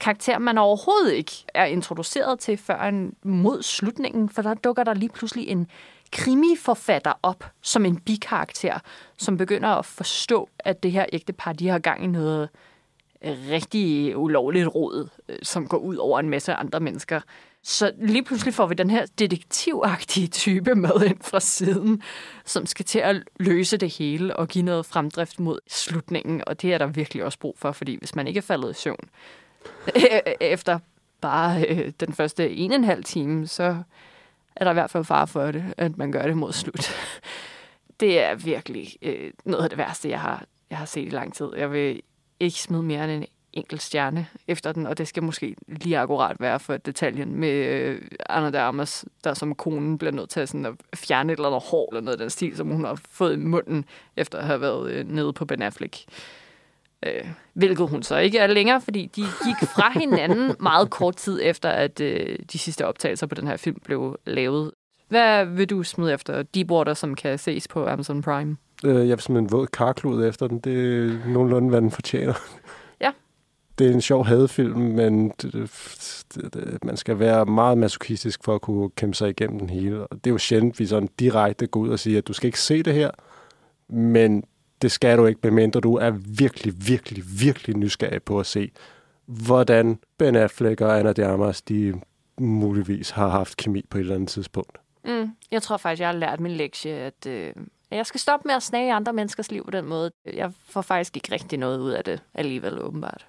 karakter, 0.00 0.38
man 0.38 0.58
overhovedet 0.58 1.12
ikke 1.12 1.32
er 1.54 1.64
introduceret 1.64 2.38
til 2.38 2.56
før 2.56 2.82
en 2.82 3.14
mod 3.22 3.62
slutningen, 3.62 4.28
for 4.28 4.42
der 4.42 4.54
dukker 4.54 4.84
der 4.84 4.94
lige 4.94 5.08
pludselig 5.08 5.48
en 5.48 5.66
krimiforfatter 6.12 7.12
op 7.22 7.44
som 7.62 7.84
en 7.84 7.96
bikarakter, 7.96 8.78
som 9.16 9.36
begynder 9.36 9.68
at 9.68 9.86
forstå, 9.86 10.48
at 10.58 10.82
det 10.82 10.92
her 10.92 11.06
ægtepar, 11.12 11.52
de 11.52 11.68
har 11.68 11.78
gang 11.78 12.04
i 12.04 12.06
noget 12.06 12.48
rigtig 13.24 14.16
ulovligt 14.16 14.74
råd, 14.74 15.08
øh, 15.28 15.38
som 15.42 15.68
går 15.68 15.78
ud 15.78 15.96
over 15.96 16.20
en 16.20 16.30
masse 16.30 16.54
andre 16.54 16.80
mennesker. 16.80 17.20
Så 17.62 17.92
lige 17.98 18.24
pludselig 18.24 18.54
får 18.54 18.66
vi 18.66 18.74
den 18.74 18.90
her 18.90 19.06
detektivagtige 19.18 20.26
type 20.42 20.74
med 20.74 21.02
ind 21.06 21.20
fra 21.20 21.40
siden, 21.40 22.02
som 22.44 22.66
skal 22.66 22.84
til 22.84 22.98
at 22.98 23.22
løse 23.40 23.76
det 23.76 23.96
hele 23.98 24.36
og 24.36 24.48
give 24.48 24.64
noget 24.64 24.86
fremdrift 24.86 25.40
mod 25.40 25.58
slutningen. 25.68 26.42
Og 26.46 26.62
det 26.62 26.74
er 26.74 26.78
der 26.78 26.86
virkelig 26.86 27.24
også 27.24 27.38
brug 27.38 27.58
for, 27.58 27.72
fordi 27.72 27.96
hvis 27.98 28.14
man 28.14 28.26
ikke 28.26 28.38
er 28.38 28.42
faldet 28.42 28.70
i 28.70 28.74
søvn 28.74 29.08
efter 30.40 30.78
bare 31.20 31.64
øh, 31.68 31.92
den 32.00 32.12
første 32.12 32.50
en 32.50 32.70
og 32.70 32.76
en 32.76 32.84
halv 32.84 33.04
time, 33.04 33.46
så 33.46 33.82
er 34.56 34.64
der 34.64 34.70
i 34.70 34.74
hvert 34.74 34.90
fald 34.90 35.04
far 35.04 35.26
for 35.26 35.50
det, 35.50 35.74
at 35.76 35.98
man 35.98 36.12
gør 36.12 36.22
det 36.22 36.36
mod 36.36 36.52
slut. 36.52 36.90
Det 38.00 38.22
er 38.22 38.34
virkelig 38.34 38.96
øh, 39.02 39.32
noget 39.44 39.64
af 39.64 39.70
det 39.70 39.78
værste, 39.78 40.08
jeg 40.08 40.20
har, 40.20 40.44
jeg 40.70 40.78
har 40.78 40.84
set 40.84 41.06
i 41.06 41.10
lang 41.10 41.34
tid. 41.34 41.48
Jeg 41.56 41.72
vil 41.72 42.02
ikke 42.40 42.58
smide 42.58 42.82
mere 42.82 43.04
end 43.04 43.12
en 43.12 43.26
enkelt 43.52 43.82
stjerne 43.82 44.26
efter 44.48 44.72
den, 44.72 44.86
og 44.86 44.98
det 44.98 45.08
skal 45.08 45.22
måske 45.22 45.56
lige 45.66 45.98
akkurat 45.98 46.36
være 46.40 46.60
for 46.60 46.76
detaljen 46.76 47.34
med 47.34 47.48
øh, 47.48 48.02
Anna 48.28 48.50
de 48.50 48.58
Armas, 48.58 49.04
der 49.24 49.34
som 49.34 49.54
konen 49.54 49.98
bliver 49.98 50.12
nødt 50.12 50.30
til 50.30 50.48
sådan 50.48 50.66
at 50.66 50.74
fjerne 50.94 51.32
et 51.32 51.36
eller 51.36 51.48
andet 51.48 51.62
hår 51.70 51.88
eller 51.90 52.00
noget 52.00 52.16
af 52.16 52.18
den 52.18 52.30
stil, 52.30 52.56
som 52.56 52.68
hun 52.68 52.84
har 52.84 53.00
fået 53.10 53.32
i 53.32 53.36
munden, 53.36 53.84
efter 54.16 54.38
at 54.38 54.44
have 54.44 54.60
været 54.60 54.90
øh, 54.90 55.08
nede 55.08 55.32
på 55.32 55.44
Ben 55.44 55.62
Affleck. 55.62 55.96
Øh, 56.08 56.12
hvilket 57.54 57.88
hun 57.88 58.02
så 58.02 58.16
ikke 58.16 58.38
er 58.38 58.46
længere, 58.46 58.80
fordi 58.80 59.10
de 59.16 59.22
gik 59.22 59.68
fra 59.68 59.92
hinanden 60.00 60.56
meget 60.60 60.90
kort 60.90 61.16
tid 61.16 61.40
efter, 61.42 61.68
at 61.68 62.00
øh, 62.00 62.38
de 62.52 62.58
sidste 62.58 62.86
optagelser 62.86 63.26
på 63.26 63.34
den 63.34 63.46
her 63.46 63.56
film 63.56 63.76
blev 63.84 64.16
lavet. 64.26 64.72
Hvad 65.08 65.44
vil 65.44 65.70
du 65.70 65.82
smide 65.82 66.12
efter 66.12 66.42
Deepwater, 66.42 66.94
som 66.94 67.14
kan 67.14 67.38
ses 67.38 67.68
på 67.68 67.86
Amazon 67.86 68.22
Prime? 68.22 68.56
Øh, 68.84 68.94
jeg 68.94 69.16
vil 69.16 69.20
simpelthen 69.20 69.52
våd 69.52 69.66
karklud 69.66 70.26
efter 70.26 70.46
den. 70.46 70.58
Det 70.58 70.72
er 70.74 71.28
nogenlunde, 71.28 71.68
hvad 71.68 71.80
den 71.80 71.90
fortjener. 71.90 72.34
Ja. 73.00 73.10
Det 73.78 73.86
er 73.86 73.92
en 73.92 74.00
sjov 74.00 74.26
hadefilm, 74.26 74.78
men 74.78 75.28
det, 75.42 75.52
det, 76.34 76.54
det, 76.54 76.84
man 76.84 76.96
skal 76.96 77.18
være 77.18 77.46
meget 77.46 77.78
masochistisk 77.78 78.44
for 78.44 78.54
at 78.54 78.60
kunne 78.60 78.90
kæmpe 78.90 79.16
sig 79.16 79.30
igennem 79.30 79.58
den 79.58 79.70
hele. 79.70 80.06
Og 80.06 80.16
det 80.16 80.26
er 80.26 80.34
jo 80.34 80.38
sjældent, 80.38 80.78
vi 80.78 80.86
sådan 80.86 81.08
direkte 81.18 81.66
går 81.66 81.80
ud 81.80 81.88
og 81.88 81.98
siger, 81.98 82.18
at 82.18 82.28
du 82.28 82.32
skal 82.32 82.46
ikke 82.46 82.60
se 82.60 82.82
det 82.82 82.94
her, 82.94 83.10
men 83.88 84.44
det 84.82 84.92
skal 84.92 85.18
du 85.18 85.26
ikke, 85.26 85.40
medmindre 85.42 85.80
du 85.80 85.96
er 85.96 86.10
virkelig, 86.38 86.88
virkelig, 86.88 87.24
virkelig 87.40 87.76
nysgerrig 87.76 88.22
på 88.22 88.40
at 88.40 88.46
se, 88.46 88.70
hvordan 89.26 89.98
Ben 90.18 90.36
Affleck 90.36 90.80
og 90.80 90.98
Anna 90.98 91.12
de 91.12 91.26
Armas, 91.26 91.62
de 91.62 92.00
muligvis 92.38 93.10
har 93.10 93.28
haft 93.28 93.56
kemi 93.56 93.84
på 93.90 93.98
et 93.98 94.00
eller 94.00 94.14
andet 94.14 94.28
tidspunkt. 94.28 94.78
Mm, 95.04 95.30
jeg 95.50 95.62
tror 95.62 95.76
faktisk, 95.76 96.00
jeg 96.00 96.08
har 96.08 96.16
lært 96.16 96.40
min 96.40 96.52
lektie, 96.52 96.92
at 96.92 97.26
øh, 97.26 97.52
jeg 97.90 98.06
skal 98.06 98.20
stoppe 98.20 98.48
med 98.48 98.54
at 98.54 98.62
snage 98.62 98.92
andre 98.94 99.12
menneskers 99.12 99.50
liv 99.50 99.64
på 99.64 99.70
den 99.70 99.84
måde. 99.84 100.10
Jeg 100.34 100.52
får 100.68 100.82
faktisk 100.82 101.16
ikke 101.16 101.32
rigtig 101.32 101.58
noget 101.58 101.80
ud 101.80 101.90
af 101.90 102.04
det 102.04 102.22
alligevel, 102.34 102.82
åbenbart. 102.82 103.26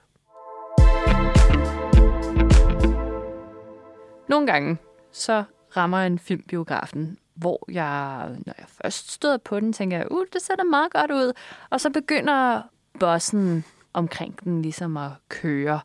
Nogle 4.30 4.48
gange, 4.48 4.78
så 5.12 5.44
rammer 5.78 5.98
en 5.98 6.20
film 6.20 6.42
biografen 6.42 7.18
hvor 7.38 7.72
jeg, 7.72 8.30
når 8.46 8.54
jeg 8.58 8.66
først 8.68 9.12
støder 9.12 9.38
på 9.38 9.60
den, 9.60 9.74
tænker 9.74 9.98
jeg, 9.98 10.12
uh, 10.12 10.26
det 10.34 10.42
ser 10.42 10.56
da 10.56 10.64
meget 10.64 10.92
godt 10.92 11.12
ud. 11.12 11.34
Og 11.70 11.82
så 11.82 11.90
begynder 11.90 12.62
bossen 13.00 13.66
omkring 13.94 14.44
den 14.44 14.62
ligesom 14.62 14.98
at 14.98 15.12
køre. 15.30 15.80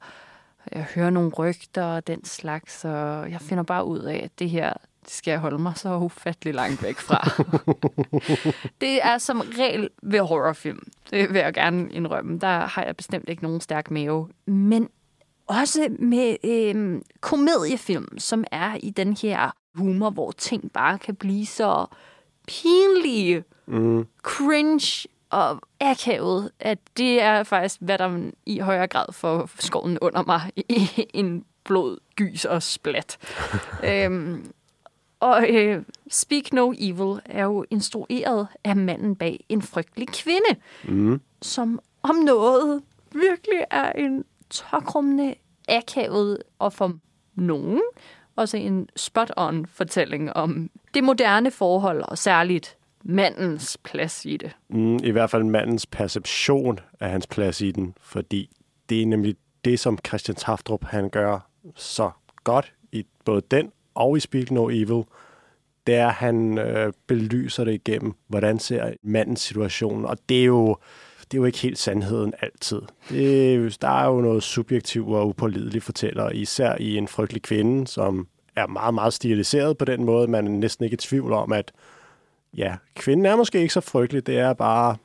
Jeg 0.72 0.86
hører 0.94 1.10
nogle 1.10 1.30
rygter 1.30 1.84
og 1.84 2.06
den 2.06 2.24
slags, 2.24 2.84
og 2.84 3.30
jeg 3.30 3.40
finder 3.40 3.64
bare 3.64 3.84
ud 3.84 3.98
af, 3.98 4.20
at 4.24 4.38
det 4.38 4.50
her 4.50 4.72
det 5.04 5.10
skal 5.10 5.30
jeg 5.30 5.40
holde 5.40 5.58
mig 5.58 5.72
så 5.76 5.96
ufattelig 5.96 6.54
langt 6.54 6.82
væk 6.82 6.98
fra. 6.98 7.28
det 8.80 9.04
er 9.04 9.18
som 9.18 9.40
regel 9.58 9.88
ved 10.02 10.20
horrorfilm. 10.20 10.82
Det 11.10 11.32
vil 11.32 11.38
jeg 11.38 11.54
gerne 11.54 11.92
indrømme. 11.92 12.38
Der 12.38 12.66
har 12.66 12.84
jeg 12.84 12.96
bestemt 12.96 13.28
ikke 13.28 13.42
nogen 13.42 13.60
stærk 13.60 13.90
mave. 13.90 14.28
Men 14.46 14.88
også 15.46 15.96
med 15.98 16.36
øh, 16.44 17.00
komediefilm, 17.20 18.18
som 18.18 18.44
er 18.50 18.76
i 18.82 18.90
den 18.90 19.16
her 19.16 19.50
humor, 19.74 20.10
hvor 20.10 20.30
ting 20.30 20.72
bare 20.72 20.98
kan 20.98 21.14
blive 21.14 21.46
så 21.46 21.86
pinlige, 22.46 23.44
mm. 23.66 24.06
cringe 24.22 25.08
og 25.30 25.60
akavet, 25.80 26.50
at 26.60 26.78
det 26.96 27.22
er 27.22 27.42
faktisk, 27.42 27.80
hvad 27.80 27.98
der 27.98 28.30
i 28.46 28.58
højere 28.58 28.86
grad 28.86 29.12
får 29.12 29.50
skoven 29.58 29.98
under 30.00 30.22
mig 30.22 30.40
i 30.56 31.08
en 31.14 31.44
blod, 31.64 31.98
gys 32.16 32.44
og 32.44 32.62
splat. 32.62 33.18
øhm, 33.88 34.52
og 35.20 35.50
øh, 35.50 35.82
Speak 36.10 36.52
No 36.52 36.72
Evil 36.78 37.20
er 37.24 37.44
jo 37.44 37.64
instrueret 37.70 38.48
af 38.64 38.76
manden 38.76 39.16
bag 39.16 39.44
En 39.48 39.62
Frygtelig 39.62 40.08
Kvinde, 40.08 40.56
mm. 40.84 41.20
som 41.42 41.80
om 42.02 42.16
noget 42.16 42.82
virkelig 43.12 43.64
er 43.70 43.92
en 43.92 44.24
tokrummende, 44.50 45.34
akavet 45.68 46.38
og 46.58 46.72
for 46.72 46.92
nogen 47.34 47.80
også 48.36 48.56
en 48.56 48.88
spot-on 48.96 49.66
fortælling 49.66 50.32
om 50.32 50.70
det 50.94 51.04
moderne 51.04 51.50
forhold, 51.50 52.02
og 52.08 52.18
særligt 52.18 52.76
mandens 53.04 53.78
plads 53.84 54.26
i 54.26 54.36
det. 54.36 54.56
Mm, 54.68 54.96
I 55.04 55.10
hvert 55.10 55.30
fald 55.30 55.44
mandens 55.44 55.86
perception 55.86 56.80
af 57.00 57.10
hans 57.10 57.26
plads 57.26 57.60
i 57.60 57.70
den, 57.70 57.94
fordi 58.00 58.50
det 58.88 59.02
er 59.02 59.06
nemlig 59.06 59.36
det, 59.64 59.80
som 59.80 59.98
Christian 60.06 60.36
Taftrup 60.36 60.84
han 60.84 61.10
gør 61.10 61.48
så 61.74 62.10
godt 62.44 62.72
i 62.92 63.06
både 63.24 63.42
den 63.50 63.72
og 63.94 64.16
i 64.16 64.20
Speak 64.20 64.50
No 64.50 64.68
Evil, 64.68 65.04
det 65.86 65.94
er, 65.94 66.06
at 66.06 66.14
han 66.14 66.58
øh, 66.58 66.92
belyser 67.06 67.64
det 67.64 67.74
igennem, 67.74 68.14
hvordan 68.28 68.58
ser 68.58 68.92
mandens 69.02 69.40
situation. 69.40 70.04
Og 70.04 70.18
det 70.28 70.40
er 70.40 70.44
jo, 70.44 70.76
det 71.32 71.38
er 71.38 71.40
jo 71.40 71.44
ikke 71.44 71.58
helt 71.58 71.78
sandheden 71.78 72.32
altid. 72.40 72.82
Det, 73.08 73.82
der 73.82 73.88
er 73.88 74.06
jo 74.06 74.20
noget 74.20 74.42
subjektivt 74.42 75.08
og 75.08 75.28
upålideligt 75.28 75.84
fortæller, 75.84 76.30
især 76.30 76.76
i 76.80 76.96
en 76.96 77.08
frygtelig 77.08 77.42
kvinde, 77.42 77.86
som 77.86 78.26
er 78.56 78.66
meget, 78.66 78.94
meget 78.94 79.12
stiliseret 79.12 79.78
på 79.78 79.84
den 79.84 80.04
måde. 80.04 80.28
Man 80.28 80.46
er 80.46 80.50
næsten 80.50 80.84
ikke 80.84 80.94
i 80.94 80.96
tvivl 80.96 81.32
om, 81.32 81.52
at 81.52 81.72
ja, 82.56 82.76
kvinden 82.94 83.26
er 83.26 83.36
måske 83.36 83.60
ikke 83.60 83.74
så 83.74 83.80
frygtelig. 83.80 84.26
Det 84.26 84.38
er 84.38 84.52
bare 84.52 84.96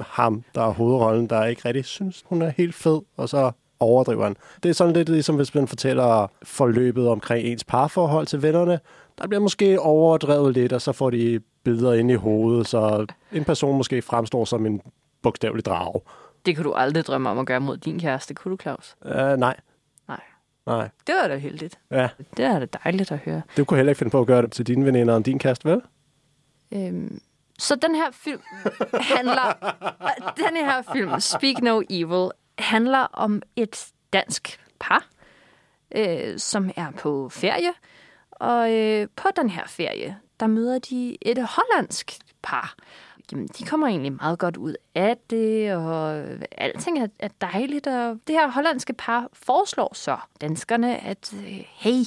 ham, 0.00 0.44
der 0.54 0.62
er 0.62 0.72
hovedrollen, 0.72 1.26
der 1.26 1.44
ikke 1.44 1.62
rigtig 1.64 1.84
synes, 1.84 2.24
hun 2.26 2.42
er 2.42 2.52
helt 2.56 2.74
fed, 2.74 3.00
og 3.16 3.28
så 3.28 3.50
overdriver 3.80 4.24
han. 4.24 4.36
Det 4.62 4.68
er 4.68 4.72
sådan 4.72 4.94
lidt 4.94 5.08
ligesom, 5.08 5.36
hvis 5.36 5.54
man 5.54 5.68
fortæller 5.68 6.30
forløbet 6.42 7.08
omkring 7.08 7.46
ens 7.46 7.64
parforhold 7.64 8.26
til 8.26 8.42
vennerne. 8.42 8.80
Der 9.18 9.28
bliver 9.28 9.40
måske 9.40 9.80
overdrevet 9.80 10.54
lidt, 10.54 10.72
og 10.72 10.82
så 10.82 10.92
får 10.92 11.10
de 11.10 11.40
billeder 11.64 11.92
ind 11.92 12.10
i 12.10 12.14
hovedet, 12.14 12.68
så 12.68 13.06
en 13.32 13.44
person 13.44 13.76
måske 13.76 14.02
fremstår 14.02 14.44
som 14.44 14.66
en 14.66 14.80
bogstavelig 15.22 15.64
drage. 15.64 16.00
Det 16.46 16.56
kunne 16.56 16.64
du 16.64 16.72
aldrig 16.72 17.06
drømme 17.06 17.30
om 17.30 17.38
at 17.38 17.46
gøre 17.46 17.60
mod 17.60 17.76
din 17.76 18.00
kæreste, 18.00 18.34
kunne 18.34 18.52
du, 18.52 18.56
Claus? 18.62 18.96
Uh, 19.04 19.10
nej. 19.12 19.56
Nej. 20.08 20.20
Nej. 20.66 20.88
Det 21.06 21.14
var 21.22 21.28
da 21.28 21.36
heldigt. 21.36 21.78
Ja. 21.90 22.08
Det 22.36 22.44
er 22.44 22.58
da 22.58 22.66
dejligt 22.84 23.12
at 23.12 23.18
høre. 23.18 23.42
Du 23.56 23.64
kunne 23.64 23.76
heller 23.76 23.90
ikke 23.90 23.98
finde 23.98 24.10
på 24.10 24.20
at 24.20 24.26
gøre 24.26 24.42
det 24.42 24.52
til 24.52 24.66
dine 24.66 24.86
veninder 24.86 25.14
og 25.14 25.26
din 25.26 25.38
kæreste, 25.38 25.68
vel? 25.70 25.82
Øhm, 26.72 27.20
så 27.58 27.74
den 27.74 27.94
her 27.94 28.10
film 28.12 28.40
handler... 28.92 29.74
den 30.36 30.56
her 30.56 30.82
film, 30.92 31.20
Speak 31.20 31.62
No 31.62 31.82
Evil, 31.90 32.30
handler 32.58 32.98
om 32.98 33.42
et 33.56 33.86
dansk 34.12 34.60
par, 34.80 35.06
øh, 35.96 36.38
som 36.38 36.70
er 36.76 36.90
på 36.90 37.28
ferie. 37.28 37.72
Og 38.30 38.72
øh, 38.72 39.08
på 39.16 39.28
den 39.36 39.50
her 39.50 39.66
ferie, 39.66 40.18
der 40.40 40.46
møder 40.46 40.78
de 40.78 41.16
et 41.22 41.48
hollandsk 41.48 42.18
par. 42.42 42.74
Jamen, 43.32 43.46
de 43.46 43.64
kommer 43.64 43.86
egentlig 43.86 44.12
meget 44.12 44.38
godt 44.38 44.56
ud 44.56 44.74
af 44.94 45.16
det, 45.30 45.74
og 45.74 46.24
alting 46.52 46.98
er, 46.98 47.06
er 47.18 47.28
dejligt. 47.40 47.86
Og 47.86 48.18
det 48.26 48.34
her 48.34 48.50
hollandske 48.50 48.92
par 48.92 49.28
foreslår 49.32 49.94
så 49.94 50.16
danskerne, 50.40 51.04
at 51.04 51.34
øh, 51.34 51.64
hey, 51.66 52.04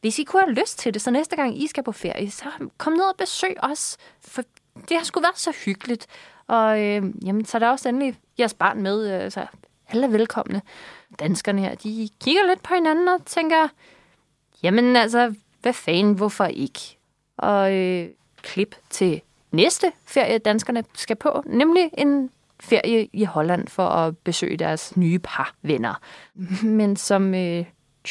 hvis 0.00 0.18
I 0.18 0.24
kunne 0.24 0.42
have 0.42 0.54
lyst 0.54 0.78
til 0.78 0.94
det, 0.94 1.02
så 1.02 1.10
næste 1.10 1.36
gang 1.36 1.62
I 1.62 1.66
skal 1.66 1.84
på 1.84 1.92
ferie, 1.92 2.30
så 2.30 2.44
kom 2.78 2.92
ned 2.92 3.04
og 3.04 3.16
besøg 3.18 3.56
os, 3.58 3.96
for 4.20 4.42
det 4.88 4.96
har 4.96 5.04
sgu 5.04 5.20
været 5.20 5.38
så 5.38 5.52
hyggeligt. 5.64 6.06
Og 6.46 6.80
øh, 6.80 7.02
jamen, 7.26 7.44
så 7.44 7.56
er 7.56 7.58
der 7.58 7.68
også 7.68 7.88
endelig 7.88 8.16
jeres 8.38 8.54
barn 8.54 8.82
med, 8.82 9.24
øh, 9.24 9.30
så 9.30 9.46
alle 9.88 10.06
er 10.06 10.10
velkomne. 10.10 10.62
Danskerne 11.18 11.60
her, 11.60 11.74
de 11.74 12.08
kigger 12.20 12.46
lidt 12.46 12.62
på 12.62 12.74
hinanden 12.74 13.08
og 13.08 13.24
tænker, 13.26 13.68
jamen 14.62 14.96
altså, 14.96 15.34
hvad 15.62 15.72
fanden, 15.72 16.14
hvorfor 16.14 16.44
ikke? 16.44 16.98
Og 17.36 17.74
øh, 17.74 18.08
klip 18.42 18.76
til 18.90 19.20
næste 19.54 19.92
ferie, 20.04 20.38
danskerne 20.38 20.84
skal 20.94 21.16
på, 21.16 21.42
nemlig 21.46 21.90
en 21.98 22.30
ferie 22.60 23.08
i 23.12 23.24
Holland 23.24 23.68
for 23.68 23.86
at 23.86 24.18
besøge 24.18 24.56
deres 24.56 24.96
nye 24.96 25.18
par 25.18 25.54
venner. 25.62 25.94
Men 26.62 26.96
som 26.96 27.34
øh, 27.34 27.64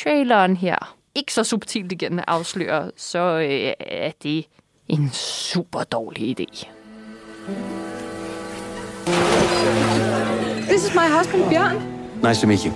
traileren 0.03 0.57
her 0.57 0.95
ikke 1.15 1.33
så 1.33 1.43
subtilt 1.43 1.91
igen 1.91 2.19
afslører, 2.27 2.89
så 2.97 3.19
øh, 3.19 3.73
er 3.79 4.11
det 4.23 4.45
en 4.87 5.09
super 5.13 5.83
dårlig 5.83 6.39
idé. 6.39 6.67
This 10.67 10.85
is 10.87 10.95
my 10.95 11.07
husband, 11.17 11.49
Bjørn. 11.49 11.75
Nice 12.23 12.41
to 12.41 12.47
meet 12.47 12.63
you. 12.63 12.71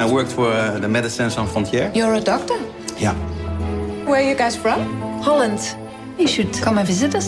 I 0.00 0.12
worked 0.12 0.32
for 0.32 0.48
uh, 0.48 0.78
the 0.78 0.88
Médecins 0.88 1.30
Sans 1.30 1.48
Frontières. 1.50 1.92
You're 1.94 2.14
a 2.14 2.20
doctor? 2.20 2.56
Yeah. 3.02 3.14
Where 4.06 4.16
are 4.16 4.30
you 4.30 4.36
guys 4.36 4.56
from? 4.56 4.80
Holland. 5.22 5.83
You 6.18 6.28
should 6.28 6.54
come 6.62 6.78
and 6.78 6.86
visit 6.86 7.14
us. 7.14 7.24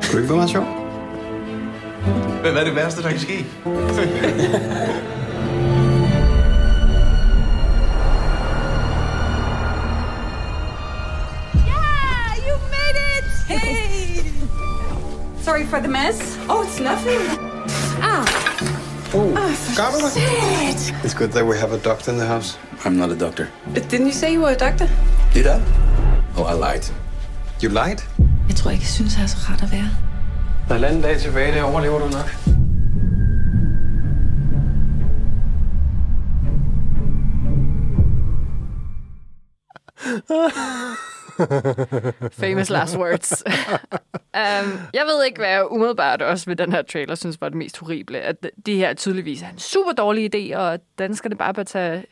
Skal 0.00 0.12
du 0.12 0.18
ikke 0.18 0.28
være 0.28 0.36
meget 0.36 0.50
sjov? 0.50 0.64
Hvad 2.40 2.52
er 2.52 2.64
det 2.64 2.74
værste, 2.74 3.02
der 3.02 3.10
kan 3.10 3.20
ske? 3.20 3.46
Yeah, 11.56 12.36
you 12.46 12.54
made 12.74 12.98
it! 13.18 13.24
Hey! 13.48 14.22
Sorry 15.42 15.64
for 15.64 15.78
the 15.78 15.88
mess. 15.88 16.38
Oh, 16.48 16.64
it's 16.64 16.80
nothing. 16.80 17.53
For 19.56 19.76
got 19.76 19.94
it. 19.94 20.12
shit. 20.12 20.94
It's 21.04 21.14
good 21.14 21.32
that 21.32 21.44
we 21.46 21.56
have 21.58 21.72
a 21.72 21.78
doctor 21.78 22.10
in 22.12 22.18
the 22.18 22.26
house. 22.26 22.58
I'm 22.84 22.96
not 22.96 23.10
a 23.10 23.18
doctor. 23.26 23.46
But 23.74 23.82
didn't 23.90 24.06
you 24.06 24.12
say 24.12 24.32
you 24.32 24.40
were 24.40 24.52
a 24.52 24.58
doctor? 24.66 24.88
Did 25.34 25.46
I? 25.46 25.60
Oh, 26.36 26.44
I 26.44 26.54
lied. 26.54 26.84
You 27.62 27.68
lied? 27.70 28.00
Jeg 28.48 28.56
tror 28.56 28.70
ikke, 28.70 28.82
jeg 28.82 28.88
synes, 28.88 29.14
det 29.14 29.22
er 29.22 29.26
så 29.26 29.36
rart 29.48 29.62
at 29.62 29.72
være. 29.72 29.90
Der 30.68 30.74
er 30.74 30.74
halvanden 30.74 31.02
dag 31.02 31.20
tilbage, 31.20 31.54
det 31.54 31.62
overlever 31.62 31.98
du 31.98 32.08
nok. 32.08 32.30
Famous 42.44 42.70
last 42.70 42.98
words. 42.98 43.44
um, 44.42 44.78
jeg 44.94 45.04
ved 45.06 45.24
ikke, 45.26 45.38
hvad 45.38 45.48
jeg 45.48 45.72
umiddelbart 45.72 46.22
også 46.22 46.46
ved 46.46 46.56
den 46.56 46.72
her 46.72 46.82
trailer 46.82 47.14
synes 47.14 47.40
var 47.40 47.48
det 47.48 47.58
mest 47.58 47.78
horrible. 47.78 48.20
At 48.20 48.46
det 48.66 48.76
her 48.76 48.94
tydeligvis 48.94 49.42
er 49.42 49.48
en 49.48 49.58
super 49.58 49.92
dårlig 49.92 50.34
idé, 50.34 50.56
og 50.56 50.78
danskerne 50.98 51.36
bare 51.36 51.54
bør 51.54 51.62
tage 51.62 52.04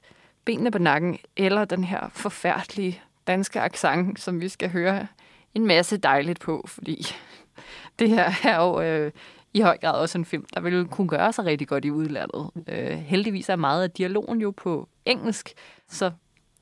benene 0.44 0.70
på 0.70 0.78
nakken, 0.78 1.18
eller 1.36 1.64
den 1.64 1.84
her 1.84 2.10
forfærdelige 2.12 3.02
danske 3.26 3.60
accent, 3.60 4.20
som 4.20 4.40
vi 4.40 4.48
skal 4.48 4.70
høre 4.70 5.06
en 5.54 5.66
masse 5.66 5.96
dejligt 5.96 6.40
på, 6.40 6.64
fordi 6.68 7.06
det 7.98 8.08
her 8.08 8.32
er 8.44 8.56
jo 8.56 8.80
øh, 8.80 9.12
i 9.54 9.60
høj 9.60 9.78
grad 9.78 9.92
også 9.92 10.18
en 10.18 10.24
film, 10.24 10.44
der 10.54 10.60
ville 10.60 10.84
kunne 10.84 11.08
gøre 11.08 11.32
sig 11.32 11.44
rigtig 11.44 11.68
godt 11.68 11.84
i 11.84 11.90
udlandet. 11.90 12.50
Øh, 12.68 12.98
heldigvis 12.98 13.48
er 13.48 13.56
meget 13.56 13.82
af 13.82 13.90
dialogen 13.90 14.40
jo 14.40 14.50
på 14.50 14.88
engelsk, 15.04 15.52
så 15.88 16.10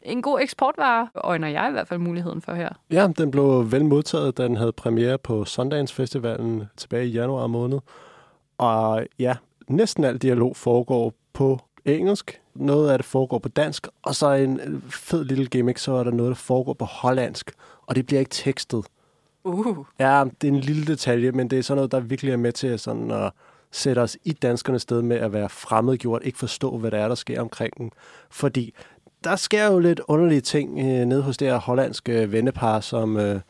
en 0.02 0.22
god 0.22 0.40
eksportvare 0.40 1.08
øjner 1.14 1.48
jeg 1.48 1.68
i 1.68 1.72
hvert 1.72 1.88
fald 1.88 2.00
muligheden 2.00 2.42
for 2.42 2.54
her. 2.54 2.68
Ja, 2.90 3.08
den 3.18 3.30
blev 3.30 3.72
vel 3.72 3.84
modtaget, 3.84 4.38
da 4.38 4.44
den 4.44 4.56
havde 4.56 4.72
premiere 4.72 5.18
på 5.18 5.44
Sundance 5.44 5.94
Festivalen 5.94 6.62
tilbage 6.76 7.06
i 7.06 7.10
januar 7.10 7.46
måned. 7.46 7.78
Og 8.58 9.06
ja, 9.18 9.36
næsten 9.68 10.04
al 10.04 10.18
dialog 10.18 10.56
foregår 10.56 11.14
på 11.32 11.58
engelsk. 11.84 12.40
Noget 12.54 12.90
af 12.90 12.98
det 12.98 13.04
foregår 13.04 13.38
på 13.38 13.48
dansk. 13.48 13.86
Og 14.02 14.14
så 14.14 14.32
en 14.32 14.82
fed 14.90 15.24
lille 15.24 15.46
gimmick, 15.46 15.78
så 15.78 15.92
er 15.92 16.04
der 16.04 16.10
noget, 16.10 16.30
der 16.30 16.34
foregår 16.34 16.72
på 16.72 16.84
hollandsk. 16.84 17.52
Og 17.86 17.96
det 17.96 18.06
bliver 18.06 18.20
ikke 18.20 18.30
tekstet. 18.30 18.86
Uh. 19.44 19.78
Ja, 19.98 20.24
det 20.40 20.48
er 20.48 20.52
en 20.52 20.60
lille 20.60 20.86
detalje, 20.86 21.32
men 21.32 21.50
det 21.50 21.58
er 21.58 21.62
sådan 21.62 21.76
noget, 21.76 21.92
der 21.92 22.00
virkelig 22.00 22.32
er 22.32 22.36
med 22.36 22.52
til 22.52 22.78
sådan 22.78 23.10
at 23.10 23.32
sætter 23.70 24.02
os 24.02 24.16
i 24.24 24.32
danskernes 24.32 24.82
sted 24.82 25.02
med 25.02 25.16
at 25.16 25.32
være 25.32 25.48
fremmedgjort, 25.48 26.22
ikke 26.24 26.38
forstå, 26.38 26.78
hvad 26.78 26.90
der 26.90 26.98
er, 26.98 27.08
der 27.08 27.14
sker 27.14 27.40
omkring 27.40 27.78
dem. 27.78 27.90
Fordi 28.30 28.74
der 29.24 29.36
sker 29.36 29.66
jo 29.66 29.78
lidt 29.78 30.00
underlige 30.08 30.40
ting 30.40 30.78
øh, 30.78 31.06
nede 31.06 31.22
hos 31.22 31.36
det 31.36 31.48
her 31.48 31.56
hollandske 31.56 32.32
vennepar, 32.32 32.80
som... 32.80 33.16
Øh, 33.16 33.40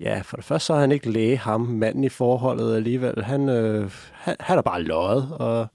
Ja, 0.00 0.20
for 0.24 0.36
det 0.36 0.44
første 0.44 0.66
så 0.66 0.74
er 0.74 0.80
han 0.80 0.92
ikke 0.92 1.10
læge, 1.10 1.36
ham, 1.36 1.60
manden 1.60 2.04
i 2.04 2.08
forholdet 2.08 2.76
alligevel. 2.76 3.24
Han, 3.24 3.48
øh, 3.48 3.90
han, 4.12 4.36
han 4.40 4.58
er 4.58 4.62
bare 4.62 4.82
løjet, 4.82 5.28
og 5.32 5.66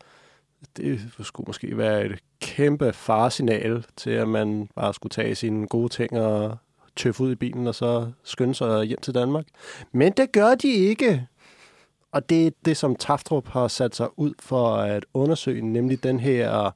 det 0.78 1.00
skulle 1.22 1.48
måske 1.48 1.78
være 1.78 2.06
et 2.06 2.20
kæmpe 2.42 2.94
faresignal 2.94 3.86
til, 3.98 4.10
at 4.10 4.28
man 4.28 4.70
bare 4.76 4.94
skulle 4.94 5.12
tage 5.12 5.36
sine 5.36 5.68
gode 5.68 5.90
ting 5.90 6.20
og 6.20 6.58
tøffe 6.96 7.24
ud 7.24 7.32
i 7.32 7.36
bilen, 7.36 7.68
og 7.68 7.76
så 7.76 8.12
skynde 8.24 8.56
sig 8.56 8.84
hjem 8.84 9.00
til 9.02 9.16
Danmark. 9.16 9.46
Men 9.92 10.12
det 10.12 10.32
gør 10.32 10.56
de 10.56 10.68
ikke. 10.68 11.28
Og 12.12 12.30
det 12.30 12.48
er 12.48 12.52
det, 12.66 12.78
som 12.78 12.96
Taftrup 12.96 13.48
har 13.48 13.68
sat 13.68 13.96
sig 13.96 14.20
ud 14.20 14.34
for 14.40 14.76
at 14.76 15.06
undersøge, 15.14 15.62
nemlig 15.62 16.04
den 16.04 16.20
her 16.20 16.72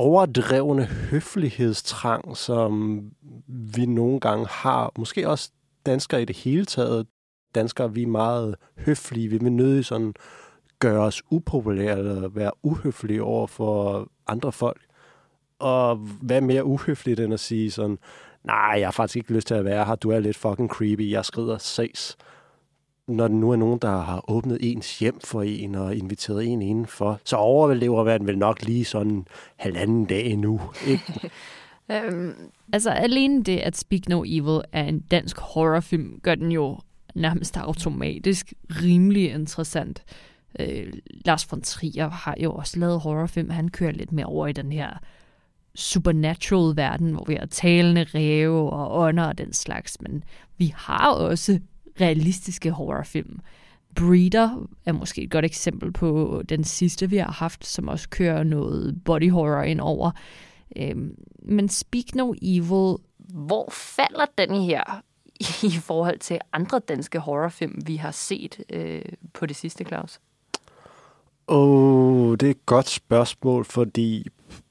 overdrevne 0.00 0.84
høflighedstrang, 0.84 2.36
som 2.36 3.02
vi 3.48 3.86
nogle 3.86 4.20
gange 4.20 4.46
har. 4.46 4.92
Måske 4.98 5.28
også 5.28 5.50
danskere 5.86 6.22
i 6.22 6.24
det 6.24 6.36
hele 6.36 6.64
taget. 6.64 7.06
Danskere, 7.54 7.94
vi 7.94 8.02
er 8.02 8.06
meget 8.06 8.54
høflige. 8.78 9.28
Vi 9.28 9.38
vil 9.38 9.52
nødig 9.52 9.84
sådan 9.84 10.14
gøre 10.78 11.00
os 11.00 11.22
upopulære 11.30 11.98
eller 11.98 12.28
være 12.28 12.50
uhøflige 12.62 13.22
over 13.22 13.46
for 13.46 14.08
andre 14.26 14.52
folk. 14.52 14.80
Og 15.58 15.96
hvad 15.96 16.40
mere 16.40 16.64
uhøfligt 16.64 17.20
end 17.20 17.34
at 17.34 17.40
sige 17.40 17.70
sådan, 17.70 17.98
nej, 18.44 18.74
jeg 18.78 18.86
har 18.86 18.92
faktisk 18.92 19.16
ikke 19.16 19.32
lyst 19.32 19.46
til 19.46 19.54
at 19.54 19.64
være 19.64 19.84
her, 19.84 19.94
du 19.94 20.10
er 20.10 20.18
lidt 20.18 20.36
fucking 20.36 20.68
creepy, 20.68 21.10
jeg 21.10 21.24
skrider 21.24 21.58
ses. 21.58 22.16
Når 23.10 23.28
der 23.28 23.34
nu 23.34 23.50
er 23.50 23.56
nogen, 23.56 23.78
der 23.78 24.00
har 24.00 24.30
åbnet 24.30 24.58
ens 24.60 24.98
hjem 24.98 25.20
for 25.24 25.42
en 25.42 25.74
og 25.74 25.96
inviteret 25.96 26.46
en 26.46 26.62
indenfor, 26.62 27.20
så 27.24 27.36
overlever 27.36 28.04
man 28.04 28.26
vel 28.26 28.38
nok 28.38 28.62
lige 28.62 28.84
sådan 28.84 29.26
halvanden 29.56 30.04
dag 30.04 30.26
endnu, 30.26 30.60
ikke? 30.86 31.30
øhm, 31.92 32.34
altså 32.72 32.90
alene 32.90 33.42
det, 33.42 33.58
at 33.58 33.76
Speak 33.76 34.08
No 34.08 34.24
Evil 34.26 34.60
er 34.72 34.84
en 34.84 35.00
dansk 35.00 35.38
horrorfilm, 35.38 36.20
gør 36.22 36.34
den 36.34 36.52
jo 36.52 36.78
nærmest 37.14 37.56
automatisk 37.56 38.52
rimelig 38.70 39.32
interessant. 39.32 40.02
Øh, 40.58 40.92
Lars 41.24 41.52
von 41.52 41.62
Trier 41.62 42.10
har 42.10 42.36
jo 42.40 42.52
også 42.52 42.78
lavet 42.78 43.00
horrorfilm. 43.00 43.50
Han 43.50 43.68
kører 43.68 43.92
lidt 43.92 44.12
mere 44.12 44.26
over 44.26 44.46
i 44.46 44.52
den 44.52 44.72
her 44.72 44.98
supernatural 45.74 46.76
verden, 46.76 47.12
hvor 47.12 47.24
vi 47.24 47.34
har 47.34 47.46
talende 47.46 48.06
ræve 48.14 48.70
og 48.70 49.00
ånder 49.00 49.24
og 49.24 49.38
den 49.38 49.52
slags, 49.52 50.00
men 50.00 50.24
vi 50.58 50.74
har 50.76 51.10
også 51.12 51.60
realistiske 52.00 52.70
horrorfilm. 52.70 53.40
Breeder 53.94 54.68
er 54.86 54.92
måske 54.92 55.22
et 55.22 55.30
godt 55.30 55.44
eksempel 55.44 55.92
på 55.92 56.42
den 56.48 56.64
sidste, 56.64 57.10
vi 57.10 57.16
har 57.16 57.32
haft, 57.32 57.66
som 57.66 57.88
også 57.88 58.08
kører 58.08 58.42
noget 58.42 59.04
body 59.04 59.30
horror 59.30 59.62
ind 59.62 59.80
over. 59.80 60.10
Øhm, 60.76 61.14
men 61.42 61.68
Speak 61.68 62.14
No 62.14 62.34
Evil... 62.42 62.96
Hvor 63.18 63.68
falder 63.72 64.26
den 64.38 64.62
her 64.62 65.02
i 65.74 65.80
forhold 65.80 66.18
til 66.18 66.38
andre 66.52 66.78
danske 66.78 67.18
horrorfilm, 67.18 67.82
vi 67.86 67.96
har 67.96 68.10
set 68.10 68.60
øh, 68.72 69.02
på 69.32 69.46
det 69.46 69.56
sidste, 69.56 69.84
Claus? 69.84 70.20
Oh, 71.46 72.32
det 72.32 72.46
er 72.46 72.50
et 72.50 72.66
godt 72.66 72.88
spørgsmål, 72.88 73.64
fordi 73.64 74.26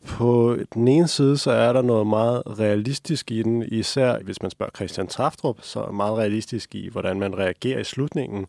på 0.10 0.58
den 0.74 0.88
ene 0.88 1.08
side, 1.08 1.38
så 1.38 1.52
er 1.52 1.74
der 1.74 1.82
noget 1.82 2.08
meget 2.08 2.60
realistisk 2.60 3.32
i 3.32 3.44
den, 3.44 3.64
især 3.64 4.20
hvis 4.20 4.42
man 4.42 4.52
spørger 4.52 4.72
Christian 4.76 5.08
Traftrup, 5.08 5.58
så 5.62 5.84
er 5.84 5.92
meget 5.92 6.18
realistisk 6.18 6.76
i, 6.76 6.90
hvordan 6.90 7.20
man 7.20 7.38
reagerer 7.38 7.80
i 7.80 7.84
slutningen. 7.84 8.48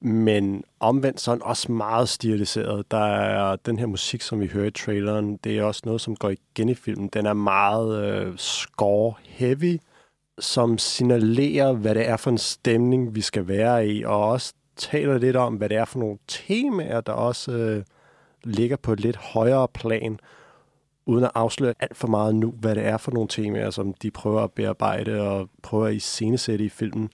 Men 0.00 0.64
omvendt 0.80 1.20
så 1.20 1.30
er 1.30 1.34
den 1.34 1.42
også 1.42 1.72
meget 1.72 2.08
stiliseret. 2.08 2.90
Der 2.90 3.06
er 3.06 3.56
den 3.56 3.78
her 3.78 3.86
musik, 3.86 4.22
som 4.22 4.40
vi 4.40 4.46
hører 4.46 4.66
i 4.66 4.70
traileren, 4.70 5.36
det 5.36 5.58
er 5.58 5.62
også 5.62 5.82
noget, 5.84 6.00
som 6.00 6.16
går 6.16 6.30
igen 6.30 6.68
i 6.68 6.74
filmen. 6.74 7.08
Den 7.08 7.26
er 7.26 7.32
meget 7.32 8.04
øh, 8.04 8.34
score-heavy, 8.36 9.78
som 10.38 10.78
signalerer, 10.78 11.72
hvad 11.72 11.94
det 11.94 12.08
er 12.08 12.16
for 12.16 12.30
en 12.30 12.38
stemning, 12.38 13.14
vi 13.14 13.20
skal 13.20 13.48
være 13.48 13.88
i, 13.88 14.04
og 14.04 14.28
også 14.28 14.54
taler 14.76 15.18
lidt 15.18 15.36
om, 15.36 15.54
hvad 15.54 15.68
det 15.68 15.76
er 15.76 15.84
for 15.84 15.98
nogle 15.98 16.18
temaer, 16.28 17.00
der 17.00 17.12
også 17.12 17.52
øh, 17.52 17.82
ligger 18.44 18.76
på 18.76 18.92
et 18.92 19.00
lidt 19.00 19.16
højere 19.16 19.68
plan, 19.68 20.18
uden 21.06 21.24
at 21.24 21.30
afsløre 21.34 21.74
alt 21.80 21.96
for 21.96 22.08
meget 22.08 22.34
nu, 22.34 22.50
hvad 22.50 22.74
det 22.74 22.86
er 22.86 22.96
for 22.96 23.10
nogle 23.10 23.28
temaer, 23.28 23.70
som 23.70 23.94
de 23.94 24.10
prøver 24.10 24.40
at 24.40 24.52
bearbejde 24.52 25.20
og 25.20 25.48
prøver 25.62 25.86
at 25.86 25.94
iscenesætte 25.94 26.64
i 26.64 26.68
filmen. 26.68 27.10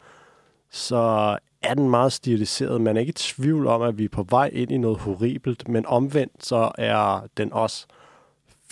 Så 0.70 1.38
er 1.62 1.74
den 1.74 1.90
meget 1.90 2.12
stiliseret. 2.12 2.80
Man 2.80 2.96
er 2.96 3.00
ikke 3.00 3.10
i 3.10 3.12
tvivl 3.12 3.66
om, 3.66 3.82
at 3.82 3.98
vi 3.98 4.04
er 4.04 4.08
på 4.08 4.22
vej 4.22 4.50
ind 4.52 4.72
i 4.72 4.78
noget 4.78 4.98
horribelt, 4.98 5.68
men 5.68 5.86
omvendt 5.86 6.46
så 6.46 6.72
er 6.78 7.26
den 7.36 7.52
også 7.52 7.86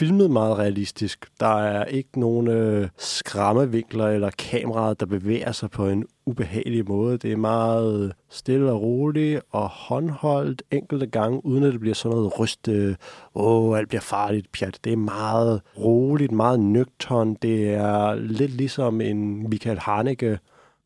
filmet 0.01 0.30
meget 0.30 0.59
realistisk. 0.59 1.26
Der 1.40 1.61
er 1.62 1.84
ikke 1.84 2.20
nogen 2.20 2.48
øh, 2.48 2.88
skræmmevinkler 2.98 4.07
eller 4.07 4.30
kameraer, 4.30 4.94
der 4.94 5.07
bevæger 5.07 5.53
sig 5.53 5.70
på 5.70 5.88
en 5.88 6.05
ubehagelig 6.26 6.88
måde. 6.88 7.18
Det 7.18 7.32
er 7.32 7.36
meget 7.36 8.12
stille 8.28 8.72
og 8.72 8.82
roligt 8.82 9.40
og 9.51 9.68
håndholdt 9.68 10.62
enkelte 10.70 11.07
gange, 11.07 11.46
uden 11.46 11.64
at 11.64 11.72
det 11.72 11.80
bliver 11.80 11.94
sådan 11.94 12.16
noget 12.16 12.40
ryste, 12.40 12.72
øh, 12.72 12.94
åh, 13.34 13.78
alt 13.78 13.88
bliver 13.88 14.01
farligt, 14.01 14.53
pjat. 14.53 14.78
Det 14.84 14.92
er 14.92 14.96
meget 14.96 15.61
roligt, 15.78 16.32
meget 16.32 16.61
nøgtern. 16.61 17.34
Det 17.34 17.68
er 17.74 18.14
lidt 18.14 18.51
ligesom 18.51 19.01
en 19.01 19.48
Michael 19.51 19.78
Haneke 19.78 20.38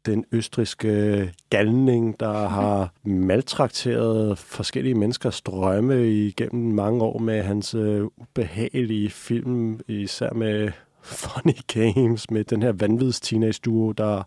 den 0.06 0.24
østriske 0.32 1.32
galning, 1.50 2.20
der 2.20 2.48
har 2.48 2.92
maltrakteret 3.04 4.38
forskellige 4.38 4.94
menneskers 4.94 5.40
drømme 5.40 6.08
igennem 6.08 6.74
mange 6.74 7.04
år 7.04 7.18
med 7.18 7.42
hans 7.42 7.74
uh, 7.74 8.06
ubehagelige 8.16 9.10
film, 9.10 9.80
især 9.88 10.32
med 10.32 10.70
Funny 11.02 11.56
Games, 11.66 12.30
med 12.30 12.44
den 12.44 12.62
her 12.62 12.72
vanvids 12.72 13.20
teenage 13.20 13.60
duo, 13.64 13.92
der 13.92 14.22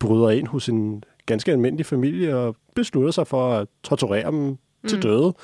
bryder 0.00 0.30
ind 0.30 0.46
hos 0.46 0.68
en 0.68 1.04
ganske 1.26 1.52
almindelig 1.52 1.86
familie 1.86 2.36
og 2.36 2.56
beslutter 2.74 3.10
sig 3.10 3.26
for 3.26 3.52
at 3.52 3.68
torturere 3.82 4.30
dem 4.30 4.34
mm. 4.34 4.58
til 4.88 5.02
døde. 5.02 5.34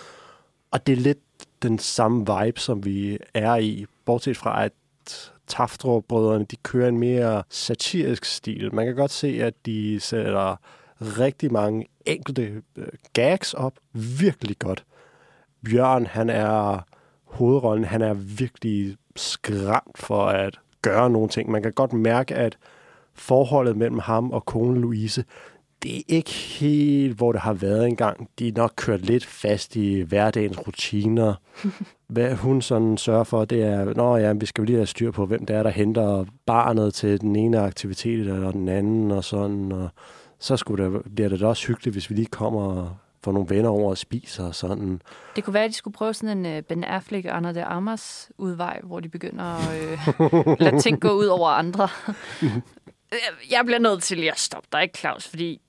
Og 0.70 0.86
det 0.86 0.92
er 0.92 0.96
lidt 0.96 1.18
den 1.62 1.78
samme 1.78 2.18
vibe, 2.18 2.60
som 2.60 2.84
vi 2.84 3.18
er 3.34 3.56
i, 3.56 3.86
bortset 4.04 4.36
fra, 4.36 4.64
at 4.64 4.72
Taftrup-brødrene, 5.46 6.44
de 6.44 6.56
kører 6.56 6.88
en 6.88 6.98
mere 6.98 7.42
satirisk 7.48 8.24
stil. 8.24 8.74
Man 8.74 8.86
kan 8.86 8.94
godt 8.94 9.10
se, 9.10 9.38
at 9.42 9.54
de 9.66 10.00
sætter 10.00 10.56
rigtig 11.00 11.52
mange 11.52 11.86
enkelte 12.06 12.62
øh, 12.76 12.86
gags 13.12 13.54
op 13.54 13.78
virkelig 13.92 14.58
godt. 14.58 14.84
Bjørn, 15.64 16.06
han 16.06 16.30
er 16.30 16.78
hovedrollen, 17.24 17.84
han 17.84 18.02
er 18.02 18.14
virkelig 18.14 18.96
skræmt 19.16 19.98
for 19.98 20.26
at 20.26 20.60
gøre 20.82 21.10
nogle 21.10 21.28
ting. 21.28 21.50
Man 21.50 21.62
kan 21.62 21.72
godt 21.72 21.92
mærke, 21.92 22.34
at 22.34 22.58
forholdet 23.14 23.76
mellem 23.76 23.98
ham 23.98 24.30
og 24.30 24.44
konen 24.44 24.80
Louise, 24.80 25.24
det 25.84 25.98
er 25.98 26.02
ikke 26.08 26.30
helt, 26.30 27.16
hvor 27.16 27.32
det 27.32 27.40
har 27.40 27.52
været 27.52 27.86
engang. 27.86 28.28
De 28.38 28.48
er 28.48 28.52
nok 28.56 28.72
kørt 28.76 29.00
lidt 29.00 29.26
fast 29.26 29.76
i 29.76 30.00
hverdagens 30.00 30.66
rutiner. 30.66 31.34
Hvad 32.08 32.34
hun 32.34 32.62
sådan 32.62 32.96
sørger 32.96 33.24
for, 33.24 33.44
det 33.44 33.62
er, 33.62 33.94
nå 33.94 34.16
ja, 34.16 34.32
vi 34.32 34.46
skal 34.46 34.62
jo 34.62 34.66
lige 34.66 34.76
have 34.76 34.86
styr 34.86 35.10
på, 35.10 35.26
hvem 35.26 35.46
det 35.46 35.56
er, 35.56 35.62
der 35.62 35.70
henter 35.70 36.24
barnet 36.46 36.94
til 36.94 37.20
den 37.20 37.36
ene 37.36 37.58
aktivitet 37.58 38.20
eller 38.20 38.50
den 38.50 38.68
anden, 38.68 39.10
og 39.10 39.24
sådan, 39.24 39.72
og 39.72 39.88
så 40.38 40.56
skulle 40.56 40.84
det, 40.84 41.02
bliver 41.14 41.28
det 41.28 41.40
da 41.40 41.46
også 41.46 41.66
hyggeligt, 41.66 41.94
hvis 41.94 42.10
vi 42.10 42.14
lige 42.14 42.26
kommer 42.26 42.62
og 42.62 42.96
får 43.24 43.32
nogle 43.32 43.50
venner 43.50 43.70
over 43.70 43.90
og 43.90 43.98
spiser 43.98 44.44
og 44.44 44.54
sådan. 44.54 45.02
Det 45.36 45.44
kunne 45.44 45.54
være, 45.54 45.64
at 45.64 45.70
de 45.70 45.74
skulle 45.74 45.94
prøve 45.94 46.14
sådan 46.14 46.46
en 46.46 46.58
uh, 46.58 46.64
Ben 46.64 46.84
Affleck 46.84 47.26
og 47.26 47.36
Anna 47.36 47.52
de 47.52 47.64
Amas 47.64 48.30
udvej, 48.38 48.80
hvor 48.82 49.00
de 49.00 49.08
begynder 49.08 49.44
at 49.44 50.18
uh, 50.18 50.60
lade 50.60 50.80
ting 50.80 51.00
gå 51.00 51.10
ud 51.10 51.26
over 51.26 51.48
andre. 51.48 51.88
Jeg 53.50 53.62
bliver 53.64 53.78
nødt 53.78 54.02
til 54.02 54.16
lige 54.16 54.30
at 54.30 54.38
stoppe 54.38 54.68
dig, 54.72 54.82
ikke 54.82 54.98
Claus? 54.98 55.28
Fordi 55.28 55.60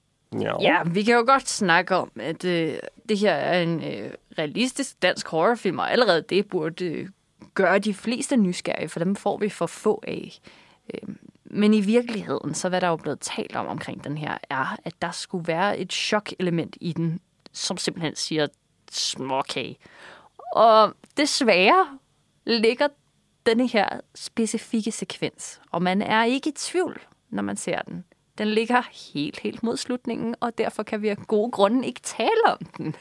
Ja. 0.42 0.62
ja, 0.62 0.84
vi 0.84 1.04
kan 1.04 1.16
jo 1.16 1.24
godt 1.28 1.50
snakke 1.50 1.96
om, 1.96 2.12
at 2.20 2.46
øh, 2.46 2.78
det 3.10 3.18
her 3.18 3.34
er 3.34 3.62
en 3.62 3.84
øh, 3.84 4.12
realistisk 4.38 5.02
dansk 5.02 5.28
horrorfilm, 5.28 5.80
og 5.80 5.92
allerede 5.92 6.22
det 6.22 6.48
burde 6.50 6.86
øh, 6.86 7.10
gøre 7.54 7.80
de 7.80 7.94
fleste 7.94 8.38
nysgerrige, 8.38 8.90
for 8.90 9.00
dem 9.00 9.16
får 9.16 9.38
vi 9.38 9.50
for 9.50 9.66
få 9.66 10.04
af. 10.08 10.40
Øh, 10.94 11.16
men 11.46 11.74
i 11.74 11.82
virkeligheden, 11.82 12.54
så 12.54 12.70
hvad 12.70 12.82
der 12.82 12.88
er 12.88 12.92
jo 12.92 12.96
blevet 12.96 13.20
talt 13.20 13.56
om 13.56 13.68
omkring 13.68 14.04
den 14.04 14.18
her, 14.18 14.38
er, 14.50 14.78
at 14.84 14.94
der 15.02 15.12
skulle 15.12 15.48
være 15.48 15.80
et 15.80 15.94
chok-element 15.94 16.78
i 16.82 16.94
den, 16.94 17.20
som 17.52 17.78
simpelthen 17.78 18.16
siger 18.16 18.48
småkage. 18.92 19.78
Og 20.54 20.94
desværre 21.18 21.88
ligger 22.46 22.88
denne 23.46 23.68
her 23.68 23.90
specifikke 24.16 24.92
sekvens, 24.92 25.62
og 25.72 25.82
man 25.82 26.02
er 26.02 26.24
ikke 26.24 26.50
i 26.50 26.54
tvivl, 26.56 27.02
når 27.30 27.44
man 27.44 27.58
ser 27.58 27.82
den. 27.82 28.04
Den 28.38 28.48
ligger 28.48 28.82
helt, 29.14 29.40
helt 29.40 29.64
mod 29.64 29.78
slutningen, 29.78 30.36
og 30.40 30.58
derfor 30.58 30.84
kan 30.84 31.02
vi 31.02 31.08
af 31.08 31.18
gode 31.18 31.52
grunde 31.52 31.88
ikke 31.88 32.02
tale 32.02 32.44
om 32.48 32.58
den. 32.78 32.96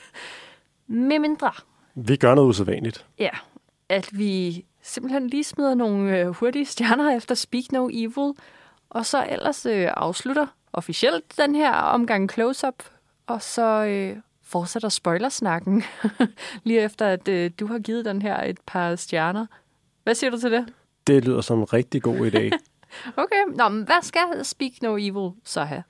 Med 0.87 1.19
mindre. 1.19 1.51
Vi 1.95 2.17
gør 2.17 2.35
noget 2.35 2.49
usædvanligt. 2.49 3.07
Ja, 3.19 3.31
at 3.89 4.19
vi 4.19 4.65
simpelthen 4.83 5.27
lige 5.27 5.45
smider 5.45 5.75
nogle 5.75 6.19
øh, 6.19 6.29
hurtige 6.29 6.67
stjerner 6.67 7.17
efter 7.17 7.35
Speak 7.35 7.73
No 7.73 7.89
Evil, 7.93 8.33
og 8.91 9.07
så 9.07 9.27
ellers 9.29 9.67
øh, 9.67 9.89
afslutter 9.97 10.47
officielt 10.73 11.37
den 11.37 11.55
her 11.55 11.73
omgang 11.73 12.31
close-up, 12.31 12.83
og 13.27 13.43
så 13.43 13.85
øh, 13.85 14.17
fortsætter 14.43 14.89
spoilersnakken, 14.89 15.83
lige 16.65 16.81
efter 16.81 17.07
at 17.07 17.29
øh, 17.29 17.51
du 17.61 17.67
har 17.67 17.79
givet 17.79 18.05
den 18.05 18.23
her 18.23 18.45
et 18.45 18.59
par 18.67 18.97
stjerner. 18.97 19.47
Hvad 20.03 20.15
siger 20.15 20.31
du 20.31 20.39
til 20.39 20.51
det? 20.51 20.67
Det 21.07 21.25
lyder 21.25 21.41
som 21.41 21.59
en 21.59 21.73
rigtig 21.73 22.03
god 22.03 22.31
idé. 22.31 22.51
Okay, 23.17 23.57
Nå, 23.57 23.69
men 23.69 23.85
hvad 23.85 24.03
skal 24.03 24.21
Speak 24.43 24.73
No 24.83 24.97
Evil 24.97 25.31
så 25.45 25.65
have? 25.65 25.83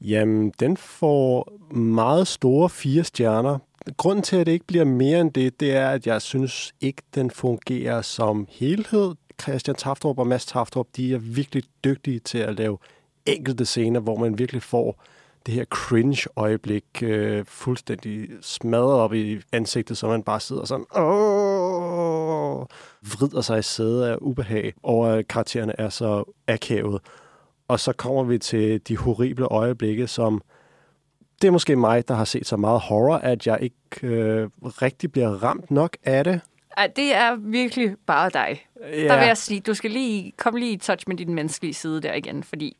Jamen, 0.00 0.52
den 0.60 0.76
får 0.76 1.52
meget 1.74 2.28
store 2.28 2.68
fire 2.68 3.04
stjerner. 3.04 3.58
Grunden 3.96 4.22
til, 4.22 4.36
at 4.36 4.46
det 4.46 4.52
ikke 4.52 4.66
bliver 4.66 4.84
mere 4.84 5.20
end 5.20 5.32
det, 5.32 5.60
det 5.60 5.76
er, 5.76 5.90
at 5.90 6.06
jeg 6.06 6.22
synes 6.22 6.72
ikke, 6.80 7.02
den 7.14 7.30
fungerer 7.30 8.02
som 8.02 8.46
helhed. 8.50 9.14
Christian 9.42 9.76
Taftrup 9.76 10.18
og 10.18 10.26
Mads 10.26 10.46
Taftrup, 10.46 10.86
de 10.96 11.14
er 11.14 11.18
virkelig 11.18 11.64
dygtige 11.84 12.18
til 12.18 12.38
at 12.38 12.54
lave 12.54 12.78
enkelte 13.26 13.66
scener, 13.66 14.00
hvor 14.00 14.16
man 14.16 14.38
virkelig 14.38 14.62
får 14.62 15.02
det 15.46 15.54
her 15.54 15.64
cringe-øjeblik 15.64 16.84
øh, 17.02 17.44
fuldstændig 17.44 18.28
smadret 18.40 18.94
op 18.94 19.14
i 19.14 19.40
ansigtet, 19.52 19.96
så 19.98 20.08
man 20.08 20.22
bare 20.22 20.40
sidder 20.40 20.64
sådan, 20.64 20.86
åh, 20.96 21.39
vrider 23.02 23.40
sig 23.40 23.58
i 23.58 23.62
sædet 23.62 24.04
af 24.04 24.16
ubehag 24.20 24.74
over, 24.82 25.08
at 25.08 25.28
karaktererne 25.28 25.80
er 25.80 25.88
så 25.88 26.32
akavet. 26.48 27.00
Og 27.68 27.80
så 27.80 27.92
kommer 27.92 28.24
vi 28.24 28.38
til 28.38 28.80
de 28.88 28.96
horrible 28.96 29.44
øjeblikke, 29.44 30.06
som 30.06 30.42
det 31.42 31.48
er 31.48 31.52
måske 31.52 31.76
mig, 31.76 32.08
der 32.08 32.14
har 32.14 32.24
set 32.24 32.46
så 32.46 32.56
meget 32.56 32.80
horror, 32.80 33.16
at 33.16 33.46
jeg 33.46 33.58
ikke 33.60 34.06
øh, 34.06 34.48
rigtig 34.62 35.12
bliver 35.12 35.28
ramt 35.28 35.70
nok 35.70 35.96
af 36.04 36.24
det. 36.24 36.40
Ej, 36.76 36.86
det 36.96 37.14
er 37.14 37.36
virkelig 37.36 37.96
bare 38.06 38.30
dig. 38.30 38.66
Ja. 38.80 39.04
Der 39.04 39.18
vil 39.18 39.26
jeg 39.26 39.36
sige, 39.36 39.60
du 39.60 39.74
skal 39.74 39.90
lige 39.90 40.32
komme 40.38 40.60
lige 40.60 40.72
i 40.72 40.76
touch 40.76 41.04
med 41.08 41.16
din 41.16 41.34
menneskelige 41.34 41.74
side 41.74 42.00
der 42.02 42.14
igen, 42.14 42.42
fordi 42.42 42.76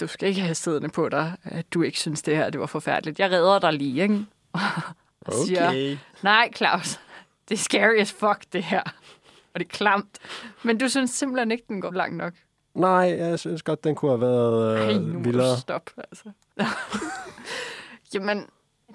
du 0.00 0.06
skal 0.06 0.28
ikke 0.28 0.40
have 0.40 0.54
siddende 0.54 0.88
på 0.88 1.08
dig, 1.08 1.32
at 1.44 1.74
du 1.74 1.82
ikke 1.82 1.98
synes, 1.98 2.22
det 2.22 2.36
her 2.36 2.50
det 2.50 2.60
var 2.60 2.66
forfærdeligt. 2.66 3.18
Jeg 3.18 3.30
redder 3.30 3.58
dig 3.58 3.72
lige, 3.72 4.02
ikke? 4.02 4.24
Og 5.20 5.32
siger, 5.46 5.68
Okay. 5.68 5.96
nej 6.22 6.50
Claus, 6.56 7.00
det 7.48 7.54
er 7.54 7.58
scary 7.58 7.96
as 7.98 8.12
fuck, 8.12 8.44
det 8.52 8.62
her. 8.64 8.82
Og 9.54 9.60
det 9.60 9.64
er 9.64 9.68
klamt. 9.68 10.18
Men 10.62 10.78
du 10.78 10.88
synes 10.88 11.10
simpelthen 11.10 11.50
ikke, 11.50 11.64
den 11.68 11.80
går 11.80 11.90
langt 11.90 12.16
nok. 12.16 12.32
Nej, 12.74 13.16
jeg 13.18 13.38
synes 13.38 13.62
godt, 13.62 13.84
den 13.84 13.94
kunne 13.94 14.10
have 14.10 14.20
været 14.20 14.78
Ej, 14.78 14.94
øh, 14.94 15.02
nu 15.02 15.12
må 15.12 15.24
vildere. 15.24 15.54
du 15.54 15.60
stoppe, 15.60 15.92
altså. 15.96 16.24
Jamen, 18.14 18.46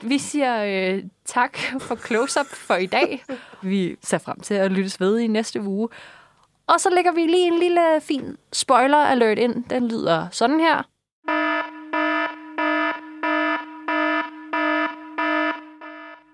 vi 0.04 0.18
siger 0.18 0.64
øh, 0.96 1.04
tak 1.26 1.58
for 1.80 1.96
close-up 1.96 2.46
for 2.46 2.76
i 2.76 2.86
dag. 2.86 3.24
Vi 3.62 3.96
ser 4.04 4.18
frem 4.18 4.40
til 4.40 4.54
at 4.54 4.72
lyttes 4.72 5.00
ved 5.00 5.20
i 5.20 5.28
næste 5.28 5.62
uge. 5.62 5.90
Og 6.68 6.80
så 6.80 6.90
lægger 6.90 7.12
vi 7.12 7.22
lige 7.22 7.48
en 7.48 7.60
lille 7.60 8.02
fin 8.02 8.38
spoiler 8.54 8.98
alert 8.98 9.40
ind. 9.40 9.64
Den 9.70 9.88
lyder 9.88 10.28
sådan 10.32 10.60
her. 10.60 10.84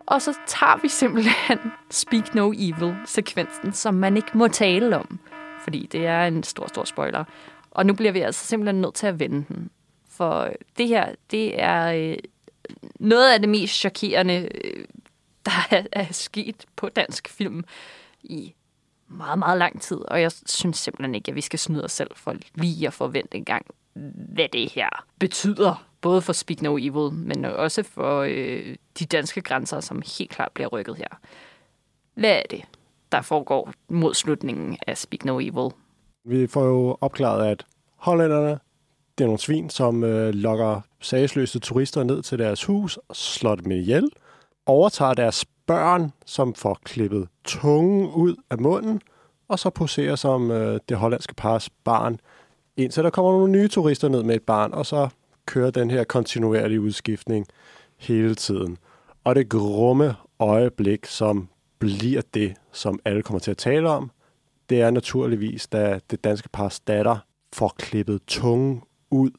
Og 0.10 0.22
så 0.22 0.38
tager 0.48 0.82
vi 0.82 0.88
simpelthen 0.88 1.60
Speak 1.92 2.36
No 2.36 2.54
Evil-sekvensen, 2.58 3.74
som 3.74 3.94
man 3.94 4.18
ikke 4.18 4.38
må 4.38 4.48
tale 4.48 4.98
om. 4.98 5.20
Fordi 5.64 5.86
det 5.92 6.06
er 6.06 6.26
en 6.26 6.44
stor, 6.44 6.68
stor 6.68 6.84
spoiler. 6.84 7.24
Og 7.72 7.86
nu 7.86 7.94
bliver 7.94 8.12
vi 8.12 8.20
altså 8.20 8.46
simpelthen 8.46 8.82
nødt 8.82 8.96
til 8.96 9.08
at 9.08 9.20
vende 9.20 9.46
den. 9.48 9.70
For 10.10 10.50
det 10.78 10.88
her, 10.88 11.16
det 11.32 11.62
er 11.62 11.92
øh, 11.92 12.18
noget 13.00 13.34
af 13.34 13.40
det 13.40 13.50
mest 13.50 13.74
chokerende, 13.74 14.50
øh, 14.64 14.86
der 15.46 15.68
er, 15.72 15.84
er 15.92 16.06
sket 16.12 16.66
på 16.76 16.90
dansk 16.90 17.30
film 17.30 17.64
i 18.24 18.54
meget, 19.08 19.40
meget 19.40 19.58
lang 19.58 19.82
tid. 19.82 19.98
Og 19.98 20.22
jeg 20.22 20.32
synes 20.46 20.78
simpelthen 20.78 21.16
ikke, 21.16 21.30
at 21.30 21.36
vi 21.36 21.42
skal 21.42 21.60
snyde 21.60 21.84
os 21.84 21.92
selv 21.92 22.12
for 22.16 22.36
lige 22.56 22.88
at 22.88 22.94
forvente 22.94 23.38
en 23.38 23.46
gang, 23.46 23.66
hvad 24.34 24.50
det 24.54 24.72
her 24.72 25.06
betyder. 25.20 25.89
Både 26.02 26.22
for 26.22 26.34
Speak 26.34 26.62
No 26.62 26.78
Evil, 26.78 27.14
men 27.14 27.46
også 27.46 27.84
for 27.84 28.20
øh, 28.30 28.76
de 29.00 29.06
danske 29.06 29.42
grænser, 29.42 29.80
som 29.80 30.02
helt 30.20 30.32
klart 30.32 30.52
bliver 30.54 30.68
rykket 30.68 30.96
her. 30.96 31.20
Hvad 32.14 32.32
er 32.32 32.44
det, 32.50 32.62
der 33.12 33.22
foregår 33.22 33.74
mod 33.90 34.14
slutningen 34.14 34.78
af 34.88 34.98
Speak 34.98 35.26
No 35.26 35.40
Evil? 35.40 35.72
Vi 36.26 36.48
får 36.48 36.66
jo 36.66 36.98
opklaret, 37.02 37.48
at 37.48 37.66
hollænderne, 37.96 38.60
det 39.18 39.24
er 39.24 39.26
nogle 39.26 39.40
svin, 39.40 39.70
som 39.70 40.04
øh, 40.04 40.34
lokker 40.34 40.82
sagsløse 41.00 41.60
turister 41.60 42.04
ned 42.04 42.22
til 42.22 42.40
deres 42.40 42.64
hus, 42.64 43.00
slår 43.14 43.56
dem 43.56 43.72
ihjel, 43.72 44.10
overtager 44.66 45.14
deres 45.14 45.46
børn, 45.68 46.12
som 46.26 46.54
får 46.54 46.80
klippet 46.84 47.28
tungen 47.44 48.12
ud 48.12 48.36
af 48.50 48.60
munden, 48.60 49.02
og 49.48 49.60
så 49.60 49.70
poserer 49.70 50.16
som 50.16 50.52
øh, 50.52 50.80
det 50.90 50.98
hollandske 50.98 51.36
pars 51.36 51.70
barn, 51.70 52.20
indtil 52.78 53.04
der 53.04 53.10
kommer 53.10 53.32
nogle 53.32 53.52
nye 53.52 53.68
turister 53.68 54.10
ned 54.10 54.24
med 54.24 54.36
et 54.36 54.44
barn, 54.44 54.74
og 54.74 54.86
så 54.86 55.10
kører 55.50 55.72
den 55.72 55.92
her 55.92 56.04
kontinuerlige 56.04 56.82
udskiftning 56.82 57.46
hele 57.98 58.36
tiden. 58.36 58.78
Og 59.24 59.36
det 59.36 59.50
grumme 59.50 60.16
øjeblik, 60.40 61.06
som 61.06 61.50
bliver 61.80 62.22
det, 62.34 62.54
som 62.72 63.00
alle 63.06 63.22
kommer 63.22 63.40
til 63.40 63.52
at 63.52 63.58
tale 63.58 63.90
om, 63.90 64.12
det 64.70 64.82
er 64.82 64.92
naturligvis, 64.92 65.68
da 65.68 66.00
det 66.12 66.24
danske 66.24 66.50
par 66.50 66.80
datter 66.88 67.18
får 67.54 67.76
klippet 67.78 68.22
tungen 68.28 68.82
ud 69.12 69.32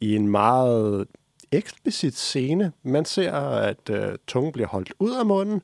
i 0.00 0.16
en 0.16 0.28
meget 0.28 1.06
eksplicit 1.52 2.16
scene. 2.16 2.72
Man 2.82 3.04
ser, 3.04 3.32
at 3.32 3.90
øh, 3.90 4.18
tungen 4.26 4.52
bliver 4.52 4.68
holdt 4.68 4.92
ud 4.98 5.14
af 5.14 5.26
munden, 5.26 5.62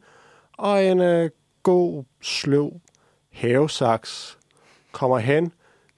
og 0.52 0.84
en 0.84 1.00
øh, 1.00 1.30
god, 1.62 2.04
sløv 2.20 2.80
havesaks 3.32 4.38
kommer 4.92 5.18
hen, 5.18 5.52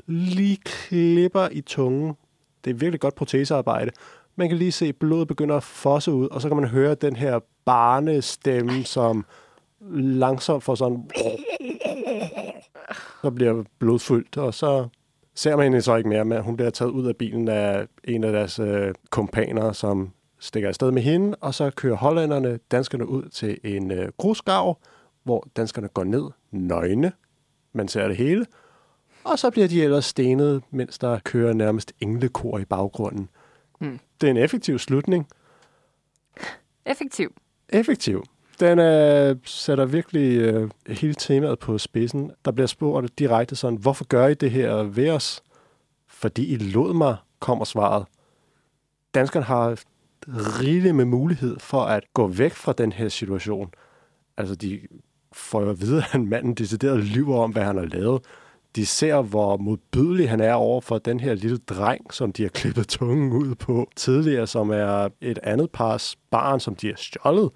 lige 0.06 0.56
klipper 0.56 1.48
i 1.52 1.60
tungen. 1.60 2.14
Det 2.64 2.70
er 2.70 2.74
virkelig 2.74 3.00
godt 3.00 3.14
protesearbejde. 3.14 3.90
Man 4.36 4.48
kan 4.48 4.58
lige 4.58 4.72
se, 4.72 4.86
at 4.86 4.96
blodet 4.96 5.28
begynder 5.28 5.56
at 5.56 5.62
fosse 5.62 6.12
ud, 6.12 6.28
og 6.28 6.40
så 6.42 6.48
kan 6.48 6.56
man 6.56 6.68
høre 6.68 6.94
den 6.94 7.16
her 7.16 7.40
barnestemme, 7.64 8.84
som 8.84 9.24
langsomt 9.94 10.64
får 10.64 10.74
sådan... 10.74 11.10
Så 13.22 13.30
bliver 13.30 13.64
blodfyldt, 13.78 14.36
og 14.36 14.54
så 14.54 14.88
ser 15.34 15.56
man 15.56 15.64
hende 15.64 15.82
så 15.82 15.96
ikke 15.96 16.08
mere, 16.08 16.24
men 16.24 16.42
hun 16.42 16.56
bliver 16.56 16.70
taget 16.70 16.90
ud 16.90 17.06
af 17.06 17.16
bilen 17.16 17.48
af 17.48 17.86
en 18.04 18.24
af 18.24 18.32
deres 18.32 18.58
øh, 18.58 18.94
kompaner, 19.10 19.72
som 19.72 20.10
stikker 20.38 20.68
afsted 20.68 20.90
med 20.90 21.02
hende, 21.02 21.36
og 21.40 21.54
så 21.54 21.70
kører 21.70 21.96
hollænderne 21.96 22.58
danskerne 22.70 23.08
ud 23.08 23.28
til 23.28 23.58
en 23.64 23.90
øh, 23.90 24.08
grusgrav, 24.18 24.78
hvor 25.24 25.48
danskerne 25.56 25.88
går 25.88 26.04
ned 26.04 26.24
nøgne. 26.50 27.12
Man 27.72 27.88
ser 27.88 28.08
det 28.08 28.16
hele. 28.16 28.46
Og 29.28 29.38
så 29.38 29.50
bliver 29.50 29.68
de 29.68 29.82
ellers 29.82 30.04
stenet, 30.04 30.62
mens 30.70 30.98
der 30.98 31.18
kører 31.18 31.52
nærmest 31.52 31.92
englekor 32.00 32.58
i 32.58 32.64
baggrunden. 32.64 33.28
Hmm. 33.80 33.98
Det 34.20 34.26
er 34.26 34.30
en 34.30 34.36
effektiv 34.36 34.78
slutning. 34.78 35.28
Effektiv. 36.86 37.32
Effektiv. 37.68 38.24
Den 38.60 38.78
øh, 38.78 39.36
sætter 39.44 39.84
virkelig 39.84 40.38
øh, 40.38 40.70
hele 40.88 41.14
temaet 41.14 41.58
på 41.58 41.78
spidsen. 41.78 42.30
Der 42.44 42.50
bliver 42.50 42.66
spurgt 42.66 43.18
direkte 43.18 43.56
sådan, 43.56 43.78
hvorfor 43.78 44.04
gør 44.04 44.26
I 44.26 44.34
det 44.34 44.50
her 44.50 44.82
ved 44.82 45.10
os? 45.10 45.42
Fordi 46.06 46.46
I 46.46 46.56
lod 46.56 46.94
mig, 46.94 47.16
kommer 47.40 47.64
svaret. 47.64 48.06
Danskerne 49.14 49.44
har 49.44 49.78
rigeligt 50.28 50.94
med 50.94 51.04
mulighed 51.04 51.58
for 51.58 51.80
at 51.82 52.04
gå 52.14 52.26
væk 52.26 52.52
fra 52.52 52.72
den 52.72 52.92
her 52.92 53.08
situation. 53.08 53.70
Altså, 54.36 54.54
de 54.54 54.80
får 55.32 55.60
jo 55.62 55.70
at 55.70 55.80
vide, 55.80 56.04
at 56.12 56.20
manden 56.20 56.54
decideret 56.54 57.04
lyver 57.04 57.38
om, 57.38 57.50
hvad 57.50 57.62
han 57.62 57.76
har 57.76 57.84
lavet. 57.84 58.22
De 58.76 58.86
ser, 58.86 59.22
hvor 59.22 59.56
modbydelig 59.56 60.30
han 60.30 60.40
er 60.40 60.52
over 60.54 60.80
for 60.80 60.98
den 60.98 61.20
her 61.20 61.34
lille 61.34 61.58
dreng, 61.58 62.14
som 62.14 62.32
de 62.32 62.42
har 62.42 62.48
klippet 62.50 62.88
tungen 62.88 63.32
ud 63.32 63.54
på 63.54 63.88
tidligere, 63.96 64.46
som 64.46 64.70
er 64.70 65.08
et 65.20 65.38
andet 65.42 65.70
pars 65.70 66.16
barn, 66.30 66.60
som 66.60 66.74
de 66.74 66.86
har 66.86 66.94
stjålet, 66.96 67.50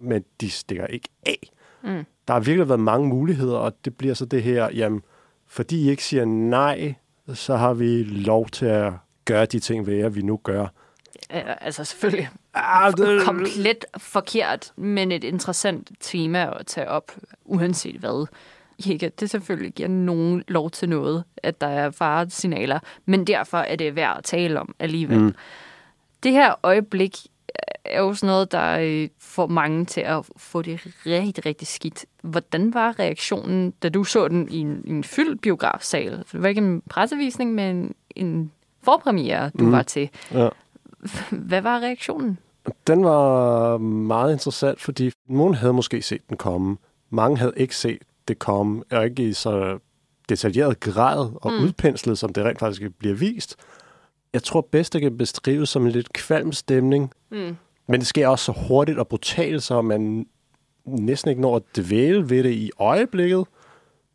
men 0.00 0.24
de 0.40 0.50
stikker 0.50 0.86
ikke 0.86 1.08
af. 1.26 1.50
Mm. 1.82 2.04
Der 2.28 2.32
har 2.34 2.40
virkelig 2.40 2.68
været 2.68 2.80
mange 2.80 3.08
muligheder, 3.08 3.56
og 3.56 3.72
det 3.84 3.96
bliver 3.96 4.14
så 4.14 4.24
det 4.24 4.42
her, 4.42 4.68
jamen, 4.74 5.02
fordi 5.46 5.84
I 5.86 5.90
ikke 5.90 6.04
siger 6.04 6.24
nej, 6.24 6.94
så 7.34 7.56
har 7.56 7.74
vi 7.74 8.02
lov 8.02 8.48
til 8.48 8.66
at 8.66 8.92
gøre 9.24 9.46
de 9.46 9.58
ting 9.58 9.86
ved 9.86 9.94
jer, 9.94 10.08
vi 10.08 10.22
nu 10.22 10.36
gør. 10.42 10.66
Ja, 11.30 11.54
altså 11.60 11.84
selvfølgelig 11.84 12.28
Ah, 12.54 12.92
det- 12.96 13.22
komplet 13.24 13.84
forkert, 13.98 14.72
men 14.76 15.12
et 15.12 15.24
interessant 15.24 15.90
tema 16.00 16.58
at 16.60 16.66
tage 16.66 16.88
op, 16.88 17.12
uanset 17.44 17.96
hvad. 18.00 18.26
Ikke, 18.86 19.08
det 19.08 19.30
selvfølgelig 19.30 19.72
giver 19.72 19.88
nogen 19.88 20.44
lov 20.48 20.70
til 20.70 20.88
noget, 20.88 21.24
at 21.36 21.60
der 21.60 21.66
er 21.66 21.90
faresignaler, 21.90 22.78
men 23.06 23.26
derfor 23.26 23.58
er 23.58 23.76
det 23.76 23.96
værd 23.96 24.16
at 24.18 24.24
tale 24.24 24.60
om 24.60 24.74
alligevel. 24.78 25.20
Mm. 25.20 25.34
Det 26.22 26.32
her 26.32 26.54
øjeblik 26.62 27.16
er 27.84 28.00
jo 28.00 28.14
sådan 28.14 28.26
noget, 28.26 28.52
der 28.52 28.78
øh, 28.80 29.08
får 29.18 29.46
mange 29.46 29.84
til 29.84 30.00
at 30.00 30.28
få 30.36 30.62
det 30.62 30.80
rigtig, 31.06 31.46
rigtig 31.46 31.68
skidt. 31.68 32.06
Hvordan 32.22 32.74
var 32.74 32.98
reaktionen, 32.98 33.70
da 33.70 33.88
du 33.88 34.04
så 34.04 34.28
den 34.28 34.48
i 34.50 34.58
en, 34.58 34.82
i 34.84 34.90
en 34.90 35.04
fyldt 35.04 35.40
biografsal? 35.40 36.24
Det 36.32 36.42
var 36.42 36.48
ikke 36.48 36.60
en 36.60 36.82
pressevisning, 36.90 37.54
men 37.54 37.94
en 38.16 38.52
forpremiere, 38.82 39.50
du 39.58 39.64
Mm. 39.64 39.72
var 39.72 39.82
til. 39.82 40.08
Ja. 40.32 40.48
Hvad 41.30 41.60
var 41.60 41.78
reaktionen? 41.80 42.38
Den 42.86 43.04
var 43.04 43.78
meget 43.78 44.32
interessant, 44.32 44.80
fordi 44.80 45.12
nogen 45.28 45.54
havde 45.54 45.72
måske 45.72 46.02
set 46.02 46.28
den 46.28 46.36
komme. 46.36 46.76
Mange 47.10 47.38
havde 47.38 47.52
ikke 47.56 47.76
set 47.76 48.02
det 48.30 48.38
komme, 48.38 48.82
og 48.90 49.04
ikke 49.04 49.28
i 49.28 49.32
så 49.32 49.78
detaljeret 50.28 50.80
grad 50.80 51.30
og 51.34 51.52
Mm. 51.52 51.58
udpenslet, 51.64 52.18
som 52.18 52.32
det 52.32 52.44
rent 52.44 52.58
faktisk 52.58 52.82
bliver 52.98 53.14
vist. 53.14 53.56
Jeg 54.32 54.42
tror 54.42 54.60
bedst, 54.60 54.92
det 54.92 55.00
kan 55.00 55.16
beskrives 55.18 55.68
som 55.68 55.86
en 55.86 55.92
lidt 55.92 56.12
kvalm 56.12 56.52
stemning. 56.52 57.12
Mm. 57.30 57.56
Men 57.88 58.00
det 58.00 58.06
sker 58.06 58.28
også 58.28 58.44
så 58.44 58.52
hurtigt 58.68 58.98
og 58.98 59.08
brutalt, 59.08 59.62
så 59.62 59.82
man 59.82 60.26
næsten 60.86 61.28
ikke 61.30 61.42
når 61.42 61.56
at 61.56 61.62
dvæle 61.76 62.30
ved 62.30 62.42
det 62.44 62.52
i 62.52 62.70
øjeblikket. 62.78 63.44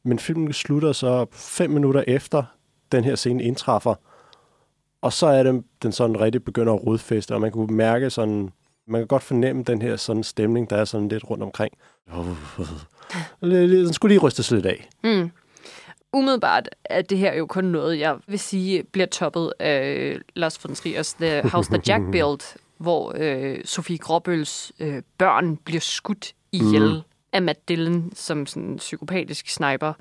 Men 0.03 0.19
filmen 0.19 0.53
slutter 0.53 0.91
så 0.91 1.25
fem 1.31 1.69
minutter 1.69 2.03
efter, 2.07 2.43
den 2.91 3.03
her 3.03 3.15
scene 3.15 3.43
indtræffer. 3.43 3.95
Og 5.01 5.13
så 5.13 5.27
er 5.27 5.43
det, 5.43 5.63
den 5.83 5.91
sådan 5.91 6.19
rigtig 6.19 6.43
begynder 6.43 6.73
at 6.73 6.85
rodfeste, 6.85 7.33
og 7.33 7.41
man 7.41 7.51
kunne 7.51 7.75
mærke 7.75 8.09
sådan, 8.09 8.49
man 8.87 9.01
kan 9.01 9.07
godt 9.07 9.23
fornemme 9.23 9.63
den 9.63 9.81
her 9.81 9.95
sådan 9.95 10.23
stemning, 10.23 10.69
der 10.69 10.75
er 10.77 10.85
sådan 10.85 11.07
lidt 11.07 11.29
rundt 11.29 11.43
omkring. 11.43 11.73
Den 13.41 13.93
skulle 13.93 14.13
lige 14.13 14.21
rystes 14.21 14.51
lidt 14.51 14.65
af. 14.65 14.89
Mm. 15.03 15.31
Umiddelbart 16.13 16.69
er 16.85 17.01
det 17.01 17.17
her 17.17 17.33
jo 17.33 17.45
kun 17.45 17.63
noget, 17.63 17.99
jeg 17.99 18.17
vil 18.27 18.39
sige, 18.39 18.83
bliver 18.83 19.07
toppet 19.07 19.53
af 19.59 20.17
Lars 20.35 20.63
von 20.63 20.75
Triers 20.75 21.13
The 21.13 21.41
House 21.49 21.69
That 21.69 21.89
Jack 21.89 22.03
Built, 22.13 22.57
hvor 22.77 23.13
øh, 23.17 23.57
Sofie 23.65 23.97
Gråbøls 23.97 24.71
øh, 24.79 25.01
børn 25.17 25.57
bliver 25.57 25.79
skudt 25.79 26.33
ihjel 26.51 26.93
mm. 26.93 27.01
af 27.33 27.41
Matt 27.41 27.69
Dillon 27.69 28.11
som 28.15 28.45
sådan 28.45 28.63
en 28.63 28.77
psykopatisk 28.77 29.49
sniper. 29.49 29.93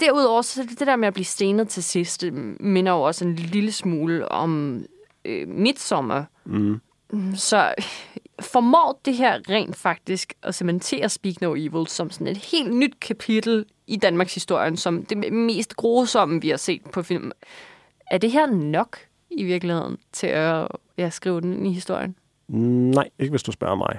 Derudover, 0.00 0.42
så 0.42 0.62
det, 0.62 0.78
det 0.78 0.86
der 0.86 0.96
med 0.96 1.08
at 1.08 1.14
blive 1.14 1.24
stenet 1.24 1.68
til 1.68 1.82
sidst, 1.82 2.20
det 2.20 2.32
minder 2.60 2.92
jo 2.92 3.02
også 3.02 3.24
en 3.24 3.34
lille 3.34 3.72
smule 3.72 4.28
om 4.28 4.82
øh, 5.24 5.48
Midsommar. 5.48 6.26
Mm. 6.44 6.80
Så 7.34 7.74
formår 8.40 9.00
det 9.04 9.14
her 9.14 9.40
rent 9.50 9.76
faktisk 9.76 10.34
at 10.42 10.54
cementere 10.54 11.08
Speak 11.08 11.40
No 11.40 11.54
Evil 11.54 11.86
som 11.86 12.10
sådan 12.10 12.26
et 12.26 12.36
helt 12.36 12.74
nyt 12.74 13.00
kapitel 13.00 13.64
i 13.86 13.96
Danmarks 13.96 14.34
historien, 14.34 14.76
som 14.76 15.04
det 15.04 15.32
mest 15.32 15.76
grusomme, 15.76 16.40
vi 16.40 16.48
har 16.48 16.56
set 16.56 16.82
på 16.92 17.02
film. 17.02 17.32
Er 18.10 18.18
det 18.18 18.30
her 18.30 18.46
nok 18.46 18.98
i 19.30 19.44
virkeligheden 19.44 19.96
til 20.12 20.26
at 20.26 20.68
ja, 20.98 21.10
skrive 21.10 21.40
den 21.40 21.52
ind 21.52 21.66
i 21.66 21.72
historien? 21.72 22.16
Nej, 22.48 23.08
ikke 23.18 23.30
hvis 23.30 23.42
du 23.42 23.52
spørger 23.52 23.74
mig. 23.74 23.98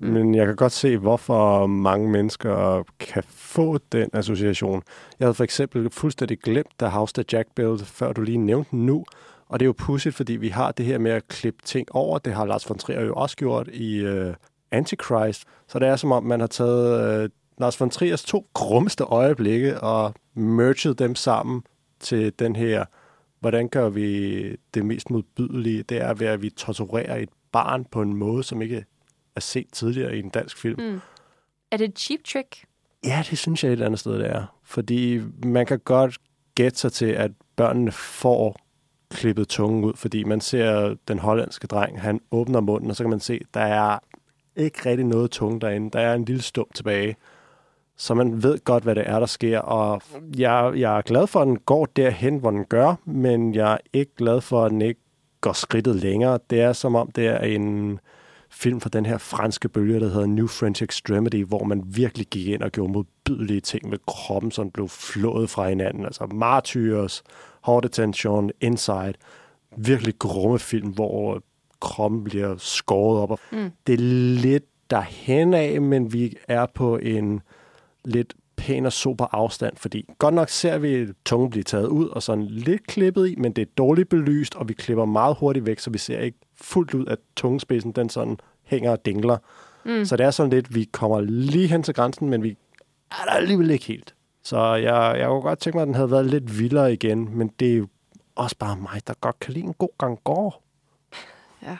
Mm. 0.00 0.08
Men 0.08 0.34
jeg 0.34 0.46
kan 0.46 0.56
godt 0.56 0.72
se, 0.72 0.96
hvorfor 0.96 1.66
mange 1.66 2.08
mennesker 2.10 2.82
kan 2.98 3.22
få 3.28 3.78
den 3.92 4.10
association. 4.12 4.82
Jeg 5.18 5.26
havde 5.26 5.34
for 5.34 5.44
eksempel 5.44 5.90
fuldstændig 5.90 6.38
glemt 6.38 6.70
The 6.78 6.88
House 6.88 7.14
That 7.14 7.32
Jack 7.32 7.48
Built, 7.54 7.86
før 7.86 8.12
du 8.12 8.22
lige 8.22 8.38
nævnte 8.38 8.70
den 8.70 8.86
nu. 8.86 9.04
Og 9.48 9.60
det 9.60 9.64
er 9.64 9.68
jo 9.68 9.74
pudsigt, 9.78 10.14
fordi 10.14 10.32
vi 10.32 10.48
har 10.48 10.72
det 10.72 10.86
her 10.86 10.98
med 10.98 11.10
at 11.10 11.28
klippe 11.28 11.62
ting 11.64 11.88
over. 11.92 12.18
Det 12.18 12.34
har 12.34 12.46
Lars 12.46 12.68
von 12.68 12.78
Trier 12.78 13.00
jo 13.00 13.14
også 13.14 13.36
gjort 13.36 13.68
i 13.68 14.06
uh, 14.06 14.34
Antichrist. 14.70 15.44
Så 15.68 15.78
det 15.78 15.88
er 15.88 15.96
som 15.96 16.12
om, 16.12 16.24
man 16.24 16.40
har 16.40 16.46
taget 16.46 17.24
uh, 17.24 17.30
Lars 17.60 17.80
von 17.80 17.90
Triers 17.90 18.24
to 18.24 18.48
grummeste 18.54 19.04
øjeblikke 19.04 19.80
og 19.80 20.14
merged 20.34 20.94
dem 20.94 21.14
sammen 21.14 21.62
til 22.00 22.32
den 22.38 22.56
her, 22.56 22.84
hvordan 23.40 23.68
gør 23.68 23.88
vi 23.88 24.42
det 24.74 24.84
mest 24.84 25.10
modbydelige? 25.10 25.82
Det 25.82 26.02
er 26.02 26.14
ved, 26.14 26.26
at 26.26 26.42
vi 26.42 26.50
torturerer 26.50 27.16
et 27.16 27.28
barn 27.52 27.84
på 27.84 28.02
en 28.02 28.16
måde, 28.16 28.42
som 28.42 28.62
ikke 28.62 28.84
er 29.36 29.40
set 29.40 29.66
tidligere 29.72 30.16
i 30.16 30.18
en 30.18 30.28
dansk 30.28 30.58
film. 30.58 30.82
Mm. 30.82 31.00
Er 31.70 31.76
det 31.76 31.88
et 31.88 31.98
cheap 31.98 32.20
trick? 32.24 32.64
Ja, 33.04 33.24
det 33.30 33.38
synes 33.38 33.64
jeg 33.64 33.68
et 33.68 33.72
eller 33.72 33.86
andet 33.86 34.00
sted, 34.00 34.12
det 34.12 34.26
er. 34.26 34.58
Fordi 34.64 35.20
man 35.44 35.66
kan 35.66 35.78
godt 35.78 36.18
gætte 36.54 36.78
sig 36.78 36.92
til, 36.92 37.06
at 37.06 37.30
børnene 37.56 37.92
får 37.92 38.56
klippet 39.10 39.48
tungen 39.48 39.84
ud, 39.84 39.92
fordi 39.94 40.24
man 40.24 40.40
ser 40.40 40.94
den 41.08 41.18
hollandske 41.18 41.66
dreng, 41.66 42.00
han 42.00 42.20
åbner 42.30 42.60
munden, 42.60 42.90
og 42.90 42.96
så 42.96 43.02
kan 43.04 43.10
man 43.10 43.20
se, 43.20 43.40
der 43.54 43.60
er 43.60 43.98
ikke 44.56 44.90
rigtig 44.90 45.06
noget 45.06 45.30
tunge 45.30 45.60
derinde. 45.60 45.90
Der 45.90 46.00
er 46.00 46.14
en 46.14 46.24
lille 46.24 46.42
stump 46.42 46.74
tilbage. 46.74 47.16
Så 47.96 48.14
man 48.14 48.42
ved 48.42 48.64
godt, 48.64 48.84
hvad 48.84 48.94
det 48.94 49.08
er, 49.08 49.18
der 49.18 49.26
sker. 49.26 49.58
Og 49.58 50.02
jeg, 50.36 50.72
jeg 50.76 50.98
er 50.98 51.02
glad 51.02 51.26
for, 51.26 51.40
at 51.40 51.46
den 51.46 51.58
går 51.58 51.86
derhen, 51.86 52.38
hvor 52.38 52.50
den 52.50 52.64
gør, 52.64 52.94
men 53.04 53.54
jeg 53.54 53.72
er 53.72 53.78
ikke 53.92 54.12
glad 54.16 54.40
for, 54.40 54.64
at 54.64 54.70
den 54.70 54.82
ikke 54.82 55.00
går 55.40 55.52
skridtet 55.52 55.96
længere. 55.96 56.38
Det 56.50 56.60
er 56.60 56.72
som 56.72 56.94
om, 56.94 57.10
det 57.10 57.26
er 57.26 57.38
en 57.38 58.00
film 58.50 58.80
fra 58.80 58.88
den 58.88 59.06
her 59.06 59.18
franske 59.18 59.68
bølge, 59.68 60.00
der 60.00 60.08
hedder 60.08 60.26
New 60.26 60.46
French 60.46 60.82
Extremity, 60.82 61.42
hvor 61.42 61.64
man 61.64 61.82
virkelig 61.86 62.26
gik 62.26 62.46
ind 62.46 62.62
og 62.62 62.70
gjorde 62.70 62.92
modbydelige 62.92 63.60
ting 63.60 63.88
med 63.88 63.98
kroppen, 64.06 64.50
som 64.50 64.70
blev 64.70 64.88
flået 64.88 65.50
fra 65.50 65.68
hinanden. 65.68 66.04
Altså 66.04 66.26
Martyrs, 66.26 67.22
Hard 67.68 67.84
Attention, 67.84 68.50
Inside. 68.60 69.14
Virkelig 69.76 70.14
grumme 70.18 70.58
film, 70.58 70.88
hvor 70.88 71.42
kroppen 71.80 72.24
bliver 72.24 72.54
skåret 72.58 73.20
op. 73.20 73.40
Mm. 73.52 73.70
Det 73.86 73.92
er 73.92 73.98
lidt 74.42 74.64
derhen 74.90 75.54
af, 75.54 75.80
men 75.80 76.12
vi 76.12 76.36
er 76.48 76.66
på 76.74 76.96
en 76.96 77.40
lidt 78.04 78.34
pæn 78.56 78.86
og 78.86 78.92
super 78.92 79.26
afstand, 79.32 79.76
fordi 79.76 80.04
godt 80.18 80.34
nok 80.34 80.48
ser 80.48 80.78
vi 80.78 81.06
tungen 81.24 81.50
blive 81.50 81.62
taget 81.62 81.86
ud 81.86 82.08
og 82.08 82.22
sådan 82.22 82.44
lidt 82.44 82.86
klippet 82.86 83.28
i, 83.28 83.34
men 83.36 83.52
det 83.52 83.62
er 83.62 83.70
dårligt 83.78 84.08
belyst, 84.08 84.54
og 84.54 84.68
vi 84.68 84.74
klipper 84.74 85.04
meget 85.04 85.36
hurtigt 85.40 85.66
væk, 85.66 85.78
så 85.78 85.90
vi 85.90 85.98
ser 85.98 86.20
ikke 86.20 86.38
fuldt 86.54 86.94
ud, 86.94 87.06
at 87.06 87.18
tungespidsen 87.36 87.92
den 87.92 88.08
sådan 88.08 88.36
hænger 88.62 88.90
og 88.90 89.06
dingler. 89.06 89.38
Mm. 89.84 90.04
Så 90.04 90.16
det 90.16 90.26
er 90.26 90.30
sådan 90.30 90.50
lidt, 90.50 90.74
vi 90.74 90.84
kommer 90.92 91.20
lige 91.20 91.66
hen 91.66 91.82
til 91.82 91.94
grænsen, 91.94 92.28
men 92.28 92.42
vi 92.42 92.56
er 93.10 93.24
der 93.24 93.32
alligevel 93.32 93.70
ikke 93.70 93.84
helt. 93.84 94.14
Så 94.48 94.74
jeg, 94.74 95.18
jeg 95.18 95.28
kunne 95.28 95.40
godt 95.40 95.58
tænke 95.58 95.76
mig, 95.76 95.82
at 95.82 95.86
den 95.86 95.94
havde 95.94 96.10
været 96.10 96.26
lidt 96.26 96.58
vildere 96.58 96.92
igen, 96.92 97.38
men 97.38 97.48
det 97.60 97.72
er 97.72 97.76
jo 97.76 97.88
også 98.34 98.56
bare 98.56 98.76
mig, 98.76 99.02
der 99.06 99.14
godt 99.20 99.40
kan 99.40 99.54
lide 99.54 99.64
en 99.64 99.74
god 99.74 99.98
gang 99.98 100.24
går. 100.24 100.62
Ja. 101.62 101.76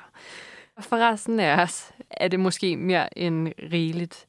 For 0.80 0.96
resten 0.96 1.40
af 1.40 1.62
os 1.62 1.90
er 2.10 2.28
det 2.28 2.40
måske 2.40 2.76
mere 2.76 3.18
end 3.18 3.48
rigeligt. 3.72 4.26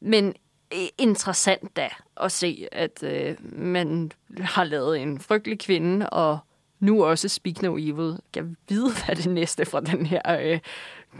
Men 0.00 0.34
øh, 0.74 0.88
interessant 0.98 1.76
da 1.76 1.88
at 2.16 2.32
se, 2.32 2.68
at 2.72 3.02
øh, 3.02 3.36
man 3.52 4.12
har 4.38 4.64
lavet 4.64 5.00
en 5.00 5.20
frygtelig 5.20 5.58
kvinde, 5.58 6.10
og 6.10 6.38
nu 6.80 7.04
også 7.04 7.28
Speak 7.28 7.62
No 7.62 7.76
Evil. 7.76 8.18
Jeg 8.36 8.44
ved, 8.68 9.04
hvad 9.04 9.16
det 9.16 9.30
næste 9.30 9.64
fra 9.64 9.80
den 9.80 10.06
her 10.06 10.22
øh, 10.40 10.60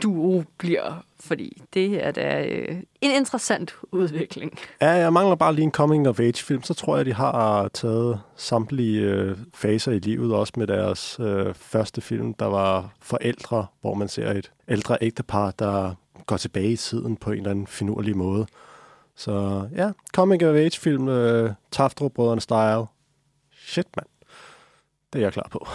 duo 0.03 0.45
bliver, 0.59 1.05
fordi 1.21 1.63
det 1.75 2.07
er 2.07 2.11
da 2.11 2.47
øh, 2.47 2.83
en 3.01 3.11
interessant 3.11 3.75
udvikling. 3.93 4.59
Ja, 4.81 4.91
jeg 4.91 5.13
mangler 5.13 5.37
bare 5.37 5.55
lige 5.55 5.65
en 5.65 5.71
coming-of-age-film, 5.71 6.63
så 6.63 6.75
tror 6.75 6.97
jeg, 6.97 7.07
de 7.07 7.13
har 7.13 7.69
taget 7.69 8.21
samtlige 8.37 9.01
øh, 9.01 9.37
faser 9.55 9.93
i 9.93 9.99
livet, 9.99 10.35
også 10.35 10.53
med 10.57 10.67
deres 10.67 11.21
øh, 11.21 11.55
første 11.55 12.01
film, 12.01 12.35
der 12.35 12.47
var 12.47 12.93
Forældre, 13.01 13.67
hvor 13.81 13.95
man 13.95 14.09
ser 14.09 14.31
et 14.31 14.53
ældre 14.69 14.99
ægtepar, 15.01 15.51
der 15.51 15.95
går 16.27 16.37
tilbage 16.37 16.73
i 16.73 16.77
tiden 16.77 17.17
på 17.17 17.31
en 17.31 17.37
eller 17.37 17.51
anden 17.51 17.67
finurlig 17.67 18.17
måde. 18.17 18.47
Så 19.17 19.69
ja, 19.77 19.91
coming-of-age-film, 20.15 21.09
øh, 21.09 21.53
Taftrup-brødrene 21.73 22.41
style. 22.41 22.87
Shit, 23.53 23.87
mand. 23.97 24.07
Det 25.13 25.19
er 25.19 25.23
jeg 25.23 25.33
klar 25.33 25.49
på. 25.51 25.67